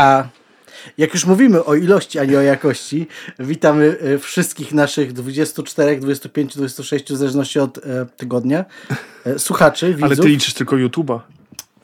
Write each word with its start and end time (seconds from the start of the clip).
A 0.00 0.28
jak 0.98 1.14
już 1.14 1.26
mówimy 1.26 1.64
o 1.64 1.74
ilości, 1.74 2.18
a 2.18 2.24
nie 2.24 2.38
o 2.38 2.42
jakości, 2.42 3.06
witamy 3.38 3.96
e, 4.00 4.18
wszystkich 4.18 4.72
naszych 4.72 5.12
24, 5.12 5.96
25, 5.96 6.56
26, 6.56 7.04
w 7.04 7.16
zależności 7.16 7.58
od 7.58 7.78
e, 7.78 8.06
tygodnia, 8.16 8.64
e, 9.24 9.38
słuchaczy, 9.38 9.86
widzów. 9.86 10.04
Ale 10.04 10.16
ty 10.16 10.28
liczysz 10.28 10.54
tylko 10.54 10.76
YouTube'a. 10.76 11.20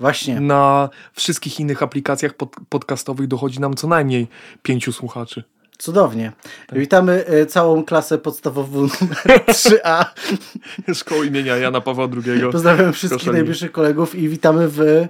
Właśnie. 0.01 0.41
Na 0.41 0.89
wszystkich 1.13 1.61
innych 1.61 1.83
aplikacjach 1.83 2.35
pod, 2.35 2.57
podcastowych 2.69 3.27
dochodzi 3.27 3.61
nam 3.61 3.75
co 3.75 3.89
najmniej 3.89 4.29
pięciu 4.63 4.93
słuchaczy. 4.93 5.45
Cudownie. 5.79 6.33
Witamy 6.73 7.27
e, 7.27 7.47
całą 7.47 7.85
klasę 7.85 8.19
podstawową 8.19 8.81
numer 9.01 9.45
3A. 9.49 10.05
Szkoły 10.95 11.27
imienia 11.27 11.57
Jana 11.57 11.81
Pawła 11.81 12.09
II. 12.27 12.43
Pozdrawiam 12.53 12.93
wszystkich 12.93 13.23
Proszę 13.23 13.33
najbliższych 13.33 13.73
kolegów 13.73 14.15
i 14.15 14.29
witamy 14.29 14.69
w... 14.69 15.07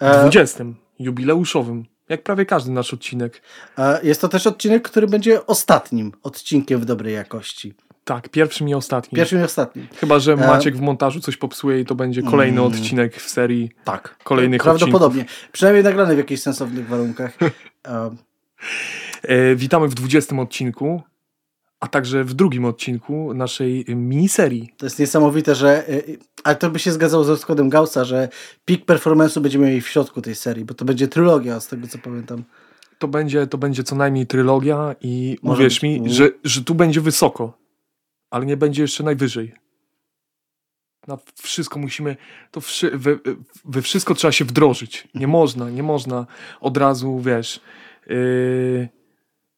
W 0.00 0.20
20. 0.20 0.64
jubileuszowym. 0.98 1.91
Jak 2.12 2.22
prawie 2.22 2.46
każdy 2.46 2.70
nasz 2.70 2.94
odcinek. 2.94 3.42
e, 3.78 4.00
Jest 4.06 4.20
to 4.20 4.28
też 4.28 4.46
odcinek, 4.46 4.82
który 4.82 5.06
będzie 5.06 5.46
ostatnim 5.46 6.12
odcinkiem 6.22 6.80
w 6.80 6.84
dobrej 6.84 7.14
jakości. 7.14 7.74
Tak, 8.04 8.28
pierwszym 8.28 8.68
i 8.68 8.74
ostatnim. 8.74 9.16
Pierwszym 9.16 9.40
i 9.40 9.42
ostatnim. 9.42 9.86
Chyba, 9.96 10.18
że 10.18 10.32
E, 10.32 10.36
Maciek 10.36 10.76
w 10.76 10.80
montażu 10.80 11.20
coś 11.20 11.36
popsuje 11.36 11.80
i 11.80 11.84
to 11.84 11.94
będzie 11.94 12.22
kolejny 12.22 12.60
Mm. 12.60 12.72
odcinek 12.72 13.16
w 13.16 13.30
serii 13.30 13.70
Tak. 13.84 14.16
kolejnych 14.24 14.62
Prawdopodobnie. 14.62 15.24
Przynajmniej 15.52 15.84
nagrany 15.84 16.14
w 16.14 16.18
jakichś 16.18 16.42
sensownych 16.42 16.88
warunkach. 16.88 17.32
E, 17.88 18.10
E, 19.22 19.54
witamy 19.56 19.88
w 19.88 19.94
20 19.94 20.40
odcinku, 20.40 21.02
a 21.82 21.88
także 21.88 22.24
w 22.24 22.34
drugim 22.34 22.64
odcinku 22.64 23.34
naszej 23.34 23.84
miniserii. 23.88 24.74
To 24.76 24.86
jest 24.86 24.98
niesamowite, 24.98 25.54
że. 25.54 25.88
y, 25.90 26.18
Ale 26.44 26.56
to 26.56 26.70
by 26.70 26.78
się 26.78 26.92
zgadzało 26.92 27.24
z 27.24 27.28
rozkładem 27.28 27.68
Gaussa, 27.68 28.04
że 28.04 28.28
peak 28.64 28.80
performance'u 28.80 29.40
będziemy 29.40 29.66
mieli 29.66 29.80
w 29.80 29.88
środku 29.88 30.22
tej 30.22 30.34
serii, 30.34 30.64
bo 30.64 30.74
to 30.74 30.84
będzie 30.84 31.08
trylogia, 31.08 31.60
z 31.60 31.68
tego 31.68 31.86
co 31.88 31.98
pamiętam. 31.98 32.44
To 32.98 33.08
będzie, 33.08 33.46
to 33.46 33.58
będzie 33.58 33.84
co 33.84 33.96
najmniej 33.96 34.26
trylogia 34.26 34.94
i 35.00 35.38
Może 35.42 35.60
uwierz 35.60 35.74
być. 35.74 35.82
mi, 35.82 35.96
Mm. 35.96 36.08
że, 36.08 36.30
że 36.44 36.64
tu 36.64 36.74
będzie 36.74 37.00
wysoko, 37.00 37.58
ale 38.30 38.46
nie 38.46 38.56
będzie 38.56 38.82
jeszcze 38.82 39.04
najwyżej. 39.04 39.52
Na 41.08 41.18
wszystko 41.42 41.78
musimy, 41.78 42.16
to 42.50 42.60
wszy, 42.60 42.90
we, 42.98 43.18
we 43.64 43.82
wszystko 43.82 44.14
trzeba 44.14 44.32
się 44.32 44.44
wdrożyć. 44.44 45.08
Nie 45.14 45.26
można, 45.26 45.70
nie 45.70 45.82
można 45.82 46.26
od 46.60 46.76
razu, 46.76 47.20
wiesz, 47.20 47.60
yy, 48.06 48.88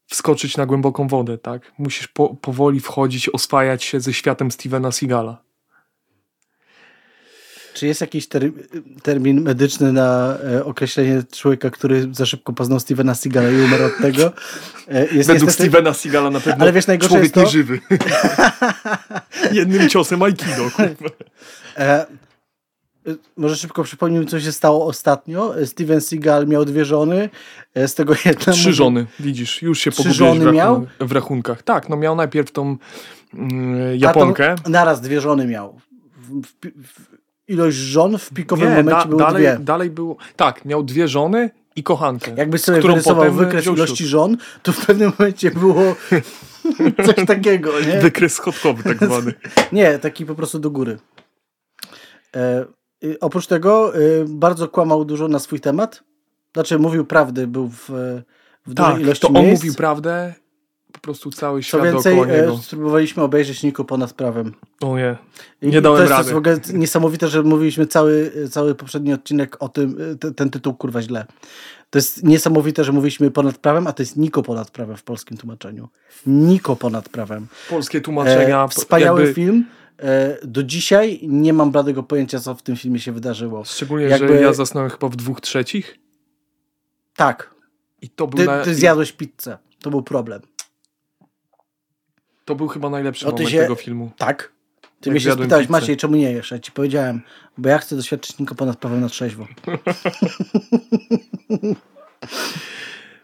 wskoczyć 0.07 0.57
na 0.57 0.67
głęboką 0.67 1.09
wodę, 1.09 1.39
tak? 1.39 1.73
Musisz 1.79 2.09
po, 2.09 2.29
powoli 2.35 2.81
wchodzić, 2.81 3.29
oswajać 3.29 3.85
się 3.85 4.01
ze 4.01 4.13
światem 4.13 4.51
Stevena 4.51 4.93
Seagala. 4.93 5.45
Czy 7.75 7.87
jest 7.87 8.01
jakiś 8.01 8.29
ter 8.29 8.43
termin 9.03 9.41
medyczny 9.41 9.93
na 9.93 10.39
e, 10.53 10.65
określenie 10.65 11.23
człowieka, 11.33 11.71
który 11.71 12.09
za 12.13 12.27
szybko 12.27 12.53
poznał 12.53 12.81
Stevena 12.81 13.15
Seagala 13.15 13.51
i 13.51 13.61
umarł 13.61 13.85
od 13.85 13.99
tego? 14.03 14.33
E, 14.89 15.01
jest 15.07 15.29
Według 15.29 15.49
niestety- 15.51 15.53
Stevena 15.71 15.95
Seagala 15.95 16.31
na 16.31 16.41
pewno 16.41 16.63
Ale 16.63 16.73
wiesz, 16.73 16.87
najgorsze 16.87 17.09
człowiek 17.09 17.25
jest 17.25 17.35
to- 17.35 17.43
nieżywy. 17.43 17.81
Jednym 19.53 19.89
ciosem 19.89 20.23
Aikido. 20.23 20.71
E, 21.77 22.07
może 23.37 23.57
szybko 23.57 23.85
przypomnijmy, 23.85 24.27
co 24.27 24.41
się 24.41 24.53
stało 24.53 24.87
ostatnio. 24.87 25.55
Steven 25.65 26.01
Seagal 26.01 26.47
miał 26.47 26.65
dwie 26.65 26.85
żony, 26.85 27.31
e, 27.75 27.89
z 27.89 27.95
tego 27.95 28.15
jedna... 28.25 28.53
Trzy 28.53 28.73
żony, 28.73 29.07
widzisz, 29.21 29.63
już 29.63 29.79
się 29.79 29.91
pogubiłeś 29.91 30.17
w, 30.17 30.19
żony 30.19 30.53
miał? 30.53 30.81
rachun- 30.81 31.07
w 31.07 31.13
rachunkach. 31.13 31.63
Tak, 31.63 31.89
no 31.89 31.97
miał 31.97 32.17
najpierw 32.17 32.53
tą 32.53 32.77
mm, 33.35 33.93
A 33.93 33.95
Japonkę. 33.95 34.55
Naraz 34.69 35.01
dwie 35.01 35.21
żony 35.21 35.47
miał. 35.47 35.81
W, 36.17 36.41
w, 36.41 36.53
w, 36.63 37.15
ilość 37.49 37.77
żon 37.77 38.19
w 38.19 38.31
pikowym 38.31 38.69
Nie, 38.69 38.77
momencie 38.77 39.03
da, 39.03 39.09
były 39.09 39.23
dalej, 39.23 39.43
dwie. 39.43 39.59
dalej 39.65 39.91
było. 39.91 40.17
Tak, 40.37 40.65
miał 40.65 40.83
dwie 40.83 41.09
żony 41.09 41.51
i 41.77 41.83
kochankę. 41.83 42.35
Jakbyś 42.37 42.61
sobie 42.61 42.79
którą 42.79 42.95
wyrysował 42.95 43.33
wykres 43.33 43.67
ilości 43.67 44.07
żon, 44.07 44.37
to 44.63 44.73
w 44.73 44.87
pewnym 44.87 45.13
momencie 45.19 45.51
było 45.51 45.97
coś 47.07 47.27
takiego, 47.27 47.81
nie? 47.81 48.01
Wykres 48.01 48.35
schodkowy 48.35 48.83
tak 48.83 48.97
zwany. 48.97 49.35
Nie, 49.73 49.99
taki 49.99 50.27
po 50.27 50.35
prostu 50.35 50.59
do 50.59 50.71
góry. 50.71 50.99
E, 52.37 52.61
y, 52.61 52.67
oprócz 53.21 53.47
tego 53.47 53.99
y, 53.99 54.25
bardzo 54.29 54.69
kłamał 54.69 55.05
dużo 55.05 55.29
na 55.29 55.39
swój 55.39 55.61
temat. 55.61 56.03
Znaczy 56.55 56.79
mówił 56.79 57.05
prawdy, 57.05 57.47
był 57.47 57.69
w, 57.69 57.91
w 58.67 58.75
dużej 58.75 58.93
Tak, 58.93 59.01
ilości 59.03 59.23
to 59.23 59.29
on 59.29 59.35
miejsc. 59.35 59.63
mówił 59.63 59.75
prawdę, 59.75 60.35
po 60.93 61.01
prostu 61.01 61.31
cały 61.31 61.61
Co 61.61 61.67
świat 61.69 61.83
więcej, 61.83 62.17
dookoła 62.17 62.37
niego. 62.37 62.53
e, 62.55 62.59
spróbowaliśmy 62.63 63.23
obejrzeć 63.23 63.63
Niku 63.63 63.85
ponad 63.85 64.13
prawem. 64.13 64.53
O 64.83 64.97
nie, 64.99 65.17
Nie 65.63 65.81
dałem 65.83 65.97
to 65.99 66.03
jest 66.03 66.13
rady. 66.13 66.33
w 66.33 66.37
ogóle 66.37 66.59
niesamowite, 66.73 67.29
że 67.29 67.43
mówiliśmy 67.43 67.87
cały, 67.87 68.33
cały 68.51 68.75
poprzedni 68.75 69.13
odcinek 69.13 69.57
o 69.63 69.69
tym, 69.69 70.01
y, 70.01 70.17
te, 70.17 70.35
ten 70.35 70.51
tytuł 70.51 70.75
kurwa 70.75 71.03
źle. 71.03 71.27
To 71.91 71.99
jest 71.99 72.25
niesamowite, 72.25 72.85
że 72.85 72.93
mówiliśmy 72.93 73.31
ponad 73.31 73.59
prawem, 73.59 73.87
a 73.87 73.93
to 73.93 74.03
jest 74.03 74.17
Niko 74.17 74.43
ponad 74.43 74.71
prawem 74.71 74.97
w 74.97 75.03
polskim 75.03 75.37
tłumaczeniu. 75.37 75.89
Niko 76.27 76.77
ponad 76.77 77.09
prawem. 77.09 77.47
polskie 77.71 78.01
tłumaczenia. 78.01 78.65
E, 78.65 78.69
wspaniały 78.69 79.21
jakby, 79.21 79.35
film. 79.35 79.65
E, 79.99 80.39
do 80.47 80.63
dzisiaj 80.63 81.21
nie 81.23 81.53
mam 81.53 81.71
bladego 81.71 82.03
pojęcia, 82.03 82.41
co 82.41 82.55
w 82.55 82.63
tym 82.63 82.77
filmie 82.77 83.01
się 83.01 83.13
wydarzyło. 83.13 83.65
Szczególnie, 83.65 84.07
jakby- 84.07 84.29
że 84.29 84.35
ja 84.41 84.53
zasnąłem 84.53 84.91
chyba 84.91 85.09
w 85.09 85.17
dwóch 85.17 85.41
trzecich 85.41 85.99
Tak, 87.17 87.55
i 88.03 88.09
to 88.11 88.27
był, 88.27 88.39
ty, 88.39 88.47
na, 88.47 88.65
ty 88.65 88.75
zjadłeś 88.75 89.13
pizzę. 89.13 89.59
To 89.83 89.91
był 89.91 90.03
problem. 90.03 90.43
to 92.45 92.55
był 92.55 92.69
chyba 92.69 92.91
najlepszy 92.91 93.25
No 93.25 93.31
moment 93.33 93.51
się- 93.51 93.59
tego 93.59 93.75
filmu. 93.75 94.11
Tak. 94.17 94.53
Ty 95.01 95.11
Jak 95.11 95.13
mnie 95.13 95.21
się 95.21 95.33
spytałeś, 95.33 95.67
pizzę. 95.67 95.73
Maciej, 95.81 95.97
czemu 95.97 96.17
nie 96.17 96.33
jesz? 96.33 96.51
Ja 96.51 96.59
ci 96.59 96.73
powiedziałem, 96.73 97.21
bo 97.59 97.69
ja 97.69 97.79
chcę 97.79 97.97
doświadczyć 97.97 98.39
Niko 98.39 98.55
ponad 98.55 98.77
prawem 98.79 99.01
na 99.01 99.09
trzeźwo. 99.09 99.47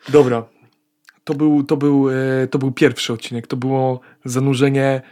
Dobra. 0.08 0.44
To 1.24 1.34
był, 1.34 1.64
to, 1.64 1.76
był, 1.76 2.10
e, 2.10 2.46
to 2.50 2.58
był 2.58 2.72
pierwszy 2.72 3.12
odcinek. 3.12 3.46
To 3.46 3.56
było 3.56 4.00
zanurzenie 4.24 5.02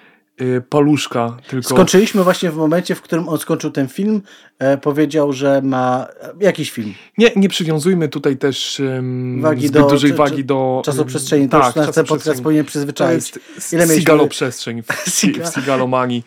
paluszka. 0.68 1.36
Tylko 1.48 1.68
Skończyliśmy 1.68 2.24
właśnie 2.24 2.50
w 2.50 2.56
momencie, 2.56 2.94
w 2.94 3.02
którym 3.02 3.28
on 3.28 3.38
skończył 3.38 3.70
ten 3.70 3.88
film. 3.88 4.22
E, 4.58 4.78
powiedział, 4.78 5.32
że 5.32 5.62
ma 5.62 6.06
e, 6.22 6.32
jakiś 6.44 6.70
film. 6.70 6.94
nie, 7.18 7.30
nie 7.36 7.48
przywiązujmy 7.48 8.08
tutaj 8.08 8.36
też 8.36 8.80
um, 8.80 9.42
Wagi 9.42 9.68
zbyt 9.68 9.82
do- 9.82 9.88
dużej 9.88 10.10
czy- 10.10 10.16
wagi 10.16 10.36
czy- 10.36 10.44
do 10.44 10.82
Czasoprzestrzeni. 10.84 11.48
To 11.48 11.58
Tak, 11.58 11.66
już 11.66 11.76
nasz 11.76 11.84
ten 11.84 11.84
podcast 11.86 12.08
czasoprzestrzeni. 12.08 12.42
powinien 12.44 12.64
To 12.64 12.68
przyzwyczaić. 12.68 13.32
jest 13.54 13.72
Ile 13.72 13.86
sigaloprzestrzeń 13.88 14.82
w, 14.82 14.86
w 15.50 15.54
sigalomanii. 15.54 16.24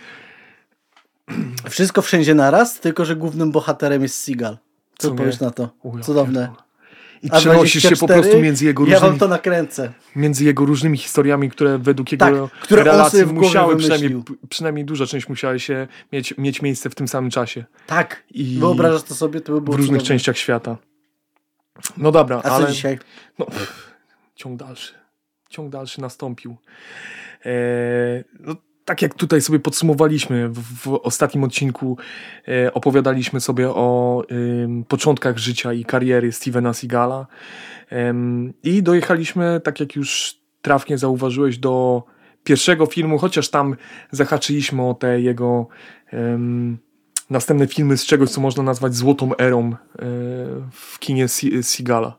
Wszystko 1.69 2.01
wszędzie 2.01 2.35
naraz, 2.35 2.79
tylko 2.79 3.05
że 3.05 3.16
głównym 3.16 3.51
bohaterem 3.51 4.01
jest 4.01 4.16
Seagal. 4.23 4.57
Co 4.97 5.07
Co 5.09 5.16
powiesz 5.16 5.39
na 5.39 5.51
to? 5.51 5.69
Cudowne. 6.03 6.39
pierdolę. 6.39 6.71
I 7.24 7.30
przenosisz 7.30 7.84
się 7.84 7.96
po 7.96 8.08
prostu 8.08 8.40
między 8.40 8.66
jego 8.66 8.84
Ja 8.86 8.90
wam 8.90 9.02
różnymi, 9.02 9.20
to 9.20 9.28
nakręcę. 9.28 9.92
między 10.16 10.44
jego 10.46 10.66
różnymi 10.66 10.98
historiami, 10.98 11.50
które 11.50 11.78
według 11.78 12.12
jego 12.12 12.26
Tak, 12.50 12.59
które 12.62 12.84
relacji 12.84 13.26
musiały, 13.26 13.78
przynajmniej, 13.78 14.24
przynajmniej 14.50 14.86
duża 14.86 15.06
część 15.06 15.30
musiała 15.30 15.59
się 15.59 15.88
mieć, 16.14 16.38
mieć 16.38 16.62
miejsce 16.62 16.90
w 16.90 16.96
tym 16.96 17.08
samym 17.08 17.30
czasie. 17.32 17.66
Tak. 17.88 18.24
I 18.32 18.58
Wyobrażasz 18.59 19.04
to 19.04 19.16
sobie? 19.16 19.42
To 19.42 19.54
by 19.54 19.62
było 19.62 19.74
w 19.76 19.80
różnych 19.80 19.98
cudowne. 20.02 20.08
częściach 20.08 20.38
świata. 20.38 20.78
No 21.98 22.12
dobra, 22.12 22.38
A 22.38 22.42
co 22.42 22.52
ale 22.56 22.72
dzisiaj? 22.72 23.00
no, 23.40 23.46
pff, 23.46 23.92
ciąg 24.36 24.59
dalszy. 24.59 24.94
Ciąg 25.50 25.70
dalszy 25.72 26.02
nastąpił. 26.02 26.58
E, 27.46 27.50
no, 28.40 28.56
tak 28.86 29.02
jak 29.02 29.14
tutaj 29.14 29.42
sobie 29.42 29.59
podsumowaliśmy 29.59 30.50
w, 30.50 30.59
w 30.59 30.88
ostatnim 30.88 31.44
odcinku, 31.44 31.97
e, 32.47 32.74
opowiadaliśmy 32.74 33.42
sobie 33.42 33.69
o 33.69 34.24
ym, 34.31 34.84
początkach 34.84 35.38
życia 35.38 35.74
i 35.74 35.86
kariery 35.86 36.31
Stevena 36.31 36.74
Seagala. 36.74 37.28
Em, 37.90 38.53
I 38.64 38.84
dojechaliśmy, 38.84 39.62
tak 39.64 39.80
jak 39.80 39.96
już 39.96 40.38
trafnie 40.62 40.97
zauważyłeś, 40.97 41.58
do 41.58 42.03
pierwszego 42.44 42.86
filmu, 42.86 43.18
chociaż 43.18 43.50
tam 43.50 43.75
zahaczyliśmy 44.12 44.81
o 44.90 44.94
te 44.94 45.22
jego 45.22 45.68
następne 47.30 47.68
filmy 47.68 47.97
z 47.97 48.06
czegoś, 48.06 48.30
co 48.30 48.41
można 48.41 48.64
nazwać 48.64 48.96
złotą 48.96 49.38
erą 49.38 49.72
e, 49.72 49.75
w 50.72 51.00
kinie 51.00 51.28
Se- 51.28 51.64
Seagala. 51.64 52.18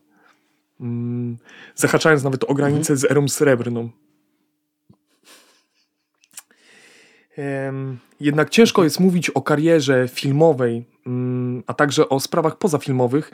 Mm, 0.81 1.37
zahaczając 1.75 2.25
nawet 2.25 2.45
o 2.45 2.55
granicę 2.55 2.97
z 2.97 3.05
erą 3.05 3.29
srebrną. 3.29 3.81
Em, 3.81 3.91
Jednak 8.21 8.51
ciężko 8.51 8.85
jest 8.85 9.01
mówić 9.01 9.31
o 9.31 9.43
karierze 9.43 10.09
filmowej, 10.09 10.85
mm, 11.07 11.63
a 11.67 11.75
także 11.75 12.09
o 12.09 12.21
sprawach 12.21 12.59
pozafilmowych 12.59 13.31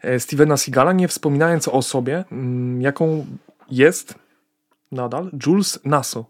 e, 0.00 0.20
Stevena 0.20 0.56
Seagala, 0.56 0.92
nie 0.92 1.08
wspominając 1.08 1.68
o 1.68 1.72
osobie, 1.72 2.24
mm, 2.32 2.82
jaką 2.82 3.26
jest 3.70 4.14
nadal 4.92 5.30
Jules 5.46 5.80
Nasso. 5.84 6.26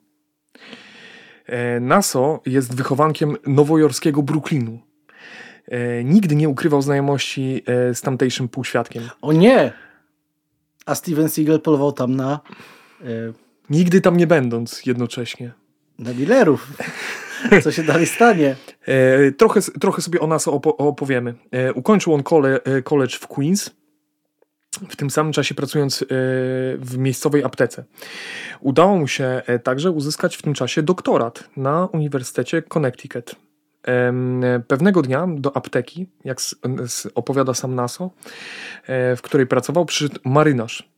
E, 1.47 1.81
Nasso 1.81 2.41
jest 2.47 2.77
wychowankiem 2.77 3.37
nowojorskiego 3.47 4.23
Brooklynu. 4.23 4.79
E, 5.69 6.05
Nigdy 6.05 6.37
nie 6.37 6.49
ukrywał 6.49 6.83
znajomości 6.83 7.63
z 7.67 8.01
tamtejszym 8.01 8.49
półświadkiem. 8.49 9.03
O 9.23 9.33
nie! 9.33 9.73
A 10.87 10.95
Steven 10.95 11.29
Seagal 11.29 11.61
polował 11.61 11.93
tam 11.93 12.17
na, 12.17 12.41
Nigdy 13.71 14.01
tam 14.01 14.17
nie 14.17 14.27
będąc 14.27 14.87
jednocześnie. 14.87 15.60
Na 16.01 16.13
dealerów. 16.15 16.67
Co 17.63 17.73
się 17.73 17.83
dalej 17.83 18.07
stanie? 18.07 18.57
E, 18.87 19.33
trochę, 19.33 19.61
trochę 19.81 20.03
sobie 20.03 20.21
o 20.21 20.27
nas 20.27 20.47
opo- 20.47 20.75
opowiemy. 20.79 21.35
E, 21.51 21.73
ukończył 21.73 22.15
on 22.15 22.23
kole, 22.23 22.61
e, 22.65 22.83
college 22.83 23.17
w 23.17 23.27
Queens. 23.27 23.71
w 24.89 24.97
tym 24.97 25.11
samym 25.11 25.33
czasie 25.33 25.55
pracując 25.55 26.05
w 26.79 26.95
miejscowej 26.99 27.45
aptece. 27.45 27.85
Udało 28.61 28.97
mu 28.97 29.09
się 29.09 29.43
także 29.63 29.91
uzyskać 29.91 30.37
w 30.37 30.43
tym 30.43 30.55
czasie 30.55 30.83
doktorat 30.83 31.45
na 31.57 31.87
Uniwersytecie 31.87 32.63
Connecticut. 32.63 33.37
Pewnego 34.69 35.03
dnia 35.03 35.27
do 35.37 35.57
apteki, 35.57 36.07
jak 36.25 36.39
opowiada 37.15 37.55
sam 37.55 37.75
Naso, 37.75 38.11
w 38.89 39.19
której 39.23 39.47
pracował, 39.47 39.85
przyszedł 39.85 40.21
marynarz. 40.25 40.91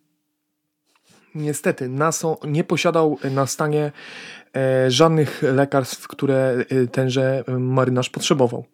Niestety, 1.34 1.88
Naso 1.88 2.38
nie 2.44 2.64
posiadał 2.64 3.18
na 3.30 3.46
stanie 3.46 3.92
żadnych 4.88 5.42
lekarstw, 5.42 6.08
które 6.08 6.64
tenże 6.92 7.44
marynarz 7.58 8.10
potrzebował. 8.10 8.64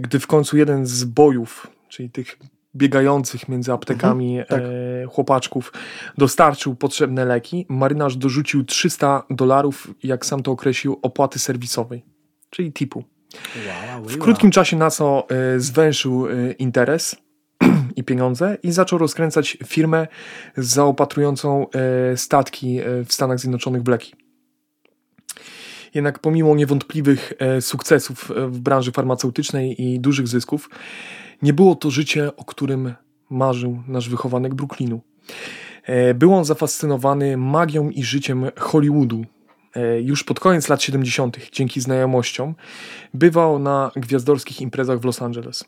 Gdy 0.00 0.20
w 0.20 0.26
końcu 0.26 0.56
jeden 0.56 0.86
z 0.86 1.04
bojów, 1.04 1.66
czyli 1.88 2.10
tych 2.10 2.38
biegających 2.76 3.48
między 3.48 3.72
aptekami 3.72 4.38
mhm, 4.38 4.60
tak. 4.60 4.70
e, 4.70 5.06
chłopaczków 5.06 5.72
dostarczył 6.18 6.74
potrzebne 6.74 7.24
leki, 7.24 7.66
marynarz 7.68 8.16
dorzucił 8.16 8.64
300 8.64 9.22
dolarów, 9.30 9.94
jak 10.02 10.26
sam 10.26 10.42
to 10.42 10.50
określił, 10.50 10.98
opłaty 11.02 11.38
serwisowej, 11.38 12.04
czyli 12.50 12.72
tipu. 12.72 13.04
Wow, 13.94 14.04
w 14.04 14.18
krótkim 14.18 14.50
czasie 14.50 14.76
NASA 14.76 15.04
e, 15.04 15.60
zwęszył 15.60 16.26
e, 16.26 16.52
interes 16.52 17.16
i 17.96 18.04
pieniądze 18.04 18.58
i 18.62 18.72
zaczął 18.72 18.98
rozkręcać 18.98 19.58
firmę 19.66 20.06
zaopatrującą 20.56 21.66
e, 21.70 22.16
statki 22.16 22.78
e, 22.80 23.04
w 23.04 23.12
Stanach 23.12 23.38
Zjednoczonych 23.38 23.82
w 23.82 23.88
leki. 23.88 24.14
Jednak 25.94 26.18
pomimo 26.18 26.56
niewątpliwych 26.56 27.32
e, 27.38 27.60
sukcesów 27.60 28.32
w 28.36 28.58
branży 28.58 28.92
farmaceutycznej 28.92 29.82
i 29.82 30.00
dużych 30.00 30.28
zysków, 30.28 30.70
nie 31.42 31.52
było 31.52 31.74
to 31.74 31.90
życie, 31.90 32.36
o 32.36 32.44
którym 32.44 32.94
marzył 33.30 33.82
nasz 33.88 34.08
wychowanek 34.08 34.54
Brooklynu. 34.54 35.00
Był 36.14 36.34
on 36.34 36.44
zafascynowany 36.44 37.36
magią 37.36 37.90
i 37.90 38.04
życiem 38.04 38.50
Hollywoodu. 38.58 39.24
Już 40.02 40.24
pod 40.24 40.40
koniec 40.40 40.68
lat 40.68 40.82
70., 40.82 41.36
dzięki 41.52 41.80
znajomościom, 41.80 42.54
bywał 43.14 43.58
na 43.58 43.90
gwiazdorskich 43.96 44.60
imprezach 44.60 45.00
w 45.00 45.04
Los 45.04 45.22
Angeles. 45.22 45.64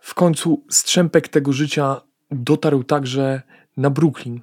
W 0.00 0.14
końcu 0.14 0.64
strzępek 0.70 1.28
tego 1.28 1.52
życia 1.52 2.00
dotarł 2.30 2.84
także 2.84 3.42
na 3.76 3.90
Brooklyn 3.90 4.40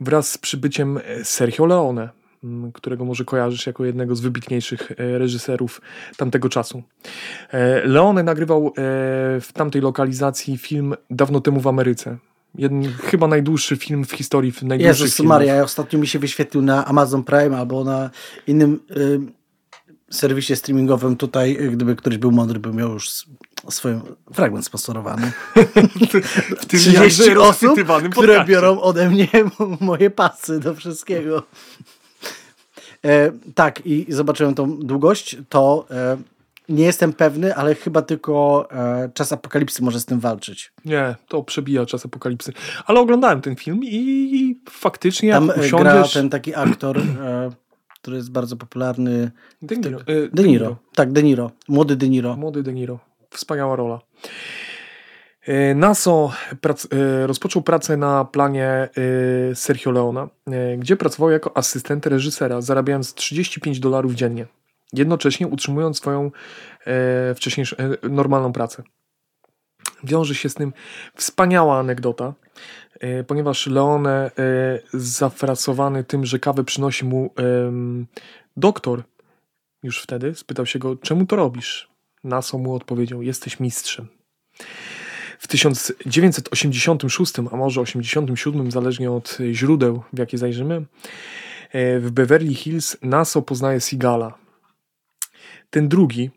wraz 0.00 0.30
z 0.30 0.38
przybyciem 0.38 1.00
Sergio 1.22 1.66
Leone, 1.66 2.08
którego 2.74 3.04
może 3.04 3.24
kojarzysz 3.24 3.66
jako 3.66 3.84
jednego 3.84 4.16
z 4.16 4.20
wybitniejszych 4.20 4.90
e, 4.90 5.18
reżyserów 5.18 5.80
tamtego 6.16 6.48
czasu. 6.48 6.82
E, 7.50 7.86
Leone 7.88 8.22
nagrywał 8.22 8.66
e, 8.66 8.72
w 9.40 9.48
tamtej 9.54 9.82
lokalizacji 9.82 10.58
film 10.58 10.94
dawno 11.10 11.40
temu 11.40 11.60
w 11.60 11.66
Ameryce. 11.66 12.16
Jeden, 12.54 12.84
chyba 12.84 13.26
najdłuższy 13.26 13.76
film 13.76 14.04
w 14.04 14.12
historii 14.12 14.52
najdłuższych 14.62 15.00
Jezus 15.00 15.16
filmów. 15.16 15.28
Maria, 15.28 15.62
ostatnio 15.62 15.98
mi 15.98 16.06
się 16.06 16.18
wyświetlił 16.18 16.62
na 16.62 16.86
Amazon 16.86 17.24
Prime 17.24 17.58
albo 17.58 17.84
na 17.84 18.10
innym 18.46 18.80
y, 18.96 19.20
serwisie 20.10 20.56
streamingowym 20.56 21.16
tutaj, 21.16 21.58
gdyby 21.72 21.96
ktoś 21.96 22.18
był 22.18 22.30
mądry, 22.30 22.58
by 22.58 22.72
miał 22.72 22.92
już 22.92 23.26
swój 23.70 23.92
fragment 24.32 24.66
sponsorowany. 24.66 25.32
w 26.60 26.66
tym 26.66 26.80
30 26.80 27.36
osób, 27.36 27.80
które 28.10 28.44
biorą 28.44 28.80
ode 28.80 29.10
mnie 29.10 29.28
moje 29.80 30.10
pasy 30.10 30.60
do 30.60 30.74
wszystkiego. 30.74 31.42
E, 33.04 33.32
tak, 33.54 33.86
i 33.86 34.06
zobaczyłem 34.08 34.54
tą 34.54 34.78
długość, 34.78 35.36
to 35.48 35.86
e, 35.90 36.16
nie 36.68 36.84
jestem 36.84 37.12
pewny, 37.12 37.54
ale 37.54 37.74
chyba 37.74 38.02
tylko 38.02 38.68
e, 38.72 39.10
czas 39.14 39.32
apokalipsy 39.32 39.82
może 39.82 40.00
z 40.00 40.04
tym 40.04 40.20
walczyć. 40.20 40.72
Nie, 40.84 41.14
to 41.28 41.42
przebija 41.42 41.86
czas 41.86 42.06
apokalipsy. 42.06 42.52
Ale 42.86 43.00
oglądałem 43.00 43.40
ten 43.40 43.56
film 43.56 43.80
i, 43.84 44.60
faktycznie 44.70 45.32
Tam 45.32 45.46
jak 45.46 45.58
e, 45.58 45.60
usiądziesz... 45.60 45.92
gra 45.92 46.04
ten 46.12 46.30
taki 46.30 46.54
aktor, 46.54 46.98
e, 46.98 47.50
który 48.00 48.16
jest 48.16 48.30
bardzo 48.30 48.56
popularny. 48.56 49.30
De 49.62 49.76
Niro. 49.76 49.98
De, 49.98 50.28
De 50.28 50.42
Niro. 50.42 50.76
Tak, 50.94 51.12
De 51.12 51.22
Niro. 51.22 51.50
Młody 51.68 51.96
De 51.96 52.08
Niro. 52.08 52.36
Młody 52.36 52.62
De 52.62 52.72
Niro. 52.72 53.07
Wspaniała 53.30 53.76
rola. 53.76 54.00
E, 55.48 55.74
Naso 55.74 56.32
prac, 56.60 56.88
e, 56.92 57.26
rozpoczął 57.26 57.62
pracę 57.62 57.96
na 57.96 58.24
planie 58.24 58.66
e, 58.66 58.88
Sergio 59.54 59.90
Leona, 59.90 60.28
gdzie 60.78 60.96
pracował 60.96 61.30
jako 61.30 61.56
asystent 61.56 62.06
reżysera, 62.06 62.60
zarabiając 62.60 63.14
35 63.14 63.80
dolarów 63.80 64.14
dziennie, 64.14 64.46
jednocześnie 64.92 65.46
utrzymując 65.46 65.96
swoją 65.96 66.30
wcześniejszą 67.36 67.76
normalną 68.10 68.52
pracę. 68.52 68.82
Wiąże 70.04 70.34
się 70.34 70.48
z 70.48 70.54
tym 70.54 70.72
wspaniała 71.14 71.78
anegdota, 71.78 72.34
ponieważ 73.26 73.66
Leone 73.66 74.30
zafrasowany 74.92 76.04
tym, 76.04 76.26
że 76.26 76.38
kawę 76.38 76.64
przynosi 76.64 77.04
mu 77.04 77.34
doktor, 78.56 79.02
już 79.82 80.02
wtedy 80.02 80.34
spytał 80.34 80.66
się 80.66 80.78
go, 80.78 80.96
czemu 80.96 81.26
to 81.26 81.36
robisz? 81.36 81.97
Naso 82.24 82.58
mu 82.58 82.74
odpowiedział, 82.74 83.22
jesteś 83.22 83.60
mistrzem. 83.60 84.08
W 85.38 85.48
1986, 85.48 87.32
a 87.52 87.56
może 87.56 87.80
87, 87.80 88.70
zależnie 88.70 89.10
od 89.10 89.38
źródeł, 89.52 90.02
w 90.12 90.18
jakie 90.18 90.38
zajrzymy, 90.38 90.74
e, 91.70 92.00
w 92.00 92.10
Beverly 92.10 92.54
Hills 92.54 92.96
Naso 93.02 93.42
poznaje 93.42 93.80
Sigala. 93.80 94.38
Ten 95.70 95.88
drugi 95.88 96.30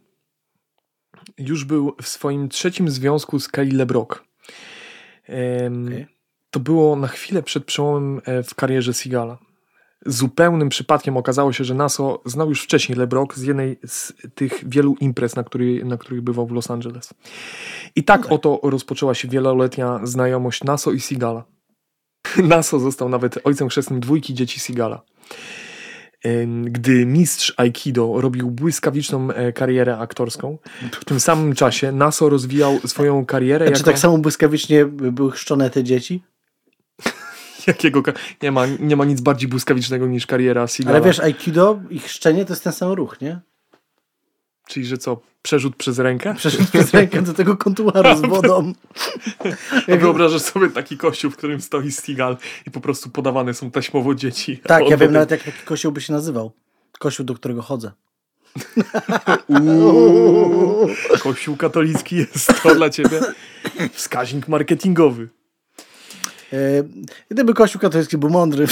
już 1.38 1.66
był 1.66 1.96
w 2.02 2.08
swoim 2.08 2.50
trzecim 2.50 2.90
związku 2.90 3.40
z 3.40 3.48
Kelly 3.48 3.76
LeBrock. 3.76 4.24
Okay. 5.24 6.08
To 6.52 6.60
było 6.60 6.96
na 6.96 7.08
chwilę 7.08 7.44
przed 7.44 7.66
przełomem 7.66 8.22
e, 8.26 8.44
w 8.44 8.56
karierze 8.56 8.94
Sigala 8.94 9.38
zupełnym 10.06 10.70
przypadkiem 10.70 11.18
okazało 11.18 11.54
się, 11.54 11.64
że 11.64 11.74
Naso 11.74 12.22
znał 12.26 12.50
już 12.50 12.64
wcześniej 12.64 12.98
LeBrock 12.98 13.36
z 13.36 13.42
jednej 13.42 13.80
z 13.86 14.14
tych 14.36 14.70
wielu 14.70 14.96
imprez, 15.00 15.36
na, 15.36 15.44
który, 15.44 15.86
na 15.86 15.98
których 15.98 16.22
bywał 16.22 16.48
w 16.48 16.52
Los 16.52 16.72
Angeles. 16.72 17.14
I 17.96 18.04
tak 18.04 18.26
okay. 18.26 18.34
oto 18.36 18.60
rozpoczęła 18.64 19.14
się 19.14 19.28
wieloletnia 19.28 20.00
znajomość 20.04 20.64
Naso 20.64 20.92
i 20.92 21.00
Sigala. 21.00 21.44
Naso 22.44 22.80
został 22.80 23.10
nawet 23.10 23.40
ojcem 23.44 23.70
chrzestnym 23.70 24.00
dwójki 24.00 24.34
dzieci 24.34 24.60
Sigala. 24.60 25.02
Gdy 26.64 27.06
mistrz 27.06 27.54
Aikido 27.58 28.22
robił 28.22 28.52
błyskawiczną 28.52 29.32
e, 29.32 29.54
karierę 29.54 29.98
aktorską, 29.98 30.58
w 30.92 31.06
tym 31.06 31.20
samym 31.20 31.56
czasie 31.56 31.92
Naso 31.92 32.30
rozwijał 32.30 32.80
swoją 32.86 33.26
karierę. 33.26 33.66
A 33.66 33.66
jako... 33.66 33.78
Czy 33.78 33.84
tak 33.84 34.00
samo 34.00 34.18
błyskawicznie 34.18 34.86
były 34.86 35.32
chrzczone 35.32 35.70
te 35.70 35.84
dzieci? 35.84 36.24
Jakiego, 37.68 38.04
nie, 38.42 38.52
ma, 38.52 38.66
nie 38.66 38.96
ma 38.96 39.06
nic 39.06 39.22
bardziej 39.22 39.50
błyskawicznego 39.50 40.08
niż 40.08 40.28
kariera 40.28 40.68
Seagala. 40.68 40.98
Ale 40.98 41.06
wiesz, 41.06 41.20
Aikido 41.20 41.80
i 41.90 42.00
chrzczenie 42.00 42.46
to 42.46 42.54
jest 42.54 42.64
ten 42.64 42.74
sam 42.74 42.92
ruch, 42.92 43.22
nie? 43.22 43.40
Czyli, 44.68 44.86
że 44.86 44.98
co, 44.98 45.22
przerzut 45.42 45.76
przez 45.76 46.00
rękę? 46.00 46.36
Przerzut 46.36 46.70
przez 46.70 46.94
rękę 46.94 47.22
do 47.22 47.34
tego 47.34 47.58
kontuaru 47.58 48.18
z 48.18 48.22
wodą. 48.22 48.74
A 49.94 49.98
wyobrażasz 49.98 50.42
sobie 50.42 50.70
taki 50.70 50.98
kościół, 50.98 51.32
w 51.32 51.38
którym 51.38 51.62
stoi 51.62 51.92
Stigal 51.92 52.38
i 52.68 52.72
po 52.72 52.82
prostu 52.82 53.10
podawane 53.10 53.54
są 53.54 53.72
taśmowo 53.72 54.16
dzieci. 54.16 54.58
Tak, 54.58 54.90
ja 54.90 54.98
wiem 54.98 55.12
nawet 55.12 55.32
jak 55.32 55.44
taki 55.44 55.66
kościół 55.66 55.92
by 55.92 56.02
się 56.02 56.14
nazywał. 56.14 56.52
Kościół, 57.00 57.26
do 57.26 57.34
którego 57.34 57.62
chodzę. 57.62 57.92
Kościół 61.20 61.58
katolicki 61.58 62.16
jest 62.16 62.64
to 62.64 62.76
dla 62.76 62.90
ciebie 62.90 63.20
wskaźnik 63.92 64.48
marketingowy. 64.48 65.30
E, 66.54 66.84
gdyby 67.30 67.54
Kościół 67.54 67.82
katolicki 67.82 68.18
był 68.18 68.30
mądry. 68.30 68.68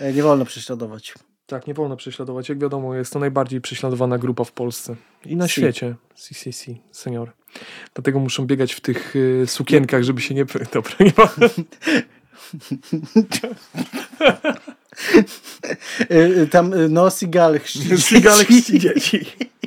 E, 0.00 0.12
nie 0.12 0.22
wolno 0.22 0.44
prześladować. 0.44 1.14
Tak, 1.46 1.66
nie 1.66 1.74
wolno 1.74 1.96
prześladować. 1.96 2.48
Jak 2.48 2.58
wiadomo, 2.58 2.94
jest 2.94 3.12
to 3.12 3.18
najbardziej 3.18 3.60
prześladowana 3.60 4.18
grupa 4.18 4.44
w 4.44 4.52
Polsce 4.52 4.96
i 5.24 5.36
na 5.36 5.44
C. 5.44 5.50
świecie. 5.50 5.94
CCC, 6.14 6.74
senior. 6.92 7.32
Dlatego 7.94 8.18
muszą 8.18 8.46
biegać 8.46 8.72
w 8.72 8.80
tych 8.80 9.16
y, 9.16 9.44
sukienkach, 9.46 10.02
żeby 10.02 10.20
się 10.20 10.34
nie... 10.34 10.44
Dobra, 10.74 10.92
nie 11.00 11.12
ma... 11.16 11.28
Tam, 16.50 16.74
no, 16.88 17.10
Sigal 17.10 17.58
chrzci 17.58 17.98
Sigal 17.98 18.44
chrzci 18.44 18.78
dzieci. 18.78 19.26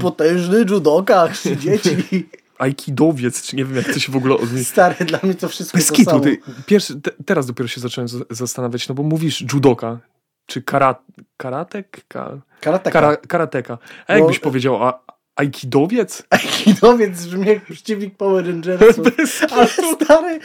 Potężny 0.00 0.64
judoka, 0.70 1.28
chrzci 1.28 1.56
dzieci. 1.56 1.90
Aikidowiec, 2.58 3.42
czy 3.42 3.56
nie 3.56 3.64
wiem 3.64 3.76
jak 3.76 3.86
to 3.86 3.98
się 3.98 4.12
w 4.12 4.16
ogóle 4.16 4.34
odmieni. 4.34 4.64
Stary, 4.64 5.04
dla 5.04 5.18
mnie 5.22 5.34
to 5.34 5.48
wszystko 5.48 5.78
Bez 5.78 5.86
to 5.86 6.04
samo. 6.04 6.20
Ty, 6.20 6.38
pierwszy, 6.66 7.00
te, 7.00 7.10
teraz 7.26 7.46
dopiero 7.46 7.68
się 7.68 7.80
zacząłem 7.80 8.08
zastanawiać, 8.30 8.88
no 8.88 8.94
bo 8.94 9.02
mówisz 9.02 9.44
judoka, 9.52 9.98
czy 10.46 10.62
kara, 10.62 10.94
karatek? 11.36 12.04
Ka, 12.08 12.38
karateka. 12.60 13.00
Kara, 13.00 13.16
karateka. 13.16 13.78
A 14.06 14.16
jakbyś 14.16 14.38
bo... 14.38 14.44
powiedział, 14.44 14.84
a, 14.84 15.02
Aikidowiec? 15.40 16.22
Aikidowiec 16.30 17.26
brzmi 17.26 17.46
jak 17.46 17.64
przeciwnik 17.64 18.16
Power 18.16 18.46
Rangersów. 18.46 19.06
Ale 19.52 19.66
stary, 19.66 20.40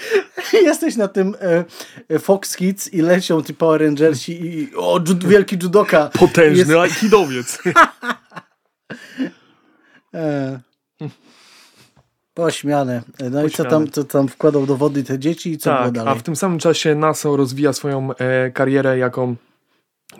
jesteś 0.54 0.96
na 0.96 1.08
tym 1.08 1.36
e, 2.10 2.20
Fox 2.20 2.56
Kids 2.56 2.94
i 2.94 3.02
lecią 3.02 3.44
ci 3.44 3.54
Power 3.54 3.82
Rangersi 3.82 4.46
i 4.46 4.75
o, 4.75 5.00
jud, 5.08 5.24
wielki 5.28 5.58
judoka. 5.64 6.10
Potężny 6.20 6.58
jest... 6.58 6.72
Aikidowiec. 6.72 7.60
e, 10.14 10.60
Pośmiane. 12.34 13.02
No 13.32 13.46
i 13.46 13.50
co 13.50 13.64
Pośmiane. 13.64 13.70
tam, 13.70 13.92
co 13.92 14.04
tam 14.04 14.28
wkładał 14.28 14.66
do 14.66 14.75
wody 14.75 15.04
te 15.04 15.20
dzieci 15.20 15.52
i 15.52 15.58
co 15.58 15.70
było 15.70 15.84
Tak, 15.84 15.94
dalej? 15.94 16.14
a 16.14 16.16
w 16.16 16.24
tym 16.24 16.36
samym 16.36 16.60
czasie 16.60 16.96
NASA 16.96 17.30
rozwija 17.30 17.74
swoją 17.74 18.14
e, 18.14 18.52
karierę 18.52 18.98
jako 18.98 19.36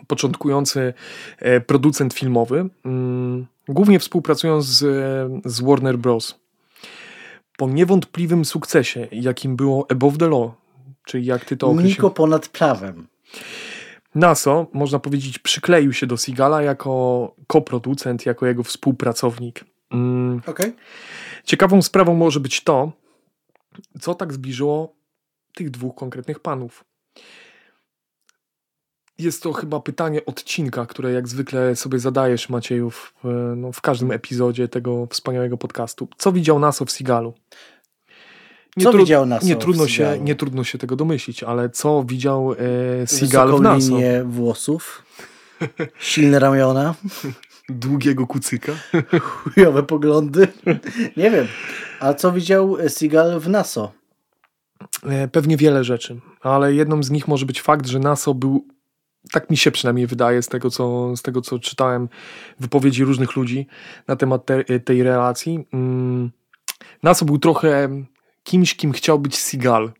początkujący 0.06 0.94
e, 1.38 1.60
producent 1.60 2.14
filmowy, 2.14 2.68
mm, 2.84 3.46
głównie 3.68 3.98
współpracując 3.98 4.64
z, 4.64 4.82
e, 4.82 5.50
z 5.50 5.60
Warner 5.60 5.98
Bros. 5.98 6.38
Po 7.56 7.68
niewątpliwym 7.68 8.44
sukcesie, 8.44 9.08
jakim 9.12 9.56
było 9.56 9.86
Above 9.90 10.18
the 10.18 10.28
Law, 10.28 10.50
czyli 11.04 11.26
jak 11.26 11.44
ty 11.44 11.56
to 11.56 11.66
określiłeś, 11.66 11.96
Niko 11.96 12.10
ponad 12.10 12.48
prawem. 12.48 13.06
NASA, 14.14 14.66
można 14.72 14.98
powiedzieć, 14.98 15.38
przykleił 15.38 15.92
się 15.92 16.06
do 16.06 16.16
Seagala 16.16 16.62
jako 16.62 17.34
koproducent, 17.46 18.26
jako 18.26 18.46
jego 18.46 18.62
współpracownik. 18.62 19.64
Mm, 19.90 20.42
Okej. 20.46 20.72
Ciekawą 21.44 21.82
sprawą 21.82 22.14
może 22.14 22.40
być 22.40 22.64
to, 22.64 22.92
co 24.00 24.14
tak 24.14 24.32
zbliżyło 24.32 24.96
tych 25.54 25.70
dwóch 25.70 25.94
konkretnych 25.94 26.40
panów. 26.40 26.84
Jest 29.18 29.42
to 29.42 29.52
chyba 29.52 29.80
pytanie 29.80 30.24
odcinka, 30.26 30.86
które 30.86 31.12
jak 31.12 31.28
zwykle 31.28 31.76
sobie 31.76 31.98
zadajesz, 31.98 32.48
Macieju, 32.48 32.90
w, 32.90 33.12
e, 33.24 33.28
no, 33.56 33.72
w 33.72 33.80
każdym 33.80 34.10
epizodzie 34.12 34.68
tego 34.68 35.06
wspaniałego 35.10 35.56
podcastu. 35.56 36.08
Co 36.18 36.32
widział 36.32 36.58
Naso 36.58 36.84
w 36.84 36.90
Sigalu? 36.90 37.34
Co 38.82 38.92
widział 38.92 39.26
Naso 39.26 39.46
nie 39.46 39.56
trudno, 39.56 39.88
się, 39.88 40.18
nie 40.20 40.34
trudno 40.34 40.64
się 40.64 40.78
tego 40.78 40.96
domyślić, 40.96 41.42
ale 41.42 41.70
co 41.70 42.04
widział 42.04 42.52
e, 42.52 42.56
Wysoką 43.00 43.56
w 43.56 43.60
Naso? 43.60 43.88
linię 43.88 44.24
włosów, 44.24 45.02
silne 45.98 46.38
ramiona, 46.38 46.94
Długiego 47.68 48.26
kucyka. 48.26 48.72
chujowe 49.20 49.82
poglądy. 49.82 50.48
Nie 51.16 51.30
wiem. 51.30 51.46
A 52.00 52.14
co 52.14 52.32
widział 52.32 52.76
Seagal 52.88 53.40
w 53.40 53.48
Naso? 53.48 53.92
E, 55.02 55.28
Pewnie 55.28 55.56
wiele 55.56 55.84
rzeczy, 55.84 56.20
ale 56.40 56.74
jedną 56.74 57.02
z 57.02 57.10
nich 57.10 57.28
może 57.28 57.46
być 57.46 57.62
fakt, 57.62 57.86
że 57.86 57.98
Naso 57.98 58.34
był, 58.34 58.64
tak 59.32 59.50
mi 59.50 59.56
się 59.56 59.70
przynajmniej 59.70 60.06
wydaje 60.06 60.42
z 60.42 60.48
tego, 60.48 60.70
co, 60.70 61.16
z 61.16 61.22
tego, 61.22 61.40
co 61.40 61.58
czytałem 61.58 62.08
wypowiedzi 62.60 63.04
różnych 63.04 63.36
ludzi 63.36 63.66
na 64.08 64.16
temat 64.16 64.46
te, 64.46 64.80
tej 64.80 65.02
relacji. 65.02 65.66
Mm, 65.72 66.30
Naso 67.02 67.24
był 67.24 67.38
trochę 67.38 67.88
kimś, 68.42 68.74
kim 68.74 68.92
chciał 68.92 69.18
być 69.18 69.38
Seagal. 69.38 69.92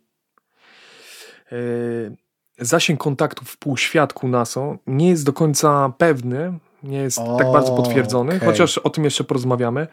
E, 1.52 1.56
Zasięg 2.58 3.00
kontaktów 3.00 3.50
w 3.50 3.56
półświadku 3.58 4.28
Naso 4.28 4.78
nie 4.86 5.08
jest 5.08 5.24
do 5.24 5.32
końca 5.32 5.92
pewny, 5.98 6.58
nie 6.86 6.98
jest 6.98 7.18
O, 7.18 7.36
tak 7.36 7.52
bardzo 7.52 7.76
potwierdzony, 7.76 8.36
okej. 8.36 8.48
chociaż 8.48 8.78
o 8.78 8.90
tym 8.90 9.04
jeszcze 9.04 9.24
porozmawiamy, 9.24 9.86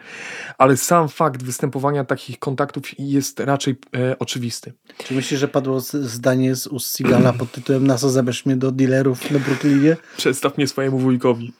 ale 0.58 0.78
sam 0.78 1.10
fakt 1.10 1.44
występowania 1.44 2.06
takich 2.06 2.40
kontaktów 2.40 2.84
jest 3.00 3.40
raczej 3.40 3.76
e, 3.96 4.20
oczywisty. 4.20 4.74
Czy 4.98 5.14
myślisz, 5.14 5.40
że 5.40 5.48
padło 5.48 5.80
zdanie 5.80 6.56
z 6.56 6.68
ust 6.68 6.88
Seagala 6.96 7.34
pod 7.34 7.52
tytułem 7.52 7.88
Naso 7.88 8.10
zabierz 8.10 8.46
mnie 8.46 8.56
do 8.56 8.72
dealerów 8.72 9.32
na 9.32 9.40
Brooklynie? 9.40 9.98
Przedstaw 10.18 10.58
mnie 10.58 10.68
swojemu 10.68 11.00
wujkowi. 11.00 11.54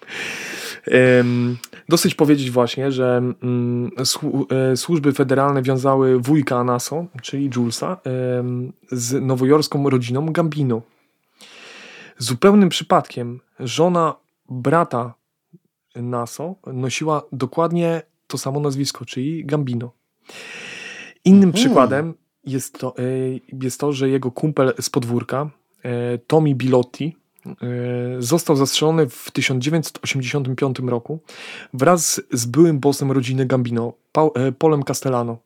Dosyć 1.90 2.16
powiedzieć 2.16 2.52
właśnie, 2.52 2.92
że 2.92 3.18
mm, 3.18 3.92
słu- 4.00 4.46
e, 4.72 4.78
służby 4.78 5.14
federalne 5.14 5.62
wiązały 5.62 6.20
wujka 6.20 6.64
Naso, 6.64 7.06
czyli 7.22 7.50
Julesa, 7.56 7.98
z 8.92 9.22
nowojorską 9.22 9.90
rodziną 9.90 10.26
Gambino. 10.26 10.82
Zupełnym 12.18 12.70
przypadkiem 12.70 13.40
żona 13.60 14.16
brata 14.50 15.14
Naso 15.96 16.56
nosiła 16.68 17.24
dokładnie 17.32 18.02
to 18.28 18.38
samo 18.38 18.60
nazwisko, 18.60 19.06
czyli 19.06 19.46
Gambino. 19.46 19.92
Innym 21.26 21.50
Mhm. 21.50 21.54
przykładem 21.54 22.14
jest 22.46 22.80
to, 22.80 22.98
e, 22.98 23.02
jest 23.64 23.80
to, 23.80 23.94
że 23.94 24.10
jego 24.10 24.32
kumpel 24.32 24.74
z 24.82 24.90
podwórka, 24.90 25.50
e, 25.84 26.18
Tommy 26.18 26.56
Bilotti, 26.56 27.18
e, 27.46 27.52
został 28.20 28.56
zastrzelony 28.56 29.10
w 29.10 29.32
1985 29.32 30.90
roku 30.90 31.20
wraz 31.74 32.22
z 32.32 32.46
byłym 32.46 32.80
bossem 32.80 33.12
rodziny 33.12 33.46
Gambino, 33.46 33.94
Polem 34.60 34.84
Castellano. 34.84 35.38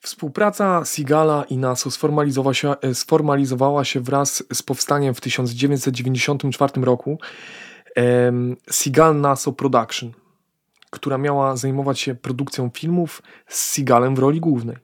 Współpraca 0.00 0.82
Sigala 0.84 1.44
i 1.50 1.56
Naso 1.56 1.90
sformalizowała 1.90 2.54
się, 2.54 2.74
sformalizowała 2.92 3.84
się 3.84 4.00
wraz 4.00 4.44
z 4.52 4.62
powstaniem 4.62 5.14
w 5.14 5.20
1994 5.20 6.84
roku 6.84 7.18
em, 7.96 8.56
Seagal 8.70 9.20
Naso 9.20 9.52
Production, 9.52 10.12
która 10.90 11.18
miała 11.18 11.56
zajmować 11.56 12.00
się 12.00 12.14
produkcją 12.14 12.70
filmów 12.74 13.22
z 13.48 13.72
Seagalem 13.72 14.14
w 14.14 14.18
roli 14.18 14.40
głównej. 14.40 14.76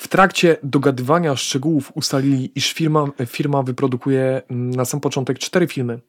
W 0.00 0.08
trakcie 0.08 0.56
dogadywania 0.62 1.36
szczegółów 1.36 1.92
ustalili, 1.94 2.52
iż 2.54 2.72
firma, 2.72 3.06
firma 3.26 3.62
wyprodukuje 3.62 4.42
mm, 4.48 4.70
na 4.70 4.84
sam 4.84 5.00
początek 5.00 5.38
cztery 5.38 5.66
filmy. 5.66 6.00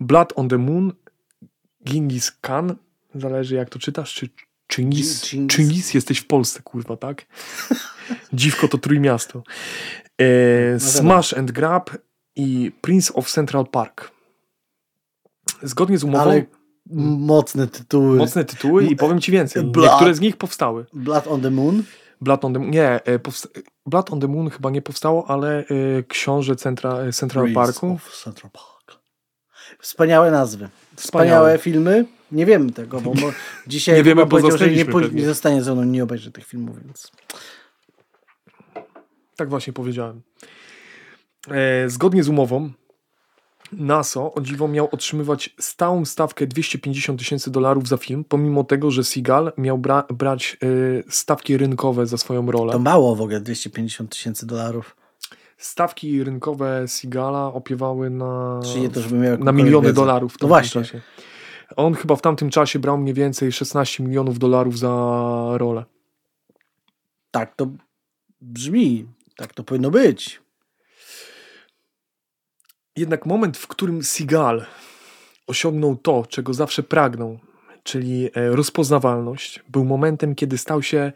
Blood 0.00 0.32
on 0.36 0.48
the 0.48 0.58
Moon, 0.58 0.92
Genghis 1.80 2.32
Khan, 2.40 2.76
zależy 3.14 3.54
jak 3.54 3.70
to 3.70 3.78
czytasz, 3.78 4.14
czy 4.14 4.28
Dżingis. 4.72 5.24
Chingis 5.52 5.94
jesteś 5.94 6.18
w 6.18 6.26
Polsce, 6.26 6.62
kurwa, 6.62 6.96
tak? 6.96 7.26
Dziwko 8.32 8.68
to 8.68 8.78
Trójmiasto. 8.78 9.42
E, 10.18 10.80
Smash 10.80 11.34
and 11.34 11.52
Grab 11.52 11.90
i 12.36 12.72
Prince 12.80 13.12
of 13.14 13.30
Central 13.30 13.66
Park. 13.66 14.13
Zgodnie 15.62 15.98
z 15.98 16.04
umową, 16.04 16.22
Ale 16.22 16.44
mocne 17.18 17.66
tytuły. 17.66 18.16
mocne 18.16 18.44
tytuły 18.44 18.84
i 18.86 18.96
powiem 18.96 19.20
ci 19.20 19.32
więcej. 19.32 19.64
Blood. 19.64 19.90
Niektóre 19.90 20.14
z 20.14 20.20
nich 20.20 20.36
powstały. 20.36 20.86
Blood 20.92 21.26
on 21.26 21.40
the 21.40 21.50
Moon. 21.50 21.82
Blood 22.20 22.44
on 22.44 22.52
the 22.52 22.58
Moon, 22.58 22.70
nie, 22.70 22.88
e, 23.04 23.18
Blood 23.86 24.12
on 24.12 24.20
the 24.20 24.28
Moon 24.28 24.50
chyba 24.50 24.70
nie 24.70 24.82
powstało, 24.82 25.30
ale 25.30 25.58
e, 25.58 26.02
Książę 26.08 26.56
Centra, 26.56 26.98
Central 27.12 27.44
Prince 27.44 27.54
Parku. 27.66 27.98
Central 28.24 28.50
Park. 28.50 29.00
Wspaniałe 29.80 30.30
nazwy. 30.30 30.68
Wspaniałe, 30.96 31.30
Wspaniałe. 31.56 31.58
filmy. 31.58 32.04
Nie 32.32 32.46
wiemy 32.46 32.72
tego, 32.72 33.00
bo 33.00 33.14
mo- 33.14 33.32
dzisiaj 33.66 33.94
Nie 33.96 34.02
wiemy, 34.02 34.26
bo 34.26 34.56
że 34.56 34.70
nie, 34.70 34.84
pewnie. 34.84 35.20
nie 35.20 35.26
zostanie 35.26 35.62
ze 35.62 35.72
mną, 35.74 35.84
nie 35.84 36.02
obejrzy 36.04 36.32
tych 36.32 36.46
filmów, 36.46 36.84
więc... 36.84 37.10
Tak 39.36 39.48
właśnie 39.48 39.72
powiedziałem. 39.72 40.22
E, 41.50 41.90
zgodnie 41.90 42.22
z 42.24 42.28
umową 42.28 42.70
NASO 43.72 44.34
o 44.34 44.40
dziwo 44.40 44.68
miał 44.68 44.88
otrzymywać 44.92 45.54
stałą 45.60 46.04
stawkę 46.04 46.46
250 46.46 47.18
tysięcy 47.18 47.50
dolarów 47.50 47.88
za 47.88 47.96
film, 47.96 48.24
pomimo 48.24 48.64
tego, 48.64 48.90
że 48.90 49.04
Seagal 49.04 49.52
miał 49.58 49.78
bra- 49.78 50.12
brać 50.14 50.56
e, 50.62 50.66
stawki 51.12 51.56
rynkowe 51.56 52.06
za 52.06 52.16
swoją 52.18 52.50
rolę. 52.50 52.72
To 52.72 52.78
mało 52.78 53.16
w 53.16 53.20
ogóle, 53.20 53.40
250 53.40 54.10
tysięcy 54.10 54.46
dolarów. 54.46 54.96
Stawki 55.58 56.24
rynkowe 56.24 56.88
Seagala 56.88 57.46
opiewały 57.46 58.10
na, 58.10 58.60
to, 58.94 59.00
na 59.44 59.52
miliony 59.52 59.86
wiedzę. 59.86 60.00
dolarów 60.00 60.34
No 60.42 60.48
właśnie. 60.48 60.82
czasie. 60.82 61.00
On 61.76 61.94
chyba 61.94 62.16
w 62.16 62.22
tamtym 62.22 62.50
czasie 62.50 62.78
brał 62.78 62.98
mniej 62.98 63.14
więcej 63.14 63.52
16 63.52 64.02
milionów 64.04 64.38
dolarów 64.38 64.78
za 64.78 64.88
rolę. 65.56 65.84
Tak 67.30 67.56
to 67.56 67.66
brzmi. 68.40 69.06
Tak 69.36 69.54
to 69.54 69.64
powinno 69.64 69.90
być. 69.90 70.40
Jednak 72.96 73.26
moment, 73.26 73.56
w 73.56 73.66
którym 73.66 74.02
Seagal 74.02 74.64
osiągnął 75.46 75.96
to, 75.96 76.26
czego 76.28 76.54
zawsze 76.54 76.82
pragnął, 76.82 77.38
czyli 77.82 78.30
e, 78.34 78.48
rozpoznawalność, 78.48 79.60
był 79.68 79.84
momentem, 79.84 80.34
kiedy 80.34 80.58
stał 80.58 80.82
się 80.82 81.12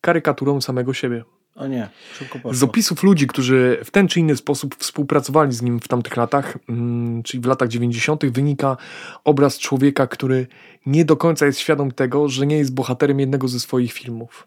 karykaturą 0.00 0.60
samego 0.60 0.94
siebie. 0.94 1.24
O 1.54 1.66
nie, 1.66 1.88
szybko 2.18 2.38
poszło. 2.38 2.54
Z 2.54 2.62
opisów 2.62 3.02
ludzi, 3.02 3.26
którzy 3.26 3.78
w 3.84 3.90
ten 3.90 4.08
czy 4.08 4.20
inny 4.20 4.36
sposób 4.36 4.76
współpracowali 4.78 5.52
z 5.52 5.62
nim 5.62 5.80
w 5.80 5.88
tamtych 5.88 6.16
latach, 6.16 6.58
mm, 6.68 7.22
czyli 7.22 7.40
w 7.40 7.46
latach 7.46 7.68
90., 7.68 8.30
wynika 8.30 8.76
obraz 9.24 9.58
człowieka, 9.58 10.06
który 10.06 10.46
nie 10.86 11.04
do 11.04 11.16
końca 11.16 11.46
jest 11.46 11.58
świadom 11.58 11.90
tego, 11.90 12.28
że 12.28 12.46
nie 12.46 12.58
jest 12.58 12.74
bohaterem 12.74 13.20
jednego 13.20 13.48
ze 13.48 13.60
swoich 13.60 13.92
filmów. 13.92 14.46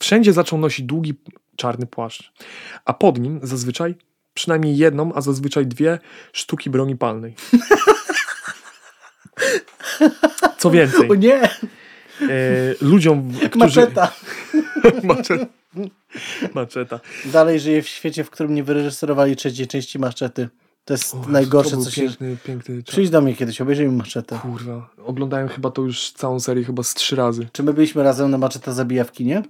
Wszędzie 0.00 0.32
zaczął 0.32 0.58
nosić 0.58 0.86
długi 0.86 1.14
czarny 1.56 1.86
płaszcz, 1.86 2.32
a 2.84 2.94
pod 2.94 3.18
nim 3.18 3.40
zazwyczaj 3.42 3.94
przynajmniej 4.34 4.76
jedną, 4.76 5.12
a 5.14 5.20
zazwyczaj 5.20 5.66
dwie 5.66 5.98
sztuki 6.32 6.70
broni 6.70 6.96
palnej. 6.96 7.34
Co 10.58 10.70
więcej, 10.70 11.08
O 11.10 11.14
nie, 11.14 11.42
e, 11.42 11.50
ludziom, 12.80 13.32
którzy... 13.32 13.58
maczeta. 13.58 14.12
Maczeta. 15.04 15.46
Maczeta. 16.54 17.00
Dalej 17.24 17.60
żyje 17.60 17.82
w 17.82 17.88
świecie, 17.88 18.24
w 18.24 18.30
którym 18.30 18.54
nie 18.54 18.64
wyreżyserowali 18.64 19.36
trzeciej 19.36 19.66
części 19.66 19.98
maszczety. 19.98 20.48
To 20.84 20.94
jest 20.94 21.14
O, 21.14 21.24
najgorsze, 21.28 21.76
to 21.76 21.82
co 21.82 21.90
się... 21.90 22.02
piękny, 22.02 22.36
piękny 22.44 22.82
czas. 22.82 22.92
Przyjdź 22.92 23.10
do 23.10 23.20
mnie 23.20 23.34
kiedyś, 23.34 23.60
obejrzyjmy 23.60 23.92
maczetę. 23.96 24.38
Kurwa, 24.42 24.90
oglądałem 25.04 25.48
chyba 25.48 25.70
to 25.70 25.82
już 25.82 26.10
całą 26.10 26.40
serię 26.40 26.64
chyba 26.64 26.82
z 26.82 26.94
trzy 26.94 27.16
razy. 27.16 27.48
Czy 27.52 27.62
my 27.62 27.72
byliśmy 27.72 28.02
razem 28.02 28.30
na 28.30 28.38
maczeta 28.38 28.72
zabija 28.72 29.04
w 29.04 29.12
kinie? 29.12 29.42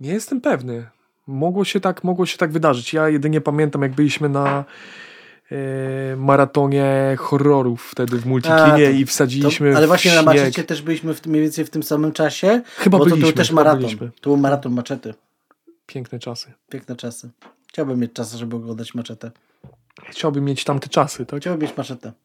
Nie 0.00 0.10
jestem 0.12 0.40
pewny. 0.40 0.86
Mogło 1.28 1.64
się 1.64 1.80
tak, 1.80 2.04
mogło 2.04 2.26
się 2.26 2.38
tak 2.38 2.52
wydarzyć. 2.52 2.92
Ja 2.92 3.08
jedynie 3.08 3.40
pamiętam, 3.40 3.82
jak 3.82 3.92
byliśmy 3.92 4.28
na 4.28 4.64
e, 5.52 5.56
maratonie 6.16 7.16
horrorów 7.18 7.88
wtedy 7.90 8.16
w 8.16 8.26
multikinie 8.26 8.58
A, 8.58 8.70
to- 8.76 8.80
i 8.90 9.04
To, 9.04 9.10
wsadziliśmy 9.10 9.76
ale 9.76 9.86
w 9.86 9.88
właśnie 9.88 10.14
na 10.14 10.22
maczecie 10.22 10.64
też 10.64 10.82
byliśmy 10.82 11.14
w, 11.14 11.26
mniej 11.26 11.42
więcej 11.42 11.64
w 11.64 11.70
tym 11.70 11.82
samym 11.82 12.12
czasie. 12.12 12.62
Chyba 12.76 12.98
bo 12.98 13.04
to 13.04 13.10
byliśmy, 13.10 13.26
był 13.32 13.36
też 13.36 13.52
maraton. 13.52 13.80
byliśmy. 13.80 14.10
To 14.20 14.30
był 14.30 14.36
maraton 14.36 14.72
maczety. 14.72 15.14
Piękne 15.86 16.18
czasy. 16.18 16.52
Piękne 16.70 16.96
czasy. 16.96 17.30
Chciałbym 17.68 18.00
mieć 18.00 18.12
czas, 18.12 18.34
żeby 18.34 18.56
oglądać 18.56 18.94
maczetę. 18.94 19.30
Chciałbym 20.10 20.44
mieć 20.44 20.64
tamte 20.64 20.88
czasy, 20.88 21.26
tak? 21.26 21.40
Chciałbym 21.40 21.62
mieć 21.62 21.76
maczetę. 21.76 22.12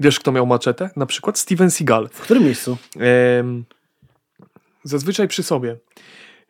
Wiesz, 0.00 0.20
kto 0.20 0.32
miał 0.32 0.46
maczetę? 0.46 0.90
Na 0.96 1.06
przykład 1.06 1.38
Steven 1.38 1.70
Seagal. 1.70 2.08
W 2.12 2.20
którym 2.20 2.44
miejscu? 2.44 2.76
Em, 3.38 3.64
zazwyczaj 4.84 5.28
przy 5.28 5.42
sobie. 5.42 5.76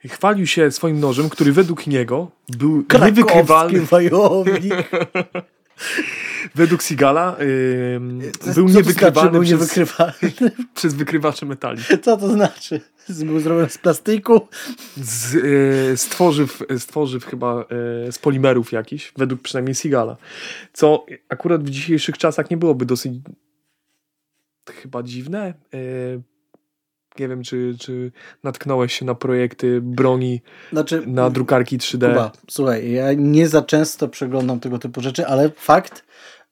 Chwalił 0.08 0.46
się 0.46 0.70
swoim 0.70 1.00
nożem, 1.00 1.28
który 1.28 1.52
według 1.52 1.86
niego 1.86 2.30
był 2.48 2.84
niewykrywalny. 3.04 3.80
Wojownik. 3.80 4.74
Według 6.54 6.82
em, 7.38 8.20
Co 8.40 8.52
był 8.54 8.68
niewykrywalny 8.68 9.30
był 9.30 9.42
przez, 9.42 9.52
niewykrywalny. 9.52 10.32
przez 10.74 10.94
wykrywacze 10.94 11.46
metali. 11.46 11.82
Co 12.02 12.16
to 12.16 12.28
znaczy? 12.28 12.80
Był 13.08 13.40
zrobiony 13.40 13.70
z 13.70 13.78
plastiku? 13.78 14.48
Z, 14.96 16.00
tworzyw 16.86 17.24
chyba 17.24 17.60
e, 17.60 18.12
z 18.12 18.18
polimerów 18.18 18.72
jakichś, 18.72 19.12
według 19.16 19.42
przynajmniej 19.42 19.74
Seagala. 19.74 20.16
Co 20.72 21.06
akurat 21.28 21.64
w 21.64 21.70
dzisiejszych 21.70 22.18
czasach 22.18 22.50
nie 22.50 22.56
byłoby 22.56 22.86
dosyć 22.86 23.12
chyba 24.82 25.02
dziwne. 25.02 25.54
Nie 27.18 27.28
wiem, 27.28 27.42
czy, 27.42 27.76
czy 27.80 28.12
natknąłeś 28.42 28.92
się 28.94 29.04
na 29.04 29.14
projekty 29.14 29.80
broni 29.80 30.42
Znaczy, 30.72 31.02
na 31.06 31.30
drukarki 31.30 31.78
3D. 31.78 32.08
Kuba, 32.08 32.32
słuchaj, 32.50 32.92
ja 32.92 33.12
nie 33.12 33.48
za 33.48 33.62
często 33.62 34.08
przeglądam 34.08 34.60
tego 34.60 34.78
typu 34.78 35.00
rzeczy, 35.00 35.26
ale 35.26 35.50
fakt, 35.56 36.04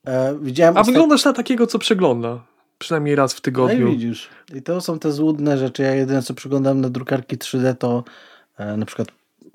e, 0.06 0.38
widziałem... 0.42 0.76
A 0.76 0.82
wyglądasz 0.82 1.24
na 1.24 1.32
takiego, 1.32 1.66
co 1.66 1.78
przegląda. 1.78 2.44
Przynajmniej 2.78 3.14
raz 3.14 3.32
w 3.32 3.36
No 3.36 3.38
i 3.38 3.42
tygodniu. 3.42 3.90
widzisz. 3.90 4.28
I 4.54 4.62
to 4.62 4.80
są 4.80 4.98
te 4.98 5.12
złudne 5.12 5.58
rzeczy. 5.58 5.82
Ja 5.82 5.94
jedyne, 5.94 6.22
co 6.22 6.34
przeglądam 6.34 6.80
na 6.80 6.90
drukarki 6.90 7.38
3D, 7.38 7.76
to 7.76 8.04
e, 8.58 8.76
na 8.76 8.86
przykład 8.86 9.08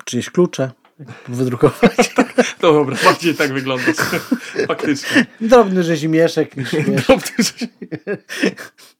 czyjeś 0.04 0.30
klucze, 0.30 0.70
wydrukować. 1.28 2.14
No 2.62 2.72
dobra, 2.72 2.96
bardziej 3.04 3.34
tak 3.34 3.52
wyglądasz. 3.52 3.96
Faktycznie. 4.68 5.26
Drobny 5.40 5.82
wiesz, 6.08 6.34
Dobrze, 7.08 7.32
że 7.38 7.66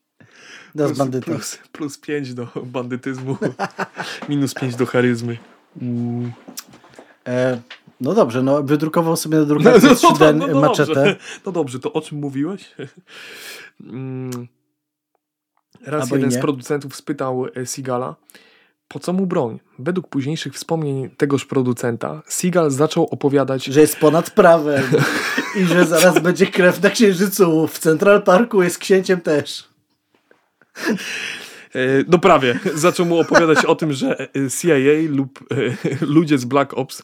do 0.76 0.88
plus, 0.88 1.25
plus, 1.25 1.59
plus 1.73 1.99
5 1.99 2.35
do 2.35 2.49
bandytyzmu, 2.64 3.37
minus 4.28 4.54
5 4.54 4.76
do 4.76 4.87
charyzmy. 4.87 5.38
Mm. 5.83 6.33
E, 7.26 7.61
no 8.00 8.14
dobrze, 8.14 8.42
no 8.42 8.62
wydrukował 8.62 9.16
sobie 9.16 9.38
na 9.38 9.45
drukarce 9.45 9.88
3D 9.88 10.61
maczetę. 10.61 10.95
dobrze. 10.95 11.16
no 11.47 11.52
dobrze, 11.52 11.78
to 11.78 11.92
o 11.92 12.00
czym 12.00 12.18
mówiłeś? 12.18 12.75
Mm. 13.80 14.47
Raz 15.87 16.02
Albo 16.02 16.16
jeden 16.16 16.30
z 16.30 16.38
producentów 16.38 16.97
spytał 16.97 17.47
e, 17.54 17.66
Seagala, 17.66 18.16
po 18.88 18.99
co 18.99 19.12
mu 19.12 19.26
broń? 19.26 19.61
Według 19.78 20.09
późniejszych 20.09 20.54
wspomnień 20.54 21.11
tegoż 21.11 21.45
producenta, 21.45 22.23
Seagal 22.26 22.71
zaczął 22.71 23.04
opowiadać 23.04 23.64
Że 23.64 23.80
jest 23.80 23.97
ponad 23.97 24.30
prawem 24.30 24.85
i 25.61 25.64
że 25.64 25.87
zaraz 25.87 26.18
będzie 26.18 26.47
krew 26.47 26.83
na 26.83 26.90
księżycu. 26.90 27.66
W 27.66 27.78
Central 27.78 28.23
Parku 28.23 28.62
jest 28.62 28.78
księciem 28.78 29.21
też. 29.21 29.75
E, 31.75 32.04
No 32.09 32.18
prawie. 32.18 32.59
Zaczął 32.75 33.06
mu 33.06 33.21
opowiadać 33.21 33.64
o 33.64 33.75
tym, 33.75 33.92
że 33.92 34.21
e, 34.21 34.26
CIA 34.61 35.09
lub 35.09 35.38
e, 35.50 36.06
ludzie 36.06 36.38
z 36.38 36.45
Black 36.45 36.75
Ops 36.75 37.02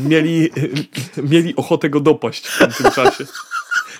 mieli, 0.00 0.50
mieli 1.30 1.56
ochotę 1.56 1.90
go 1.90 2.00
dopaść 2.00 2.46
w 2.46 2.58
tamtym 2.58 2.90
czasie. 2.90 3.24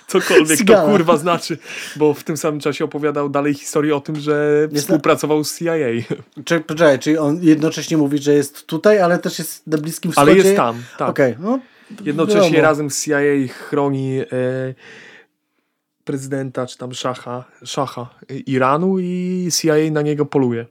Cokolwiek 0.07 0.65
to 0.65 0.85
kurwa 0.85 1.17
znaczy, 1.17 1.57
bo 1.95 2.13
w 2.13 2.23
tym 2.23 2.37
samym 2.37 2.59
czasie 2.59 2.85
opowiadał 2.85 3.29
dalej 3.29 3.53
historię 3.53 3.95
o 3.95 4.01
tym, 4.01 4.15
że 4.15 4.67
współpracował 4.75 5.43
z 5.43 5.59
CIA. 5.59 5.75
Poczekaj, 6.67 6.99
czyli 6.99 7.17
on 7.17 7.39
jednocześnie 7.41 7.97
mówi, 7.97 8.17
że 8.17 8.33
jest 8.33 8.67
tutaj, 8.67 8.99
ale 8.99 9.19
też 9.19 9.39
jest 9.39 9.67
na 9.67 9.77
Bliskim 9.77 10.11
Wschodzie? 10.11 10.31
Ale 10.31 10.39
jest 10.39 10.55
tam, 10.55 10.83
tak. 10.97 11.09
Okej, 11.09 11.35
no. 11.39 11.59
Jednocześnie 12.05 12.41
wiadomo. 12.41 12.61
razem 12.61 12.89
z 12.89 13.05
CIA 13.05 13.19
chroni 13.53 14.19
e, 14.19 14.25
prezydenta, 16.09 16.67
czy 16.67 16.77
tam 16.77 16.93
szacha, 16.93 17.43
szacha 17.63 18.09
Iranu 18.45 18.99
i 18.99 19.47
CIA 19.51 19.75
na 19.91 20.01
niego 20.01 20.25
poluje. 20.25 20.65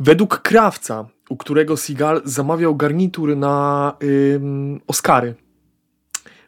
Według 0.00 0.38
krawca, 0.42 1.08
u 1.28 1.36
którego 1.36 1.76
Seagal 1.76 2.22
zamawiał 2.24 2.76
garnitur 2.76 3.36
na 3.36 3.92
ym, 4.34 4.80
Oscary, 4.86 5.34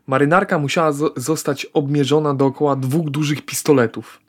marynarka 0.07 0.59
musiała 0.59 0.90
zo- 0.92 1.12
zostać 1.16 1.64
obmierzona 1.66 2.35
dookoła 2.35 2.77
dwóch 2.77 3.11
dużych 3.11 3.42
pistoletów. 3.44 4.20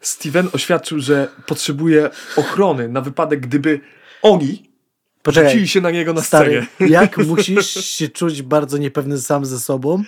Steven 0.00 0.48
oświadczył, 0.52 1.00
że 1.00 1.28
potrzebuje 1.46 2.10
ochrony 2.36 2.88
na 2.88 3.00
wypadek, 3.00 3.40
gdyby 3.40 3.80
oni 4.22 4.65
Poczekaj, 5.26 5.50
rzucili 5.50 5.68
się 5.68 5.80
na 5.80 5.90
niego 5.90 6.12
na 6.12 6.22
stary, 6.22 6.66
scenie. 6.76 6.90
jak 6.98 7.16
musisz 7.26 7.84
się 7.84 8.08
czuć 8.08 8.42
bardzo 8.42 8.78
niepewny 8.78 9.18
sam 9.18 9.46
ze 9.46 9.60
sobą, 9.60 10.02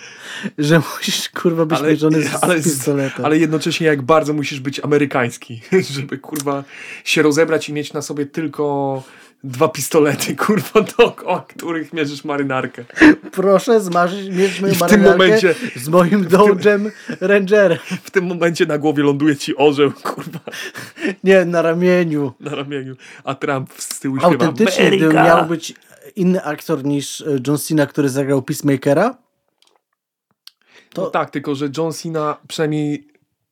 że 0.57 0.81
musisz, 0.95 1.29
kurwa, 1.29 1.65
być 1.65 1.79
Ale- 1.79 1.89
mierzony 1.89 2.23
z, 2.23 2.43
ale- 2.43 2.61
z 2.61 2.63
pistoletem. 2.63 3.25
Ale 3.25 3.37
jednocześnie 3.37 3.87
jak 3.87 4.01
bardzo 4.01 4.33
musisz 4.33 4.59
być 4.59 4.79
amerykański, 4.79 5.61
żeby 5.95 6.17
kurwa 6.17 6.63
się 7.03 7.21
rozebrać 7.21 7.69
i 7.69 7.73
mieć 7.73 7.93
na 7.93 8.01
sobie 8.01 8.25
tylko 8.25 9.03
dwa 9.43 9.67
pistolety, 9.67 10.35
kurwa, 10.45 10.81
dookoła 10.81 11.45
których 11.47 11.93
mierzysz 11.93 12.23
marynarkę. 12.23 12.85
Proszę 13.31 13.81
zmarzyć, 13.81 14.29
mieć 14.29 14.61
moją 14.61 14.73
marynarkę 14.79 15.11
momencie- 15.11 15.55
z 15.75 15.87
moim 15.89 16.25
Dodge'em 16.27 16.91
Rangerem. 17.21 17.77
W 18.03 18.11
tym 18.11 18.25
momencie 18.25 18.65
na 18.65 18.77
głowie 18.77 19.03
ląduje 19.03 19.35
ci 19.35 19.57
orzeł, 19.57 19.91
kurwa, 20.03 20.39
Nie, 21.23 21.45
na 21.45 21.61
ramieniu. 21.61 22.33
na 22.39 22.55
ramieniu, 22.55 22.95
a 23.23 23.35
Trump 23.35 23.73
z 23.77 23.99
tyłu 23.99 24.17
śpiewa 24.17 24.31
Autentycznie, 24.45 24.87
gdyby 24.91 25.13
miał 25.13 25.45
być 25.45 25.73
inny 26.15 26.43
aktor 26.43 26.83
niż 26.85 27.21
e, 27.21 27.25
John 27.47 27.57
Cena, 27.57 27.85
który 27.87 28.09
zagrał 28.09 28.41
Peacemakera, 28.41 29.17
to 30.93 31.01
No 31.01 31.09
tak, 31.09 31.29
tylko 31.29 31.55
że 31.55 31.69
John 31.77 31.93
Cena 31.93 32.37
przynajmniej 32.47 33.07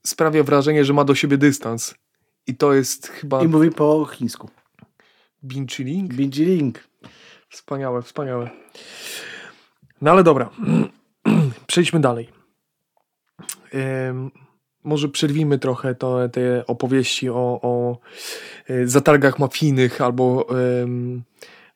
sprawia 0.06 0.44
wrażenie, 0.44 0.86
że 0.86 0.94
ma 0.94 1.04
do 1.04 1.16
siebie 1.16 1.38
dystans. 1.38 1.96
I 2.48 2.56
to 2.56 2.74
jest 2.74 3.08
chyba 3.08 3.44
i 3.44 3.48
mówi 3.48 3.72
po 3.72 4.06
chińsku. 4.06 4.50
Bin 5.48 5.68
Chilling? 5.68 6.14
Bingy 6.14 6.46
Link. 6.46 6.88
Wspaniałe, 7.50 8.02
wspaniałe. 8.02 8.50
No 10.02 10.12
ale 10.12 10.24
dobra, 10.24 10.50
przejdźmy 11.68 12.00
dalej. 12.00 12.30
Może 14.84 15.10
przerwijmy 15.10 15.60
trochę 15.60 15.96
to, 15.96 16.30
te 16.30 16.66
opowieści 16.68 17.30
o, 17.30 17.60
o 17.62 17.98
e, 18.68 18.88
zatargach 18.88 19.40
mafijnych 19.40 20.02
albo 20.02 20.48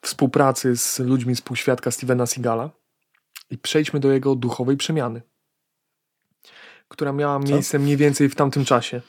współpracy 0.02 0.78
z 0.78 1.00
ludźmi 1.00 1.36
z 1.36 1.42
półświadka 1.42 1.92
Stevena 1.92 2.26
Seagala 2.26 2.70
i 3.50 3.58
przejdźmy 3.58 4.00
do 4.00 4.12
jego 4.12 4.36
duchowej 4.36 4.78
przemiany, 4.78 5.22
która 6.88 7.12
miała 7.14 7.40
miejsce 7.40 7.80
mniej 7.80 7.98
więcej 7.98 8.30
w 8.30 8.36
tamtym 8.36 8.66
czasie. 8.66 9.02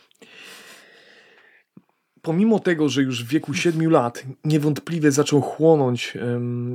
Pomimo 2.22 2.58
tego, 2.58 2.88
że 2.88 3.02
już 3.02 3.24
w 3.24 3.28
wieku 3.28 3.54
7 3.54 3.90
lat 3.90 4.24
niewątpliwie 4.44 5.12
zaczął 5.12 5.40
chłonąć 5.40 6.18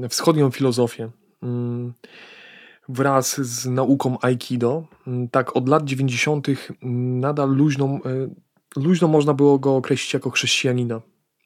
wschodnią 0.09 0.51
filozofię 0.51 1.09
mm, 1.43 1.93
wraz 2.89 3.41
z 3.41 3.65
nauką 3.65 4.17
Aikido, 4.21 4.83
mm, 5.07 5.27
tak 5.29 5.55
od 5.55 5.69
lat 5.69 5.83
90. 5.83 6.47
nadal 6.81 7.49
luźną, 7.49 7.99
e, 8.05 8.09
luźno 8.75 9.07
można 9.07 9.33
było 9.33 9.59
go 9.59 9.75
określić 9.75 10.13
jako 10.13 10.29
chrześcijanina. 10.29 11.01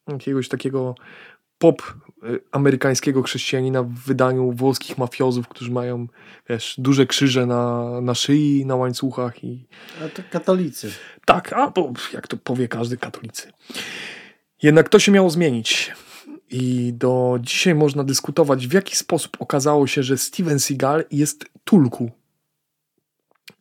Jakiegoś 0.08 0.48
takiego 0.48 0.96
pop 1.58 1.82
amerykańskiego 2.52 3.24
chrześcijanina 3.24 3.84
w 3.84 3.90
wydaniu 3.90 4.52
włoskich 4.52 4.98
mafiozów, 4.98 5.48
którzy 5.48 5.72
mają 5.72 6.08
wiesz, 6.50 6.76
duże 6.78 7.06
krzyże 7.06 7.46
na, 7.46 7.88
na 8.02 8.16
szyi, 8.16 8.66
na 8.66 8.76
łańcuchach 8.76 9.44
i, 9.44 9.68
A 10.06 10.10
to 10.10 10.22
katolicy. 10.32 10.92
tak, 11.26 11.54
a 11.54 11.70
bo 11.70 11.94
jak 12.14 12.28
to 12.28 12.38
powie 12.38 12.68
każdy 12.68 12.98
katolicy. 12.98 13.52
Jednak 14.64 14.90
to 14.90 15.00
się 15.00 15.12
miało 15.12 15.30
zmienić. 15.30 15.92
I 16.50 16.94
do 16.94 17.38
dzisiaj 17.42 17.76
można 17.76 18.04
dyskutować, 18.04 18.68
w 18.68 18.74
jaki 18.74 18.96
sposób 18.96 19.38
okazało 19.40 19.88
się, 19.88 20.04
że 20.04 20.18
Steven 20.18 20.60
Seagal 20.60 21.06
jest 21.12 21.46
tulku. 21.64 22.12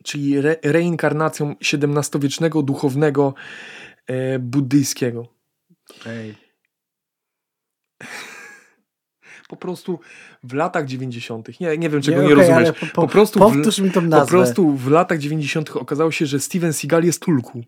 Czyli 0.05 0.37
re 0.37 0.57
reinkarnacją 0.63 1.55
XVII-wiecznego 1.73 2.63
duchownego 2.63 3.35
e, 4.07 4.39
buddyjskiego. 4.39 5.27
Ej. 6.07 6.35
Po 9.51 9.57
prostu 9.57 9.99
w 10.45 10.55
latach 10.55 10.87
90. 10.87 11.61
Nie, 11.61 11.79
nie 11.79 11.89
wiem, 11.91 12.03
czego 12.03 12.17
nie, 12.19 12.25
okej, 12.25 12.35
rozumiesz. 12.37 12.57
ale 12.59 12.73
Po, 12.73 12.87
po, 12.87 12.93
Po 13.03 13.09
prostu 13.09 13.39
w- 13.39 13.43
powtórz 13.43 13.79
mi 13.79 13.91
tą 13.91 14.01
nazwę. 14.01 14.25
Po 14.27 14.31
prostu 14.31 14.71
w 14.77 14.91
latach 14.91 15.19
90. 15.19 15.71
okazało 15.77 16.11
się, 16.11 16.27
że 16.27 16.41
Steven 16.41 16.73
Seagal 16.73 17.05
jest 17.05 17.23
tulku. 17.23 17.63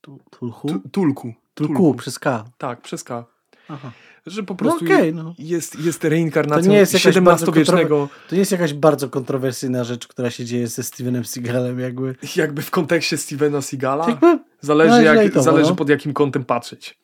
Tu- 0.00 0.20
Tulku? 0.30 0.68
Tu- 0.68 0.88
Tulku. 0.88 1.32
Tulku, 1.54 1.94
przez 1.94 2.18
K. 2.18 2.44
Tak, 2.58 2.80
przez 2.80 3.04
K. 3.04 3.24
Aha. 3.68 3.92
Że 4.26 4.42
po 4.42 4.54
prostu 4.54 4.84
no 4.84 4.94
okej, 4.94 5.14
no. 5.14 5.34
jest, 5.38 5.80
jest 5.80 6.04
reinkarnacją 6.04 6.72
nie 6.72 6.80
XVII-wiecznego, 6.80 8.08
To 8.28 8.34
nie 8.34 8.38
jest 8.38 8.52
jakaś 8.52 8.74
bardzo 8.74 9.08
kontrowersyjna 9.08 9.84
rzecz, 9.84 10.06
która 10.08 10.30
się 10.30 10.44
dzieje 10.44 10.66
ze 10.68 10.82
Stevenem 10.82 11.24
Seagalem, 11.24 11.80
jakby. 11.80 12.14
jakby 12.36 12.62
w 12.62 12.70
kontekście 12.70 13.16
Stevena 13.16 13.62
Seagala. 13.62 14.08
jakby 14.08 14.38
Zależy, 14.60 14.90
No, 14.90 15.00
jak, 15.02 15.42
zależy 15.42 15.70
no. 15.70 15.76
pod 15.76 15.88
jakim 15.88 16.12
kątem 16.12 16.44
patrzeć. 16.44 16.98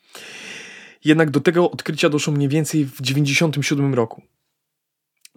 Jednak 1.07 1.31
do 1.31 1.41
tego 1.41 1.71
odkrycia 1.71 2.09
doszło 2.09 2.33
mniej 2.33 2.49
więcej 2.49 2.85
w 2.85 3.01
97 3.01 3.95
roku. 3.95 4.23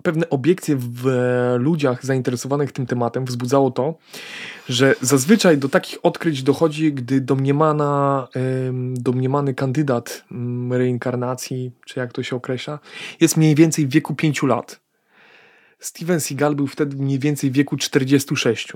Pewne 0.04 0.30
obiekcje 0.30 0.76
w 0.80 1.06
ludziach 1.60 2.06
zainteresowanych 2.06 2.72
tym 2.72 2.86
tematem 2.86 3.26
wzbudzało 3.26 3.72
to, 3.72 3.98
że 4.70 4.96
zazwyczaj 5.02 5.58
do 5.58 5.70
takich 5.70 6.06
odkryć 6.06 6.44
dochodzi, 6.44 6.94
gdy 6.94 7.22
domniemana, 7.22 8.28
em, 8.34 8.94
domniemany 8.98 9.54
kandydat 9.54 10.24
mm, 10.32 10.74
reinkarnacji, 10.74 11.72
czy 11.86 12.00
jak 12.00 12.14
to 12.14 12.24
się 12.24 12.36
określa, 12.36 12.80
jest 13.20 13.38
mniej 13.38 13.56
więcej 13.56 13.88
w 13.88 13.90
wieku 13.90 14.16
5 14.16 14.44
lat. 14.44 14.80
Steven 15.80 16.20
Seagal 16.20 16.56
był 16.56 16.68
wtedy 16.68 16.98
mniej 16.98 17.20
więcej 17.20 17.52
w 17.52 17.54
wieku 17.54 17.78
46. 17.78 18.74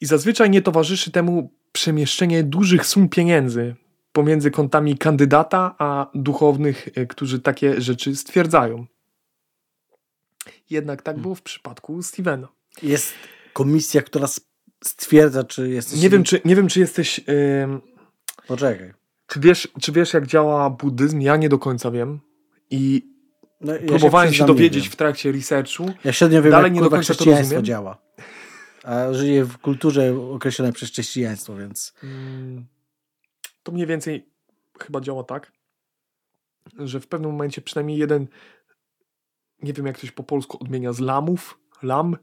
I 0.00 0.06
zazwyczaj 0.06 0.50
nie 0.50 0.62
towarzyszy 0.62 1.10
temu 1.10 1.52
przemieszczenie 1.72 2.42
dużych 2.42 2.86
sum 2.86 3.08
pieniędzy 3.08 3.74
pomiędzy 4.12 4.50
kontami 4.50 4.98
kandydata 4.98 5.74
a 5.78 6.10
duchownych, 6.14 6.88
e, 6.94 7.06
którzy 7.06 7.40
takie 7.40 7.80
rzeczy 7.80 8.16
stwierdzają. 8.16 8.86
Jednak 10.70 11.02
tak 11.02 11.18
było 11.18 11.34
w 11.34 11.42
przypadku 11.42 12.02
Stevena. 12.02 12.48
jest 12.82 13.12
komisja, 13.52 14.02
która 14.02 14.26
stwierdza, 14.84 15.44
czy 15.44 15.68
jesteś... 15.68 16.02
Nie 16.02 16.10
wiem, 16.10 16.24
czy, 16.24 16.40
nie 16.44 16.56
wiem, 16.56 16.68
czy 16.68 16.80
jesteś. 16.80 17.20
em, 17.26 17.80
Poczekaj. 18.46 18.92
czy, 19.26 19.40
wiesz, 19.40 19.68
czy 19.80 19.92
wiesz, 19.92 20.12
jak 20.14 20.26
działa 20.26 20.70
buddyzm? 20.70 21.20
Ja 21.20 21.36
nie 21.36 21.48
do 21.48 21.58
końca 21.58 21.90
wiem. 21.90 22.20
I 22.70 23.12
No, 23.60 23.72
ja 23.74 23.78
próbowałem 23.86 24.32
się, 24.34 24.42
nie 24.42 24.46
dowiedzieć 24.46 24.88
w 24.88 24.96
trakcie 24.96 25.32
researchu. 25.32 25.92
Ja 26.04 26.12
średnio 26.12 26.42
wiem, 26.42 26.50
Dalej 26.52 26.64
jak 26.68 26.74
nie 26.74 26.80
do 26.80 26.90
końca 26.90 27.14
to 27.14 27.24
rozumiem. 27.24 27.64
działa. 27.64 27.98
A 28.84 29.12
żyję 29.12 29.44
w 29.44 29.58
kulturze 29.58 30.14
określonej 30.32 30.72
przez 30.72 30.90
chrześcijaństwo, 30.90 31.56
więc... 31.56 31.92
Mm, 32.04 32.66
To 33.62 33.72
mniej 33.72 33.86
więcej 33.86 34.28
chyba 34.80 35.00
działa 35.00 35.24
tak, 35.24 35.52
że 36.78 37.00
w 37.00 37.06
pewnym 37.06 37.30
momencie 37.30 37.62
przynajmniej 37.62 37.98
jeden, 37.98 38.26
nie 39.62 39.72
wiem 39.72 39.86
jak 39.86 39.98
się 39.98 40.12
po 40.12 40.22
polsku 40.22 40.58
odmienia, 40.60 40.92
z 40.92 41.00
lamów, 41.00 41.58
lam, 41.82 42.16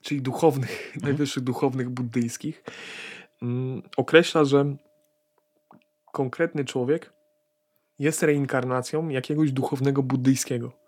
czyli 0.00 0.22
duchownych, 0.22 0.96
najwyższych 1.02 1.44
duchownych 1.44 1.90
buddyjskich, 1.90 2.64
mm, 3.42 3.82
określa, 3.96 4.44
że 4.44 4.76
konkretny 6.12 6.64
człowiek 6.64 7.12
jest 7.98 8.22
reinkarnacją 8.22 9.08
jakiegoś 9.08 9.52
duchownego 9.52 10.02
buddyjskiego. 10.02 10.87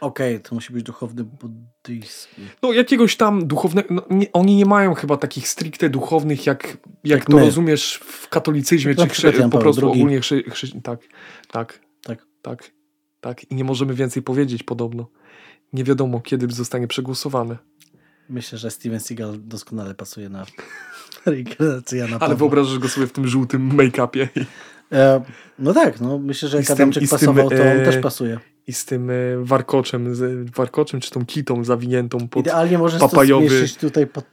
Okej, 0.00 0.40
to 0.40 0.54
musi 0.54 0.72
być 0.72 0.82
duchowny 0.82 1.24
buddyjski. 1.24 2.42
No, 2.62 2.72
jakiegoś 2.72 3.16
tam 3.16 3.46
duchownego. 3.46 3.94
No, 3.94 4.02
nie, 4.10 4.32
oni 4.32 4.56
nie 4.56 4.66
mają 4.66 4.94
chyba 4.94 5.16
takich 5.16 5.48
stricte 5.48 5.90
duchownych, 5.90 6.46
jak, 6.46 6.66
jak, 6.66 6.78
Jak 7.04 7.24
to 7.24 7.36
my. 7.36 7.40
rozumiesz 7.44 8.00
w 8.04 8.28
katolicyzmie, 8.28 8.94
czy 8.94 9.08
chrze, 9.08 9.32
po 9.32 9.38
Paweł 9.38 9.60
prostu 9.60 9.86
II. 9.86 9.92
ogólnie 10.00 10.20
chrze, 10.20 10.42
chrze, 10.42 10.66
tak, 10.82 11.00
tak, 11.50 11.80
Tak. 12.02 12.26
tak, 12.42 12.70
tak. 13.20 13.44
I 13.50 13.54
nie 13.54 13.64
możemy 13.64 13.94
więcej 13.94 14.22
powiedzieć 14.22 14.62
podobno. 14.62 15.06
Nie 15.72 15.84
wiadomo, 15.84 16.20
kiedy 16.20 16.54
zostanie 16.54 16.86
przegłosowane. 16.86 17.56
Myślę, 18.28 18.58
że 18.58 18.70
Steven 18.70 19.00
Seagal 19.00 19.38
doskonale 19.42 19.94
pasuje 19.94 20.28
na 20.28 20.46
reinkarnację 21.26 21.98
Jana 21.98 22.16
Ale 22.20 22.34
wyobrażasz 22.36 22.78
go 22.78 22.88
sobie 22.88 23.06
w 23.06 23.12
tym 23.12 23.28
żółtym 23.28 23.70
make-upie 23.76 24.28
no 25.58 25.74
tak, 25.74 26.00
no 26.00 26.18
myślę, 26.18 26.48
że 26.48 26.56
jak 26.56 26.66
tym- 26.66 26.74
Adamczyk 26.74 27.06
z 27.06 27.08
tym, 27.10 27.18
pasował, 27.18 27.50
to 27.50 27.56
on 27.56 27.60
e, 27.68 27.84
też 27.84 27.96
pasuje. 27.96 28.38
i 28.66 28.72
z 28.72 28.84
tym 28.84 29.10
e, 29.10 29.14
warkoczem, 29.40 30.14
z, 30.14 30.50
warkoczem 30.50 31.00
czy 31.00 31.10
tą 31.10 31.26
kitą 31.26 31.64
zawiniętą 31.64 32.28
pod... 32.28 32.40
Idealnie 32.40 32.78
możesz 32.78 33.00
papajowy- 33.02 33.48
to 33.48 33.56
zmieścić 33.56 33.76
tutaj 33.80 34.06
pod... 34.06 34.24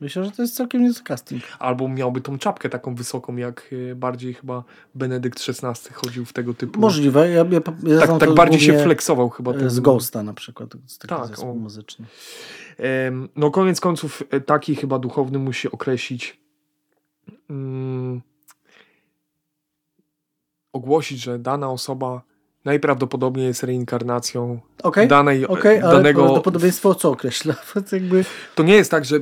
Myślę, 0.00 0.24
że 0.24 0.30
to 0.30 0.42
jest 0.42 0.56
całkiem 0.56 0.82
niezły 0.82 1.04
casting. 1.04 1.42
Albo 1.58 1.88
miałby 1.88 2.20
tą 2.20 2.38
czapkę 2.38 2.68
taką 2.68 2.94
wysoką, 2.94 3.36
jak 3.36 3.70
e, 3.90 3.94
bardziej 3.94 4.34
chyba 4.34 4.64
Benedykt 4.94 5.40
XVI 5.48 5.94
chodził 5.94 6.24
w 6.24 6.32
tego 6.32 6.54
typu... 6.54 6.80
Możliwe. 6.80 7.30
Ja, 7.30 7.36
ja, 7.36 7.60
ja 7.86 8.00
tak, 8.06 8.18
tak 8.20 8.34
bardziej 8.34 8.60
się 8.60 8.78
flexował 8.78 9.28
chyba. 9.30 9.50
e, 9.50 9.54
tym- 9.58 9.70
Z 9.70 9.80
Ghosta 9.80 10.22
na 10.22 10.34
przykład. 10.34 10.70
Z 10.86 10.98
Tak, 10.98 11.38
o. 11.38 11.54
muzyczny. 11.54 12.06
No 13.36 13.50
koniec 13.50 13.80
końców 13.80 14.22
e, 14.30 14.40
taki 14.40 14.74
chyba 14.76 14.98
duchowny 14.98 15.38
musi 15.38 15.70
określić 15.70 16.40
mm, 17.50 18.20
ogłosić, 20.72 21.20
że 21.20 21.38
dana 21.38 21.70
osoba 21.70 22.22
najprawdopodobniej 22.64 23.46
jest 23.46 23.62
reinkarnacją 23.62 24.60
Okej, 24.82 25.08
danej, 25.08 25.46
okej, 25.46 25.80
ale 25.80 25.92
danego... 25.92 26.22
prawdopodobieństwo 26.22 26.94
co 26.94 27.10
określa? 27.10 27.54
To 27.90 27.96
jakby... 27.96 28.24
To 28.54 28.62
nie 28.62 28.74
jest 28.74 28.90
tak, 28.90 29.04
że 29.04 29.16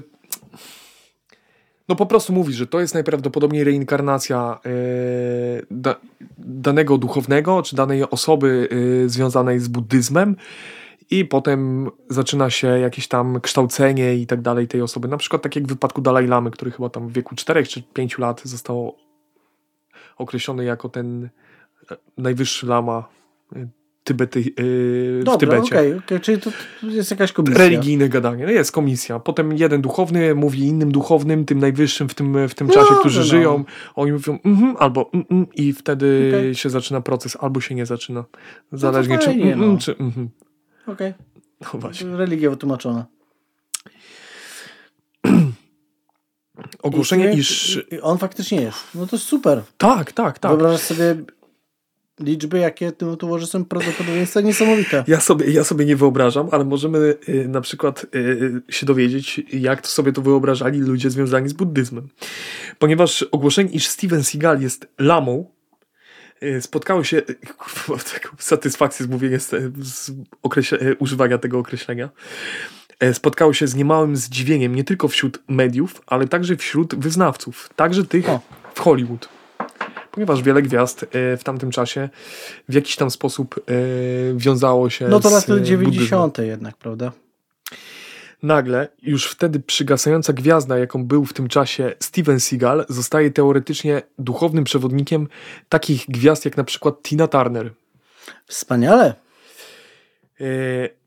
no 1.88 1.96
po 1.96 2.06
prostu 2.06 2.32
mówi, 2.32 2.52
że 2.52 2.66
to 2.66 2.80
jest 2.80 2.94
najprawdopodobniej 2.94 3.64
reinkarnacja 3.64 4.58
e, 4.66 4.70
da, 5.70 5.96
danego 6.38 6.98
duchownego, 6.98 7.62
czy 7.62 7.76
danej 7.76 8.10
osoby 8.10 8.68
e, 9.04 9.08
związanej 9.08 9.60
z 9.60 9.68
buddyzmem 9.68 10.36
i 11.10 11.24
potem 11.24 11.90
zaczyna 12.10 12.50
się 12.50 12.66
jakieś 12.66 13.08
tam 13.08 13.40
kształcenie 13.40 14.14
i 14.14 14.26
tak 14.26 14.40
dalej 14.40 14.68
tej 14.68 14.82
osoby. 14.82 15.08
Na 15.08 15.16
przykład 15.16 15.42
tak 15.42 15.56
jak 15.56 15.64
w 15.64 15.68
wypadku 15.68 16.00
Dalaj 16.00 16.26
Lamy, 16.26 16.50
który 16.50 16.70
chyba 16.70 16.88
tam 16.88 17.08
w 17.08 17.12
wieku 17.12 17.34
4 17.34 17.66
czy 17.66 17.82
5 17.82 18.18
lat 18.18 18.40
został 18.44 18.94
określony 20.18 20.64
jako 20.64 20.88
ten 20.88 21.28
e, 21.90 21.96
najwyższy 22.18 22.66
lama 22.66 23.08
e, 23.56 23.68
Tybety, 24.04 24.44
w 24.56 25.20
Dobra, 25.24 25.38
Tybecie 25.38 25.76
okej, 25.76 25.94
okej, 25.94 26.20
czyli 26.20 26.40
to, 26.40 26.50
to 26.80 26.86
jest 26.86 27.10
jakaś 27.10 27.32
komisja. 27.32 27.58
religijne 27.58 28.08
gadanie. 28.08 28.44
No 28.44 28.50
jest 28.50 28.72
komisja. 28.72 29.18
Potem 29.18 29.56
jeden 29.56 29.82
duchowny 29.82 30.34
mówi 30.34 30.60
innym 30.60 30.92
duchownym, 30.92 31.44
tym 31.44 31.58
najwyższym 31.58 32.08
w 32.08 32.14
tym, 32.14 32.48
w 32.48 32.54
tym 32.54 32.66
No, 32.66 32.72
czasie, 32.74 32.94
którzy 33.00 33.18
no. 33.18 33.24
żyją. 33.26 33.64
Oni 33.94 34.12
mówią 34.12 34.38
mhm, 34.44 34.76
albo 34.78 35.10
mm, 35.12 35.26
mm, 35.30 35.46
i 35.54 35.72
wtedy 35.72 36.32
Okej. 36.36 36.54
się 36.54 36.70
zaczyna 36.70 37.00
proces, 37.00 37.36
albo 37.40 37.60
się 37.60 37.74
nie 37.74 37.86
zaczyna. 37.86 38.24
Zależnie 38.72 39.18
czy, 39.18 39.24
fajnie, 39.26 39.42
mm, 39.44 39.58
mm, 39.58 39.72
no. 39.72 39.78
czy 39.80 39.96
mhm. 39.96 40.28
Okej, 40.86 41.14
No 41.60 41.80
właśnie. 41.80 42.16
religia 42.16 42.50
wytłumaczona. 42.50 43.06
Ogłoszenie, 46.82 47.32
I- 47.32 47.38
iż... 47.38 47.82
i- 47.90 48.00
On 48.00 48.18
faktycznie 48.18 48.60
jest. 48.60 48.78
No 48.94 49.06
to 49.06 49.18
super. 49.18 49.62
Tak, 49.78 50.12
tak, 50.12 50.38
tak. 50.38 50.50
Wyobrażasz 50.50 50.80
sobie 50.80 51.16
liczby, 52.20 52.58
jakie 52.58 52.92
tu 52.92 53.16
ułoży 53.22 53.46
są 53.46 53.64
prawdopodobieństwa 53.64 54.40
niesamowite. 54.40 55.04
Ja 55.06 55.20
sobie, 55.20 55.50
ja 55.50 55.64
sobie 55.64 55.84
nie 55.84 55.96
wyobrażam, 55.96 56.48
ale 56.52 56.64
możemy 56.64 56.98
y, 57.28 57.48
na 57.48 57.60
przykład 57.60 58.06
y, 58.14 58.62
się 58.68 58.86
dowiedzieć, 58.86 59.40
jak 59.52 59.82
to 59.82 59.88
sobie 59.88 60.12
to 60.12 60.22
wyobrażali 60.22 60.80
ludzie 60.80 61.10
związani 61.10 61.48
z 61.48 61.52
buddyzmem. 61.52 62.08
Ponieważ 62.78 63.22
ogłoszenie, 63.22 63.70
iż 63.70 63.86
Steven 63.88 64.24
Seagal 64.24 64.60
jest 64.60 64.86
lamą, 64.98 65.50
y, 66.42 66.60
spotkało 66.62 67.04
się, 67.04 67.16
y, 67.16 67.34
kurwa, 67.58 68.04
taką 68.14 68.36
satysfakcję 68.38 69.06
z 69.06 69.08
mówienia, 69.08 69.38
z, 69.38 69.50
z 69.82 70.10
określe, 70.42 70.78
y, 70.82 70.96
używania 70.98 71.38
tego 71.38 71.58
określenia, 71.58 72.08
spotkało 73.12 73.52
się 73.52 73.66
z 73.66 73.74
niemałym 73.74 74.16
zdziwieniem 74.16 74.74
nie 74.74 74.84
tylko 74.84 75.08
wśród 75.08 75.38
mediów, 75.48 76.02
ale 76.06 76.28
także 76.28 76.56
wśród 76.56 76.94
wyznawców, 76.94 77.70
także 77.76 78.04
tych 78.04 78.28
O. 78.28 78.40
w 78.74 78.80
Hollywood. 78.80 79.28
Ponieważ 80.10 80.42
wiele 80.42 80.62
gwiazd 80.62 81.02
y, 81.02 81.06
w 81.36 81.44
tamtym 81.44 81.70
czasie 81.70 82.08
w 82.68 82.74
jakiś 82.74 82.96
tam 82.96 83.10
sposób 83.10 83.60
y, 83.70 84.34
wiązało 84.36 84.90
się 84.90 85.08
No 85.08 85.20
to 85.20 85.28
z 85.28 85.32
lata 85.32 85.52
y, 85.52 85.56
buddyzmem. 85.56 85.80
90. 85.80 86.38
jednak, 86.38 86.76
prawda? 86.76 87.12
Nagle, 88.42 88.88
już 89.02 89.26
wtedy 89.26 89.60
przygasająca 89.60 90.32
gwiazda, 90.32 90.78
jaką 90.78 91.04
był 91.04 91.24
w 91.24 91.32
tym 91.32 91.48
czasie 91.48 91.92
Steven 92.00 92.40
Seagal, 92.40 92.86
zostaje 92.88 93.30
teoretycznie 93.30 94.02
duchownym 94.18 94.64
przewodnikiem 94.64 95.28
takich 95.68 96.04
gwiazd 96.08 96.44
jak 96.44 96.56
na 96.56 96.64
przykład 96.64 97.02
Tina 97.02 97.28
Turner. 97.28 97.72
Wspaniale. 98.46 99.14
E, 100.40 100.44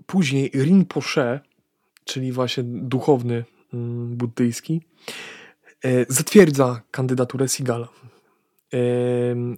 Później 0.06 0.52
Rinpoche, 0.54 1.40
czyli 2.04 2.32
właśnie 2.32 2.64
duchowny 2.66 3.44
mm, 3.74 4.18
buddyjski, 4.18 4.82
e, 5.84 6.06
zatwierdza 6.10 6.82
kandydaturę 6.92 7.48
Seagala 7.48 7.86
e, 7.86 7.90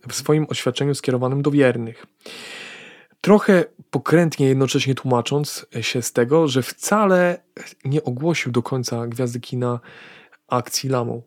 w 0.07 0.11
swoim 0.13 0.45
oświadczeniu 0.49 0.95
skierowanym 0.95 1.41
do 1.41 1.51
wiernych. 1.51 2.05
Trochę 3.21 3.65
pokrętnie 3.91 4.47
jednocześnie 4.47 4.95
tłumacząc 4.95 5.65
się 5.81 6.01
z 6.01 6.13
tego, 6.13 6.47
że 6.47 6.63
wcale 6.63 7.43
nie 7.85 8.03
ogłosił 8.03 8.51
do 8.51 8.63
końca 8.63 9.07
gwiazdy 9.07 9.39
kina 9.39 9.79
akcji 10.47 10.89
lamą. 10.89 11.21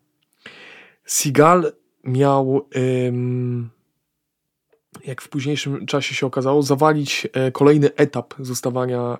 Seagal 1.04 1.72
miał, 2.04 2.68
jak 5.04 5.22
w 5.22 5.28
późniejszym 5.28 5.86
czasie 5.86 6.14
się 6.14 6.26
okazało, 6.26 6.62
zawalić 6.62 7.28
e, 7.32 7.52
kolejny 7.52 7.90
etap 7.96 8.34
zostawania 8.38 9.18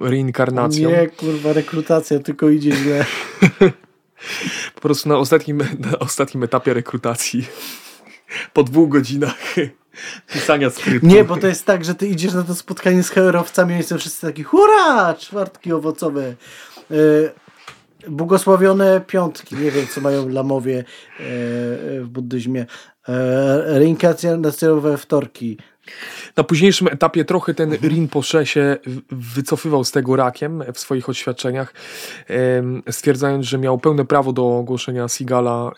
reinkarnacją. 0.00 0.90
Nie, 0.90 1.06
kurwa, 1.08 1.52
rekrutacja 1.52 2.18
tylko 2.18 2.48
idzie 2.48 2.72
źle. 2.72 3.04
Po 4.74 4.80
prostu 4.80 5.08
na 5.08 5.18
ostatnim, 5.18 5.58
na 5.78 5.98
ostatnim 5.98 6.42
etapie 6.42 6.74
rekrutacji 6.74 7.46
po 8.54 8.62
dwóch 8.62 8.88
godzinach 8.88 9.54
pisania 10.32 10.70
skryptu. 10.70 11.06
Nie, 11.06 11.24
bo 11.24 11.36
to 11.36 11.46
jest 11.46 11.64
tak, 11.64 11.84
że 11.84 11.94
ty 11.94 12.06
idziesz 12.06 12.34
na 12.34 12.42
to 12.42 12.54
spotkanie 12.54 13.02
z 13.02 13.10
herowcami 13.10 13.78
i 13.78 13.82
są 13.82 13.98
wszyscy 13.98 14.26
taki 14.26 14.42
hurra, 14.42 15.14
czwartki 15.14 15.72
owocowe. 15.72 16.34
Yy, 16.90 17.30
błogosławione 18.08 19.00
piątki, 19.06 19.56
nie 19.56 19.70
wiem 19.70 19.86
co 19.86 20.00
mają 20.00 20.28
lamowie 20.28 20.74
yy, 20.74 20.84
w 22.00 22.08
buddyzmie. 22.08 22.66
Yy, 23.08 23.14
reinkarnacjonowe 23.78 24.98
wtorki. 24.98 25.58
Na 26.36 26.44
późniejszym 26.44 26.88
etapie 26.88 27.24
trochę 27.24 27.54
ten 27.54 27.74
Rinpoche 27.74 28.46
się 28.46 28.76
wycofywał 29.10 29.84
z 29.84 29.90
tego 29.90 30.16
rakiem 30.16 30.64
w 30.74 30.78
swoich 30.78 31.08
oświadczeniach, 31.08 31.74
stwierdzając, 32.90 33.46
że 33.46 33.58
miał 33.58 33.78
pełne 33.78 34.04
prawo 34.04 34.32
do 34.32 34.56
ogłoszenia 34.56 35.08
Sigala 35.08 35.72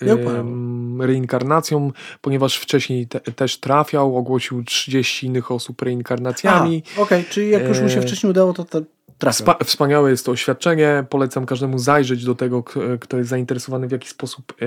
reinkarnacją, 1.00 1.92
ponieważ 2.20 2.56
wcześniej 2.56 3.06
te, 3.06 3.20
też 3.20 3.60
trafiał, 3.60 4.16
ogłosił 4.16 4.64
30 4.64 5.26
innych 5.26 5.50
osób 5.50 5.82
reinkarnacjami. 5.82 6.82
Okej, 6.98 7.24
czyli 7.30 7.50
jak 7.50 7.68
już 7.68 7.80
mu 7.80 7.88
się 7.88 7.98
E, 7.98 8.02
wcześniej 8.02 8.30
udało, 8.30 8.52
to, 8.52 8.64
to 8.64 8.80
trafił. 9.20 9.46
Wspa- 9.46 9.64
wspaniałe 9.64 10.10
jest 10.10 10.26
to 10.26 10.32
oświadczenie. 10.32 11.04
Polecam 11.10 11.46
każdemu 11.46 11.78
zajrzeć 11.78 12.24
do 12.24 12.34
tego, 12.34 12.64
kto 13.00 13.18
jest 13.18 13.30
zainteresowany, 13.30 13.88
w 13.88 13.92
jaki 13.92 14.08
sposób 14.08 14.52
e, 14.52 14.66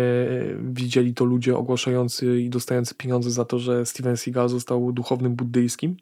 widzieli 0.59 1.13
to 1.13 1.25
ludzie 1.25 1.57
ogłaszający 1.57 2.41
i 2.41 2.49
dostający 2.49 2.95
pieniądze 2.95 3.31
za 3.31 3.45
to, 3.45 3.59
że 3.59 3.85
Steven 3.85 4.17
Seagal 4.17 4.49
został 4.49 4.91
duchownym 4.91 5.35
buddyjskim. 5.35 5.97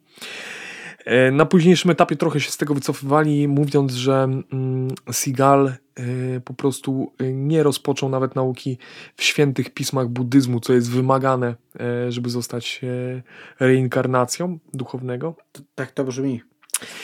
E, 1.04 1.30
na 1.30 1.46
późniejszym 1.46 1.90
etapie 1.90 2.16
trochę 2.16 2.40
się 2.40 2.50
z 2.50 2.56
tego 2.56 2.74
wycofywali, 2.74 3.48
mówiąc, 3.48 3.92
że 3.92 4.14
mm, 4.22 4.88
Seagal 5.12 5.66
e, 5.66 6.04
po 6.44 6.54
prostu 6.54 7.12
nie 7.32 7.62
rozpoczął 7.62 8.08
nawet 8.08 8.36
nauki 8.36 8.78
w 9.16 9.22
świętych 9.22 9.70
pismach 9.74 10.08
buddyzmu, 10.08 10.60
co 10.60 10.72
jest 10.72 10.90
wymagane, 10.90 11.54
żeby 12.08 12.30
zostać 12.30 12.80
reinkarnacją 13.60 14.58
duchownego. 14.74 15.34
Tak 15.74 15.90
to 15.90 16.04
brzmi. 16.04 16.51